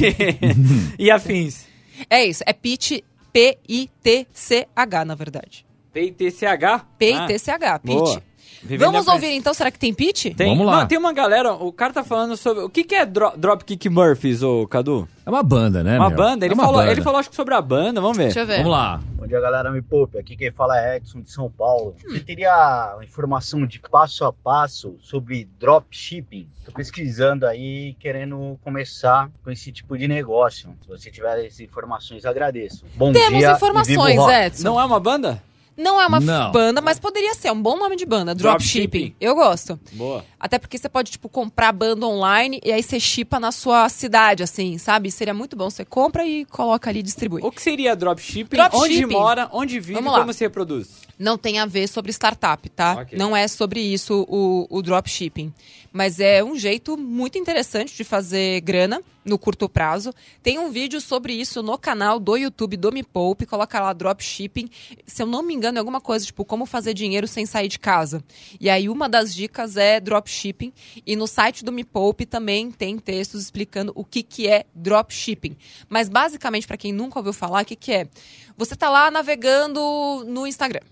e 0.99 1.11
afins. 1.11 1.67
É 2.11 2.25
isso, 2.25 2.43
é 2.47 2.53
pitch 2.53 3.01
P-I-T-C-H, 3.33 5.05
na 5.05 5.15
verdade. 5.15 5.65
P-I-T-C-H? 5.93 6.87
P-I-T-C-H, 6.99 7.75
Ah, 7.75 7.79
boa. 7.79 8.23
Vivendo 8.65 8.93
Vamos 8.93 9.09
ouvir 9.09 9.33
então, 9.33 9.53
será 9.53 9.71
que 9.73 9.79
tem 9.79 9.93
pitch? 9.93 10.35
Tem, 10.37 10.51
Vamos 10.51 10.67
lá. 10.67 10.81
Não, 10.81 10.87
tem 10.87 10.97
uma 10.97 11.13
galera, 11.13 11.53
o 11.53 11.73
cara 11.73 11.93
tá 11.93 12.05
falando 12.05 12.37
sobre. 12.37 12.63
O 12.63 12.69
que, 12.71 12.85
que 12.85 12.95
é 12.95 13.05
Dro 13.05 13.33
Dropkick 13.37 13.89
Murphys, 13.89 14.43
ô 14.43 14.67
Cadu? 14.69 15.09
É 15.27 15.31
uma 15.31 15.43
banda, 15.43 15.83
né, 15.83 15.99
Uma 15.99 16.09
meu? 16.09 16.19
banda? 16.19 16.45
Ele, 16.45 16.53
é 16.53 16.55
uma 16.55 16.65
falou, 16.65 16.81
banda. 16.81 16.93
ele 16.93 17.03
falou, 17.03 17.19
acho 17.21 17.31
que 17.31 17.37
sobre 17.37 17.55
a 17.55 17.61
banda, 17.61 18.01
vamos 18.01 18.17
ver. 18.17 18.25
Deixa 18.25 18.41
eu 18.41 18.47
ver. 18.47 18.59
Vamos 18.59 18.73
lá. 18.73 19.01
Bom 19.15 19.27
dia, 19.27 19.41
galera. 19.41 19.71
Me 19.71 19.81
poupe. 19.83 20.19
Aqui 20.19 20.37
quem 20.37 20.51
fala 20.51 20.81
é 20.81 20.97
Edson 20.97 21.21
de 21.21 21.31
São 21.31 21.51
Paulo. 21.51 21.95
Você 22.09 22.21
teria 22.21 22.97
informação 23.03 23.67
de 23.67 23.81
passo 23.81 24.25
a 24.25 24.33
passo 24.33 24.97
sobre 25.01 25.49
dropshipping? 25.61 26.49
Estou 26.59 26.75
pesquisando 26.75 27.47
aí, 27.47 27.95
querendo 28.01 28.59
começar 28.63 29.31
com 29.45 29.51
esse 29.51 29.71
tipo 29.73 29.97
de 29.97 30.07
negócio. 30.07 30.71
Se 30.83 30.89
você 30.89 31.11
tiver 31.11 31.45
essas 31.45 31.61
informações, 31.61 32.25
agradeço. 32.25 32.85
Bom 32.97 33.13
Temos 33.13 33.39
dia. 33.39 33.51
e 33.51 33.55
informações. 33.55 34.19
Edson. 34.47 34.65
Não 34.65 34.81
é 34.81 34.85
uma 34.85 35.01
banda? 35.01 35.43
Não 35.83 36.01
é 36.01 36.07
uma 36.07 36.21
Não. 36.21 36.53
banda, 36.53 36.81
mas 36.81 36.99
poderia 36.99 37.35
ser. 37.35 37.49
É 37.49 37.53
um 37.53 37.61
bom 37.61 37.77
nome 37.77 37.97
de 37.97 38.07
banda. 38.07 38.35
Dropshipping. 38.35 38.89
Dropshipping. 38.89 39.17
Eu 39.21 39.35
gosto. 39.35 39.79
Boa. 39.93 40.25
Até 40.39 40.59
porque 40.59 40.79
você 40.79 40.89
pode, 40.89 41.11
tipo, 41.11 41.29
comprar 41.29 41.73
banda 41.73 42.07
online 42.07 42.61
e 42.65 42.73
aí 42.73 42.83
você 42.83 42.99
chipa 43.01 43.39
na 43.41 43.53
sua 43.53 43.89
cidade, 43.89 44.43
assim, 44.43 44.79
sabe? 44.79 45.11
Seria 45.11 45.35
muito 45.35 45.57
bom. 45.57 45.69
Você 45.69 45.85
compra 45.85 46.27
e 46.27 46.45
coloca 46.47 46.89
ali 46.91 47.01
e 47.01 47.03
distribui. 47.03 47.41
O 47.45 47.51
que 47.51 47.61
seria 47.61 47.95
dropshipping? 47.97 48.57
Dropshipping. 48.57 49.05
Onde 49.05 49.07
mora, 49.07 49.49
onde 49.53 49.81
vive, 49.81 49.95
Vamos 49.95 50.13
lá. 50.13 50.21
como 50.21 50.33
se 50.33 50.45
reproduz? 50.45 51.03
Não 51.19 51.39
tem 51.39 51.59
a 51.59 51.67
ver 51.67 51.89
sobre 51.89 52.11
startup, 52.13 52.69
tá? 52.71 52.95
Ok. 53.03 53.19
Não 53.19 53.37
é 53.37 53.47
sobre 53.47 53.81
isso 53.81 54.27
o, 54.29 54.67
o 54.71 54.83
dropshipping. 54.83 55.53
Mas 55.93 56.19
é 56.21 56.43
um 56.43 56.57
jeito 56.57 56.97
muito 56.97 57.37
interessante 57.37 57.95
de 57.95 58.03
fazer 58.03 58.61
grana 58.63 59.03
no 59.25 59.39
curto 59.39 59.69
prazo. 59.69 60.13
Tem 60.43 60.59
um 60.59 60.71
vídeo 60.71 61.01
sobre 61.01 61.35
isso 61.35 61.63
no 61.63 61.79
canal 61.79 62.19
do 62.19 62.37
YouTube 62.37 62.77
do 62.77 62.91
Me 62.91 63.03
Poupe. 63.03 63.47
Coloca 63.47 63.79
lá 63.79 63.93
dropshipping. 63.93 64.69
Se 65.07 65.23
eu 65.23 65.27
não 65.27 65.43
me 65.43 65.55
engano, 65.55 65.79
é 65.79 65.81
alguma 65.81 66.01
coisa 66.01 66.25
tipo 66.25 66.45
como 66.45 66.67
fazer 66.67 66.95
dinheiro 66.95 67.29
sem 67.29 67.47
sair 67.47 67.69
de 67.69 67.79
casa. 67.79 68.25
E 68.61 68.71
aí 68.71 68.89
uma 68.89 69.09
das 69.09 69.35
dicas 69.35 69.77
é 69.77 70.01
dropshipping. 70.01 70.73
E 71.07 71.15
no 71.15 71.27
site 71.27 71.65
do 71.65 71.73
Me 71.73 71.85
Poupe 71.85 72.27
também 72.27 72.71
tem 72.71 72.99
textos 72.99 73.43
explicando 73.43 73.93
o 73.95 74.05
que, 74.05 74.23
que 74.23 74.49
é 74.49 74.65
dropshipping. 74.75 75.57
Mas 75.89 76.09
basicamente, 76.09 76.67
para 76.67 76.77
quem 76.77 76.93
nunca 76.93 77.19
ouviu 77.19 77.33
falar, 77.33 77.63
o 77.63 77.67
que, 77.67 77.77
que 77.77 77.93
é? 77.93 78.09
Você 78.57 78.75
tá 78.75 78.89
lá 78.89 79.11
navegando 79.11 80.25
no 80.27 80.47
Instagram 80.47 80.83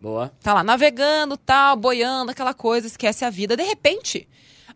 Boa. 0.00 0.32
tá 0.42 0.54
lá 0.54 0.64
navegando, 0.64 1.36
tal, 1.36 1.76
boiando, 1.76 2.30
aquela 2.30 2.54
coisa, 2.54 2.86
esquece 2.86 3.24
a 3.24 3.30
vida. 3.30 3.56
De 3.56 3.62
repente, 3.62 4.26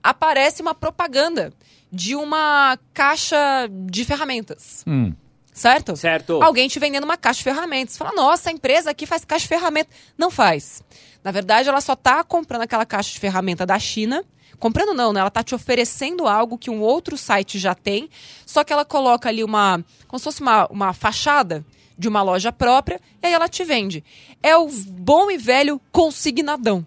aparece 0.03 0.61
uma 0.61 0.75
propaganda 0.75 1.53
de 1.91 2.15
uma 2.15 2.79
caixa 2.93 3.37
de 3.71 4.05
ferramentas, 4.05 4.83
Hum. 4.87 5.15
certo? 5.53 5.97
Certo. 5.97 6.43
Alguém 6.43 6.69
te 6.69 6.79
vendendo 6.79 7.05
uma 7.05 7.17
caixa 7.17 7.39
de 7.39 7.45
ferramentas. 7.45 7.97
Fala, 7.97 8.13
nossa, 8.13 8.51
a 8.51 8.53
empresa 8.53 8.91
aqui 8.91 9.07
faz 9.07 9.25
caixa 9.25 9.45
de 9.45 9.49
ferramenta. 9.49 9.91
Não 10.19 10.31
faz. 10.31 10.83
Na 11.23 11.31
verdade, 11.31 11.69
ela 11.69 11.81
só 11.81 11.97
tá 11.97 12.23
comprando 12.23 12.63
aquela 12.63 12.85
caixa 12.85 13.13
de 13.13 13.19
ferramenta 13.21 13.65
da 13.65 13.79
China. 13.79 14.23
Comprando 14.59 14.95
não, 14.95 15.13
né? 15.13 15.21
Ela 15.21 15.31
tá 15.31 15.43
te 15.43 15.55
oferecendo 15.55 16.27
algo 16.29 16.57
que 16.59 16.71
um 16.71 16.81
outro 16.81 17.17
site 17.19 17.59
já 17.59 17.75
tem, 17.75 18.09
só 18.47 18.63
que 18.63 18.73
ela 18.73 18.85
coloca 18.85 19.29
ali 19.29 19.43
uma. 19.43 19.85
como 20.07 20.19
se 20.19 20.25
fosse 20.25 20.41
uma, 20.43 20.67
uma 20.69 20.93
fachada 20.93 21.65
de 21.97 22.09
uma 22.09 22.23
loja 22.23 22.53
própria, 22.53 23.01
e 23.23 23.27
aí 23.27 23.33
ela 23.33 23.49
te 23.49 23.65
vende. 23.65 24.05
É 24.43 24.57
o 24.57 24.69
bom 24.69 25.31
e 25.31 25.39
velho 25.39 25.81
consignadão. 25.93 26.85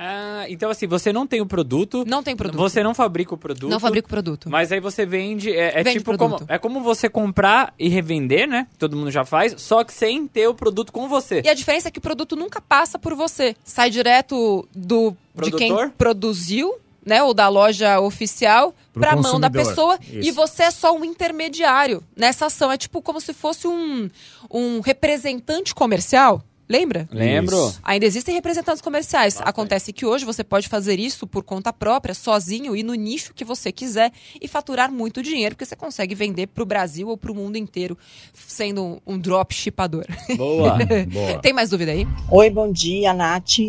Ah, 0.00 0.44
então 0.48 0.70
assim, 0.70 0.86
você 0.86 1.12
não 1.12 1.26
tem 1.26 1.40
o 1.40 1.46
produto. 1.46 2.04
Não 2.06 2.22
tem 2.22 2.36
produto. 2.36 2.56
Você 2.56 2.84
não 2.84 2.94
fabrica 2.94 3.34
o 3.34 3.36
produto. 3.36 3.68
Não 3.68 3.80
fabrica 3.80 4.06
o 4.06 4.08
produto. 4.08 4.48
Mas 4.48 4.70
aí 4.70 4.78
você 4.78 5.04
vende. 5.04 5.50
É, 5.50 5.80
é 5.80 5.82
Vende 5.82 5.98
tipo 5.98 6.16
produto. 6.16 6.38
como. 6.38 6.52
É 6.52 6.56
como 6.56 6.80
você 6.80 7.08
comprar 7.08 7.74
e 7.76 7.88
revender, 7.88 8.46
né? 8.46 8.68
Todo 8.78 8.96
mundo 8.96 9.10
já 9.10 9.24
faz, 9.24 9.60
só 9.60 9.82
que 9.82 9.92
sem 9.92 10.28
ter 10.28 10.46
o 10.46 10.54
produto 10.54 10.92
com 10.92 11.08
você. 11.08 11.42
E 11.44 11.48
a 11.48 11.54
diferença 11.54 11.88
é 11.88 11.90
que 11.90 11.98
o 11.98 12.02
produto 12.02 12.36
nunca 12.36 12.60
passa 12.60 12.96
por 12.96 13.16
você. 13.16 13.56
Sai 13.64 13.90
direto 13.90 14.68
do 14.72 15.16
de 15.34 15.50
quem 15.50 15.68
Produtor? 15.72 15.90
produziu, 15.98 16.74
né? 17.08 17.22
Ou 17.22 17.34
da 17.34 17.48
loja 17.48 17.98
oficial 18.00 18.74
para 18.92 19.12
a 19.12 19.16
mão 19.16 19.40
da 19.40 19.50
pessoa. 19.50 19.98
Isso. 20.00 20.28
E 20.28 20.30
você 20.30 20.64
é 20.64 20.70
só 20.70 20.94
um 20.94 21.04
intermediário 21.04 22.02
nessa 22.16 22.46
ação. 22.46 22.70
É 22.70 22.76
tipo 22.76 23.02
como 23.02 23.20
se 23.20 23.32
fosse 23.32 23.66
um, 23.66 24.08
um 24.50 24.80
representante 24.80 25.74
comercial. 25.74 26.44
Lembra? 26.68 27.08
Lembro? 27.10 27.72
Ainda 27.82 28.04
existem 28.04 28.34
representantes 28.34 28.82
comerciais. 28.82 29.40
Acontece 29.40 29.90
que 29.90 30.04
hoje 30.04 30.26
você 30.26 30.44
pode 30.44 30.68
fazer 30.68 31.00
isso 31.00 31.26
por 31.26 31.42
conta 31.42 31.72
própria, 31.72 32.12
sozinho 32.12 32.76
e 32.76 32.82
no 32.82 32.92
nicho 32.92 33.32
que 33.32 33.42
você 33.42 33.72
quiser 33.72 34.12
e 34.38 34.46
faturar 34.46 34.92
muito 34.92 35.22
dinheiro, 35.22 35.54
porque 35.54 35.64
você 35.64 35.74
consegue 35.74 36.14
vender 36.14 36.48
para 36.48 36.62
o 36.62 36.66
Brasil 36.66 37.08
ou 37.08 37.16
para 37.16 37.32
o 37.32 37.34
mundo 37.34 37.56
inteiro, 37.56 37.96
sendo 38.34 39.00
um 39.06 39.18
dropshipador. 39.18 40.04
Boa. 40.36 40.76
Boa. 41.10 41.38
Tem 41.38 41.54
mais 41.54 41.70
dúvida 41.70 41.92
aí? 41.92 42.06
Oi, 42.30 42.50
bom 42.50 42.70
dia, 42.70 43.14
Nath. 43.14 43.60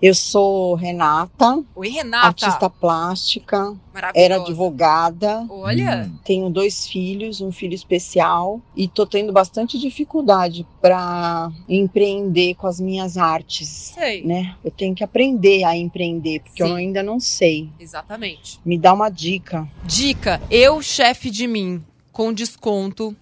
Eu 0.00 0.14
sou 0.14 0.74
Renata, 0.76 1.60
Oi, 1.74 1.88
Renata. 1.88 2.28
artista 2.28 2.70
plástica, 2.70 3.76
Maravilhosa. 3.92 4.24
era 4.24 4.36
advogada, 4.36 5.44
Olha, 5.50 6.08
tenho 6.24 6.48
dois 6.48 6.86
filhos, 6.86 7.40
um 7.40 7.50
filho 7.50 7.74
especial 7.74 8.60
e 8.76 8.86
tô 8.86 9.04
tendo 9.04 9.32
bastante 9.32 9.76
dificuldade 9.76 10.64
para 10.80 11.50
empreender 11.68 12.54
com 12.54 12.68
as 12.68 12.78
minhas 12.78 13.16
artes, 13.18 13.68
sei. 13.68 14.24
né? 14.24 14.54
Eu 14.64 14.70
tenho 14.70 14.94
que 14.94 15.02
aprender 15.02 15.64
a 15.64 15.76
empreender 15.76 16.42
porque 16.44 16.62
Sim. 16.62 16.70
eu 16.70 16.76
ainda 16.76 17.02
não 17.02 17.18
sei. 17.18 17.68
Exatamente. 17.80 18.60
Me 18.64 18.78
dá 18.78 18.92
uma 18.92 19.08
dica. 19.08 19.68
Dica: 19.84 20.40
eu, 20.48 20.80
chefe 20.80 21.28
de 21.28 21.48
mim, 21.48 21.82
com 22.12 22.32
desconto 22.32 23.16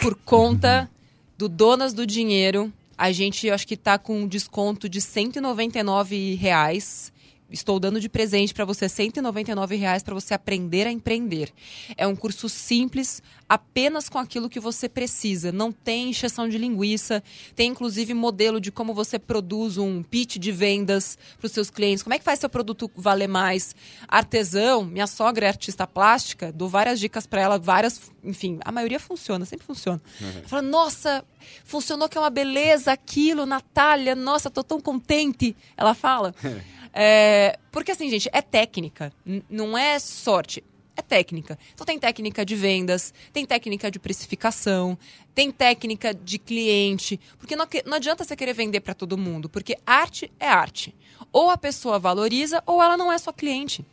por 0.00 0.14
conta 0.14 0.88
do 1.36 1.48
Donas 1.48 1.92
do 1.92 2.06
Dinheiro. 2.06 2.72
A 3.02 3.10
gente, 3.10 3.50
acho 3.50 3.66
que 3.66 3.76
tá 3.76 3.98
com 3.98 4.20
um 4.20 4.28
desconto 4.28 4.88
de 4.88 5.00
199 5.00 6.36
reais. 6.36 7.12
Estou 7.52 7.78
dando 7.78 8.00
de 8.00 8.08
presente 8.08 8.54
para 8.54 8.64
você 8.64 8.88
199 8.88 9.76
reais 9.76 10.02
para 10.02 10.14
você 10.14 10.32
aprender 10.32 10.86
a 10.86 10.90
empreender. 10.90 11.52
É 11.96 12.06
um 12.06 12.16
curso 12.16 12.48
simples, 12.48 13.22
apenas 13.46 14.08
com 14.08 14.18
aquilo 14.18 14.48
que 14.48 14.58
você 14.58 14.88
precisa. 14.88 15.52
Não 15.52 15.70
tem 15.70 16.08
encheção 16.08 16.48
de 16.48 16.56
linguiça. 16.56 17.22
Tem 17.54 17.70
inclusive 17.70 18.14
modelo 18.14 18.58
de 18.58 18.72
como 18.72 18.94
você 18.94 19.18
produz 19.18 19.76
um 19.76 20.02
pitch 20.02 20.38
de 20.38 20.50
vendas 20.50 21.18
para 21.38 21.46
os 21.46 21.52
seus 21.52 21.68
clientes. 21.68 22.02
Como 22.02 22.14
é 22.14 22.18
que 22.18 22.24
faz 22.24 22.38
seu 22.38 22.48
produto 22.48 22.90
valer 22.96 23.28
mais? 23.28 23.76
Artesão, 24.08 24.84
minha 24.84 25.06
sogra 25.06 25.44
é 25.44 25.48
artista 25.48 25.86
plástica, 25.86 26.50
dou 26.50 26.68
várias 26.68 26.98
dicas 26.98 27.26
para 27.26 27.42
ela, 27.42 27.58
várias, 27.58 28.00
enfim, 28.24 28.58
a 28.64 28.72
maioria 28.72 28.98
funciona, 28.98 29.44
sempre 29.44 29.66
funciona. 29.66 30.00
Ela 30.20 30.48
Fala, 30.48 30.62
nossa, 30.62 31.24
funcionou 31.64 32.08
que 32.08 32.16
é 32.16 32.20
uma 32.20 32.30
beleza 32.30 32.92
aquilo, 32.92 33.44
Natália, 33.44 34.14
nossa, 34.14 34.50
tô 34.50 34.64
tão 34.64 34.80
contente. 34.80 35.54
Ela 35.76 35.92
fala. 35.92 36.34
É, 36.92 37.58
porque 37.70 37.92
assim, 37.92 38.08
gente, 38.10 38.28
é 38.32 38.42
técnica, 38.42 39.12
não 39.48 39.76
é 39.76 39.98
sorte. 39.98 40.62
é 40.94 41.00
técnica. 41.00 41.58
Então 41.72 41.86
tem 41.86 41.98
técnica 41.98 42.44
de 42.44 42.54
vendas, 42.54 43.14
tem 43.32 43.46
técnica 43.46 43.90
de 43.90 43.98
precificação, 43.98 44.98
tem 45.34 45.50
técnica 45.50 46.12
de 46.12 46.38
cliente, 46.38 47.18
porque 47.38 47.56
não, 47.56 47.66
não 47.86 47.94
adianta 47.94 48.24
você 48.24 48.36
querer 48.36 48.52
vender 48.52 48.80
para 48.80 48.92
todo 48.92 49.16
mundo, 49.16 49.48
porque 49.48 49.76
arte 49.86 50.30
é 50.38 50.48
arte. 50.48 50.94
Ou 51.32 51.48
a 51.48 51.56
pessoa 51.56 51.98
valoriza 51.98 52.62
ou 52.66 52.82
ela 52.82 52.96
não 52.96 53.10
é 53.10 53.16
sua 53.16 53.32
cliente. 53.32 53.86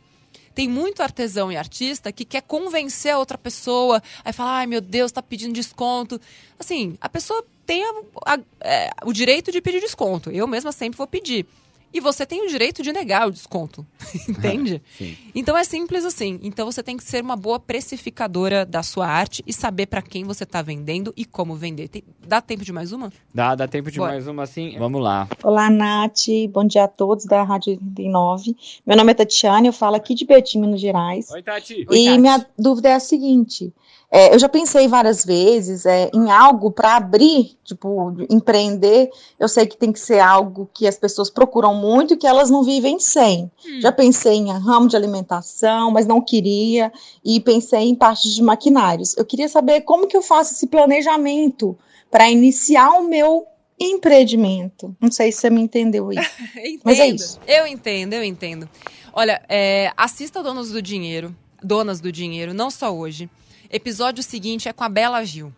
Tem 0.54 0.68
muito 0.68 1.02
artesão 1.02 1.50
e 1.50 1.56
artista 1.56 2.12
que 2.12 2.24
quer 2.24 2.42
convencer 2.42 3.12
a 3.12 3.18
outra 3.18 3.38
pessoa, 3.38 4.02
aí 4.24 4.32
fala, 4.32 4.58
ai 4.58 4.66
meu 4.66 4.80
Deus, 4.80 5.12
tá 5.12 5.22
pedindo 5.22 5.54
desconto. 5.54 6.20
Assim, 6.58 6.98
a 7.00 7.08
pessoa 7.08 7.44
tem 7.64 7.82
a, 7.84 7.92
a, 8.26 8.38
é, 8.60 8.90
o 9.04 9.12
direito 9.12 9.52
de 9.52 9.60
pedir 9.62 9.80
desconto. 9.80 10.30
Eu 10.30 10.46
mesma 10.46 10.72
sempre 10.72 10.98
vou 10.98 11.06
pedir. 11.06 11.46
E 11.92 12.00
você 12.00 12.24
tem 12.24 12.44
o 12.44 12.48
direito 12.48 12.82
de 12.82 12.92
negar 12.92 13.26
o 13.26 13.30
desconto, 13.32 13.84
entende? 14.28 14.80
Sim. 14.96 15.16
Então 15.34 15.56
é 15.56 15.64
simples 15.64 16.04
assim. 16.04 16.38
Então 16.42 16.70
você 16.70 16.82
tem 16.82 16.96
que 16.96 17.02
ser 17.02 17.22
uma 17.22 17.34
boa 17.36 17.58
precificadora 17.58 18.64
da 18.64 18.82
sua 18.82 19.06
arte 19.08 19.42
e 19.46 19.52
saber 19.52 19.86
para 19.86 20.00
quem 20.00 20.22
você 20.24 20.44
está 20.44 20.62
vendendo 20.62 21.12
e 21.16 21.24
como 21.24 21.56
vender. 21.56 21.88
Tem- 21.88 22.04
dá 22.26 22.40
tempo 22.40 22.64
de 22.64 22.72
mais 22.72 22.92
uma? 22.92 23.12
Dá, 23.34 23.54
dá 23.54 23.66
tempo 23.66 23.90
de 23.90 23.98
Bora. 23.98 24.12
mais 24.12 24.28
uma 24.28 24.44
assim? 24.44 24.76
Vamos 24.78 25.02
lá. 25.02 25.28
Olá, 25.42 25.68
Nath. 25.68 26.26
Bom 26.52 26.64
dia 26.64 26.84
a 26.84 26.88
todos 26.88 27.24
da 27.24 27.42
Rádio 27.42 27.72
89. 27.72 28.56
Meu 28.86 28.96
nome 28.96 29.10
é 29.10 29.14
Tatiane, 29.14 29.66
eu 29.66 29.72
falo 29.72 29.96
aqui 29.96 30.14
de 30.14 30.24
Betim, 30.24 30.60
Minas 30.60 30.80
Gerais. 30.80 31.30
Oi, 31.30 31.42
Tati. 31.42 31.86
Oi, 31.88 31.98
e 31.98 32.04
Tati. 32.06 32.18
minha 32.18 32.46
dúvida 32.58 32.88
é 32.90 32.94
a 32.94 33.00
seguinte: 33.00 33.72
é, 34.12 34.34
eu 34.34 34.38
já 34.40 34.48
pensei 34.48 34.88
várias 34.88 35.24
vezes 35.24 35.86
é, 35.86 36.10
em 36.12 36.30
algo 36.30 36.72
para 36.72 36.96
abrir, 36.96 37.56
tipo, 37.64 38.16
empreender. 38.28 39.08
Eu 39.38 39.48
sei 39.48 39.66
que 39.66 39.76
tem 39.76 39.92
que 39.92 40.00
ser 40.00 40.18
algo 40.18 40.68
que 40.74 40.86
as 40.86 40.96
pessoas 40.96 41.30
procuram 41.30 41.74
muito 41.74 42.14
e 42.14 42.16
que 42.16 42.26
elas 42.26 42.50
não 42.50 42.64
vivem 42.64 42.98
sem. 42.98 43.48
Já 43.80 43.92
pensei 43.92 44.34
em 44.34 44.50
ramo 44.50 44.88
de 44.88 44.96
alimentação, 44.96 45.92
mas 45.92 46.06
não 46.06 46.20
queria. 46.20 46.92
E 47.24 47.38
pensei 47.38 47.88
em 47.88 47.94
partes 47.94 48.34
de 48.34 48.42
maquinários. 48.42 49.16
Eu 49.16 49.24
queria 49.24 49.48
saber 49.48 49.82
como 49.82 50.08
que 50.08 50.16
eu 50.16 50.22
faço 50.22 50.54
esse 50.54 50.66
planejamento 50.66 51.78
para 52.10 52.28
iniciar 52.28 52.90
o 52.98 53.08
meu 53.08 53.46
empreendimento. 53.78 54.94
Não 55.00 55.12
sei 55.12 55.30
se 55.30 55.38
você 55.38 55.50
me 55.50 55.60
entendeu 55.60 56.10
aí. 56.10 56.18
Entendo. 56.56 56.80
Mas 56.84 56.98
é 56.98 57.06
isso. 57.06 57.40
Eu 57.46 57.64
entendo, 57.64 58.14
eu 58.14 58.24
entendo. 58.24 58.68
Olha, 59.12 59.40
é, 59.48 59.92
assista 59.96 60.42
Donos 60.42 60.70
do 60.70 60.82
Dinheiro, 60.82 61.34
Donas 61.62 62.00
do 62.00 62.10
Dinheiro, 62.10 62.52
não 62.52 62.70
só 62.70 62.92
hoje. 62.92 63.30
Episódio 63.70 64.22
seguinte 64.22 64.68
é 64.68 64.72
com 64.72 64.82
a 64.84 64.88
Bela 64.88 65.24
Gil. 65.24 65.52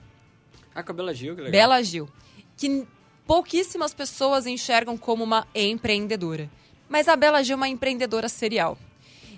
A 0.74 0.82
Cabela 0.82 1.14
Gil, 1.14 1.34
que 1.34 1.40
legal. 1.42 1.52
Bela 1.52 1.82
Gil. 1.82 2.08
Que 2.56 2.86
pouquíssimas 3.26 3.94
pessoas 3.94 4.46
enxergam 4.46 4.96
como 4.96 5.24
uma 5.24 5.46
empreendedora. 5.54 6.50
Mas 6.88 7.08
a 7.08 7.16
Bela 7.16 7.42
Gil 7.42 7.54
é 7.54 7.56
uma 7.56 7.68
empreendedora 7.68 8.28
serial. 8.28 8.76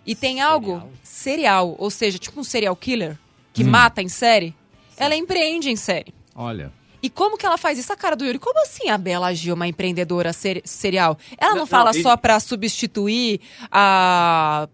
E 0.07 0.14
tem 0.14 0.41
algo 0.41 0.91
serial, 1.03 1.75
ou 1.79 1.91
seja, 1.91 2.18
tipo 2.18 2.39
um 2.41 2.45
serial 2.45 2.75
killer 2.77 3.16
que 3.53 3.62
mata 3.64 4.03
em 4.03 4.09
série. 4.09 4.55
Ela 4.97 5.14
empreende 5.16 5.70
em 5.70 5.77
série. 5.77 6.12
Olha. 6.35 6.72
E 7.03 7.09
como 7.11 7.37
que 7.37 7.45
ela 7.47 7.57
faz 7.59 7.79
isso? 7.79 7.93
A 7.93 7.97
cara 7.97 8.16
do 8.16 8.25
Yuri, 8.25 8.39
como 8.39 8.61
assim 8.62 8.89
a 8.89 8.97
Bela 8.99 9.33
Gil, 9.35 9.53
é 9.53 9.55
uma 9.55 9.68
empreendedora 9.68 10.33
ser- 10.33 10.62
serial? 10.64 11.18
Ela 11.39 11.51
não, 11.53 11.59
Não, 11.61 11.66
fala 11.66 11.93
não, 11.93 11.99
e- 11.99 12.03
só 12.03 12.16
pra 12.16 12.41
substituir 12.41 13.41
a. 13.70 14.68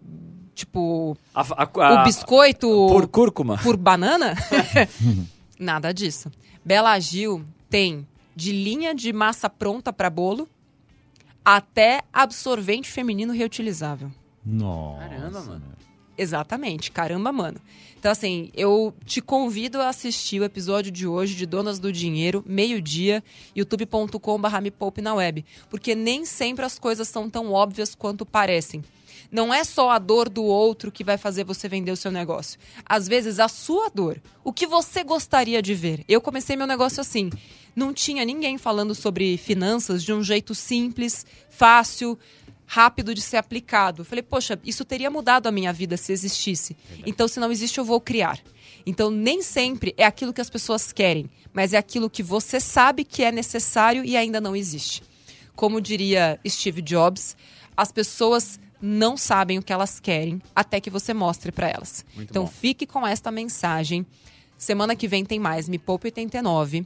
Tipo, 0.61 1.17
A- 1.33 1.41
a- 1.63 1.69
a- 1.73 2.01
o 2.01 2.03
biscoito 2.03 2.67
Por 2.67 3.07
cúrcuma. 3.07 3.57
por 3.57 3.75
banana? 3.75 4.35
Nada 5.59 5.91
disso. 5.91 6.31
Bela 6.63 6.99
Gil 6.99 7.43
tem 7.67 8.07
de 8.35 8.51
linha 8.51 8.93
de 8.93 9.11
massa 9.11 9.49
pronta 9.49 9.91
pra 9.91 10.07
bolo 10.07 10.47
até 11.43 12.03
absorvente 12.13 12.91
feminino 12.91 13.33
reutilizável. 13.33 14.11
Nossa. 14.45 14.99
Caramba, 15.09 15.41
mano. 15.41 15.63
Exatamente, 16.15 16.91
caramba, 16.91 17.31
mano. 17.31 17.57
Então, 17.99 18.11
assim, 18.11 18.51
eu 18.53 18.93
te 19.03 19.19
convido 19.19 19.81
a 19.81 19.89
assistir 19.89 20.39
o 20.39 20.43
episódio 20.43 20.91
de 20.91 21.07
hoje 21.07 21.33
de 21.35 21.47
Donas 21.47 21.79
do 21.79 21.91
Dinheiro, 21.91 22.43
meio-dia, 22.47 23.23
youtube.com.br 23.55 24.61
me 24.61 24.69
poupe 24.69 25.01
na 25.01 25.15
web. 25.15 25.43
Porque 25.71 25.95
nem 25.95 26.23
sempre 26.23 26.63
as 26.65 26.77
coisas 26.77 27.07
são 27.07 27.27
tão 27.29 27.51
óbvias 27.51 27.95
quanto 27.95 28.25
parecem. 28.27 28.83
Não 29.31 29.53
é 29.53 29.63
só 29.63 29.89
a 29.89 29.97
dor 29.97 30.27
do 30.27 30.43
outro 30.43 30.91
que 30.91 31.03
vai 31.03 31.17
fazer 31.17 31.45
você 31.45 31.69
vender 31.69 31.91
o 31.91 31.95
seu 31.95 32.11
negócio. 32.11 32.59
Às 32.85 33.07
vezes, 33.07 33.39
a 33.39 33.47
sua 33.47 33.89
dor. 33.89 34.21
O 34.43 34.51
que 34.51 34.67
você 34.67 35.03
gostaria 35.03 35.61
de 35.61 35.73
ver? 35.73 36.03
Eu 36.07 36.19
comecei 36.19 36.57
meu 36.57 36.67
negócio 36.67 36.99
assim. 36.99 37.29
Não 37.73 37.93
tinha 37.93 38.25
ninguém 38.25 38.57
falando 38.57 38.93
sobre 38.93 39.37
finanças 39.37 40.03
de 40.03 40.11
um 40.11 40.21
jeito 40.21 40.53
simples, 40.53 41.25
fácil, 41.49 42.19
rápido 42.65 43.13
de 43.13 43.21
ser 43.21 43.37
aplicado. 43.37 44.01
Eu 44.01 44.05
falei, 44.05 44.21
poxa, 44.21 44.59
isso 44.65 44.85
teria 44.85 45.09
mudado 45.09 45.47
a 45.47 45.51
minha 45.51 45.71
vida 45.71 45.95
se 45.95 46.11
existisse. 46.11 46.75
Então, 47.05 47.27
se 47.27 47.39
não 47.39 47.51
existe, 47.51 47.77
eu 47.77 47.85
vou 47.85 47.99
criar. 47.99 48.39
Então, 48.85 49.11
nem 49.11 49.41
sempre 49.41 49.93
é 49.97 50.05
aquilo 50.05 50.33
que 50.33 50.41
as 50.41 50.49
pessoas 50.49 50.91
querem, 50.91 51.29
mas 51.53 51.73
é 51.73 51.77
aquilo 51.77 52.09
que 52.09 52.23
você 52.23 52.59
sabe 52.59 53.03
que 53.03 53.23
é 53.23 53.31
necessário 53.31 54.03
e 54.03 54.17
ainda 54.17 54.41
não 54.41 54.55
existe. 54.55 55.03
Como 55.55 55.81
diria 55.81 56.39
Steve 56.47 56.81
Jobs, 56.81 57.35
as 57.75 57.91
pessoas 57.91 58.59
não 58.81 59.15
sabem 59.15 59.59
o 59.59 59.63
que 59.63 59.71
elas 59.71 59.99
querem 59.99 60.41
até 60.55 60.79
que 60.79 60.89
você 60.89 61.13
mostre 61.13 61.51
para 61.51 61.69
elas. 61.69 62.05
então, 62.17 62.45
bom. 62.45 62.51
fique 62.51 62.85
com 62.85 63.05
esta 63.05 63.31
mensagem. 63.31 64.05
Semana 64.57 64.95
que 64.95 65.07
vem 65.07 65.25
tem 65.25 65.39
mais 65.39 65.67
Me 65.67 65.77
Poupe 65.77 66.07
89. 66.07 66.85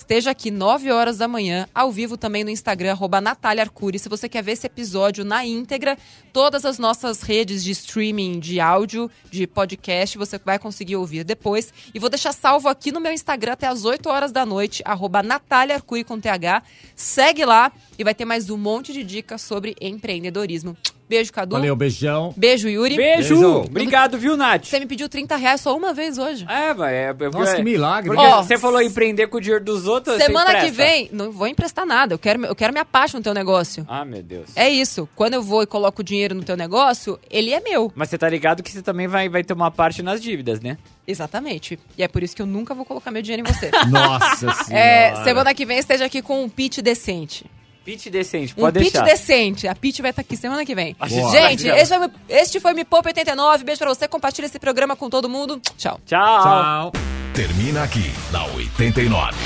Esteja 0.00 0.30
aqui 0.30 0.50
9 0.50 0.90
horas 0.90 1.18
da 1.18 1.28
manhã, 1.28 1.68
ao 1.74 1.92
vivo 1.92 2.16
também 2.16 2.42
no 2.42 2.48
Instagram, 2.48 2.92
arroba 2.92 3.20
Natália 3.20 3.62
Arcuri. 3.62 3.98
Se 3.98 4.08
você 4.08 4.30
quer 4.30 4.42
ver 4.42 4.52
esse 4.52 4.66
episódio 4.66 5.24
na 5.24 5.44
íntegra, 5.44 5.98
todas 6.32 6.64
as 6.64 6.78
nossas 6.78 7.20
redes 7.20 7.62
de 7.62 7.72
streaming 7.72 8.40
de 8.40 8.60
áudio, 8.60 9.10
de 9.30 9.46
podcast, 9.46 10.16
você 10.16 10.38
vai 10.38 10.58
conseguir 10.58 10.96
ouvir 10.96 11.22
depois. 11.22 11.72
E 11.92 11.98
vou 11.98 12.08
deixar 12.08 12.32
salvo 12.32 12.68
aqui 12.68 12.90
no 12.90 13.00
meu 13.00 13.12
Instagram 13.12 13.52
até 13.52 13.66
as 13.66 13.84
8 13.84 14.08
horas 14.08 14.32
da 14.32 14.46
noite, 14.46 14.82
arroba 14.86 15.22
Natália 15.22 15.74
Arcuri 15.76 16.02
com 16.02 16.18
TH. 16.18 16.62
Segue 16.96 17.44
lá 17.44 17.70
e 17.98 18.02
vai 18.02 18.14
ter 18.14 18.24
mais 18.24 18.48
um 18.48 18.56
monte 18.56 18.92
de 18.92 19.04
dicas 19.04 19.42
sobre 19.42 19.76
empreendedorismo. 19.80 20.76
Beijo, 21.10 21.32
Cadu. 21.32 21.56
Valeu, 21.56 21.74
beijão. 21.74 22.32
Beijo, 22.36 22.68
Yuri. 22.68 22.94
Beijo! 22.94 23.34
Beijo. 23.34 23.56
Obrigado, 23.62 24.16
viu, 24.16 24.36
Nath? 24.36 24.66
Você 24.66 24.78
me 24.78 24.86
pediu 24.86 25.08
30 25.08 25.34
reais 25.34 25.60
só 25.60 25.76
uma 25.76 25.92
vez 25.92 26.18
hoje. 26.18 26.46
É, 26.48 26.72
vai. 26.72 26.94
É, 26.94 27.08
é, 27.08 27.30
Nossa, 27.30 27.56
que 27.56 27.64
milagre. 27.64 28.08
Porque 28.14 28.24
Ó, 28.24 28.40
você 28.40 28.56
falou 28.56 28.80
empreender 28.80 29.26
com 29.26 29.38
o 29.38 29.40
dinheiro 29.40 29.64
dos 29.64 29.88
outros. 29.88 30.18
Semana 30.18 30.60
que 30.60 30.70
vem, 30.70 31.10
não 31.12 31.32
vou 31.32 31.48
emprestar 31.48 31.84
nada. 31.84 32.14
Eu 32.14 32.18
quero, 32.18 32.46
eu 32.46 32.54
quero 32.54 32.72
minha 32.72 32.84
parte 32.84 33.16
no 33.16 33.22
teu 33.22 33.34
negócio. 33.34 33.84
Ah, 33.88 34.04
meu 34.04 34.22
Deus. 34.22 34.50
É 34.54 34.70
isso. 34.70 35.08
Quando 35.16 35.34
eu 35.34 35.42
vou 35.42 35.64
e 35.64 35.66
coloco 35.66 36.00
o 36.00 36.04
dinheiro 36.04 36.32
no 36.32 36.44
teu 36.44 36.56
negócio, 36.56 37.18
ele 37.28 37.52
é 37.52 37.58
meu. 37.58 37.90
Mas 37.96 38.08
você 38.08 38.16
tá 38.16 38.28
ligado 38.28 38.62
que 38.62 38.70
você 38.70 38.80
também 38.80 39.08
vai, 39.08 39.28
vai 39.28 39.42
ter 39.42 39.52
uma 39.52 39.72
parte 39.72 40.04
nas 40.04 40.22
dívidas, 40.22 40.60
né? 40.60 40.78
Exatamente. 41.08 41.76
E 41.98 42.04
é 42.04 42.06
por 42.06 42.22
isso 42.22 42.36
que 42.36 42.42
eu 42.42 42.46
nunca 42.46 42.72
vou 42.72 42.84
colocar 42.84 43.10
meu 43.10 43.20
dinheiro 43.20 43.44
em 43.44 43.52
você. 43.52 43.68
Nossa 43.90 44.52
senhora. 44.62 44.84
é, 44.84 45.24
semana 45.24 45.52
que 45.54 45.66
vem 45.66 45.78
esteja 45.78 46.04
aqui 46.04 46.22
com 46.22 46.44
um 46.44 46.48
pitch 46.48 46.78
decente. 46.78 47.50
Pitch 47.84 48.06
decente, 48.08 48.52
Um 48.56 48.62
pode 48.62 48.78
pitch 48.78 48.92
deixar. 48.92 49.04
decente. 49.06 49.66
A 49.68 49.74
pitch 49.74 50.00
vai 50.00 50.10
estar 50.10 50.22
aqui 50.22 50.36
semana 50.36 50.64
que 50.64 50.74
vem. 50.74 50.94
Boa. 51.08 51.30
Gente, 51.32 51.66
esse 51.66 51.96
foi, 51.96 52.08
este 52.28 52.60
foi 52.60 52.72
o 52.72 52.76
Me 52.76 52.84
Poupa 52.84 53.08
89. 53.08 53.64
Beijo 53.64 53.78
pra 53.78 53.88
você. 53.88 54.06
Compartilha 54.06 54.46
esse 54.46 54.58
programa 54.58 54.94
com 54.94 55.08
todo 55.08 55.28
mundo. 55.28 55.60
Tchau. 55.78 55.98
Tchau. 56.06 56.42
Tchau. 56.42 56.92
Termina 57.34 57.82
aqui 57.84 58.12
na 58.32 58.44
89. 58.46 59.36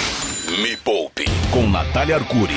Me 0.63 0.77
Poupe 0.77 1.25
com 1.53 1.67
Natália 1.69 2.17
Arcuri. 2.17 2.55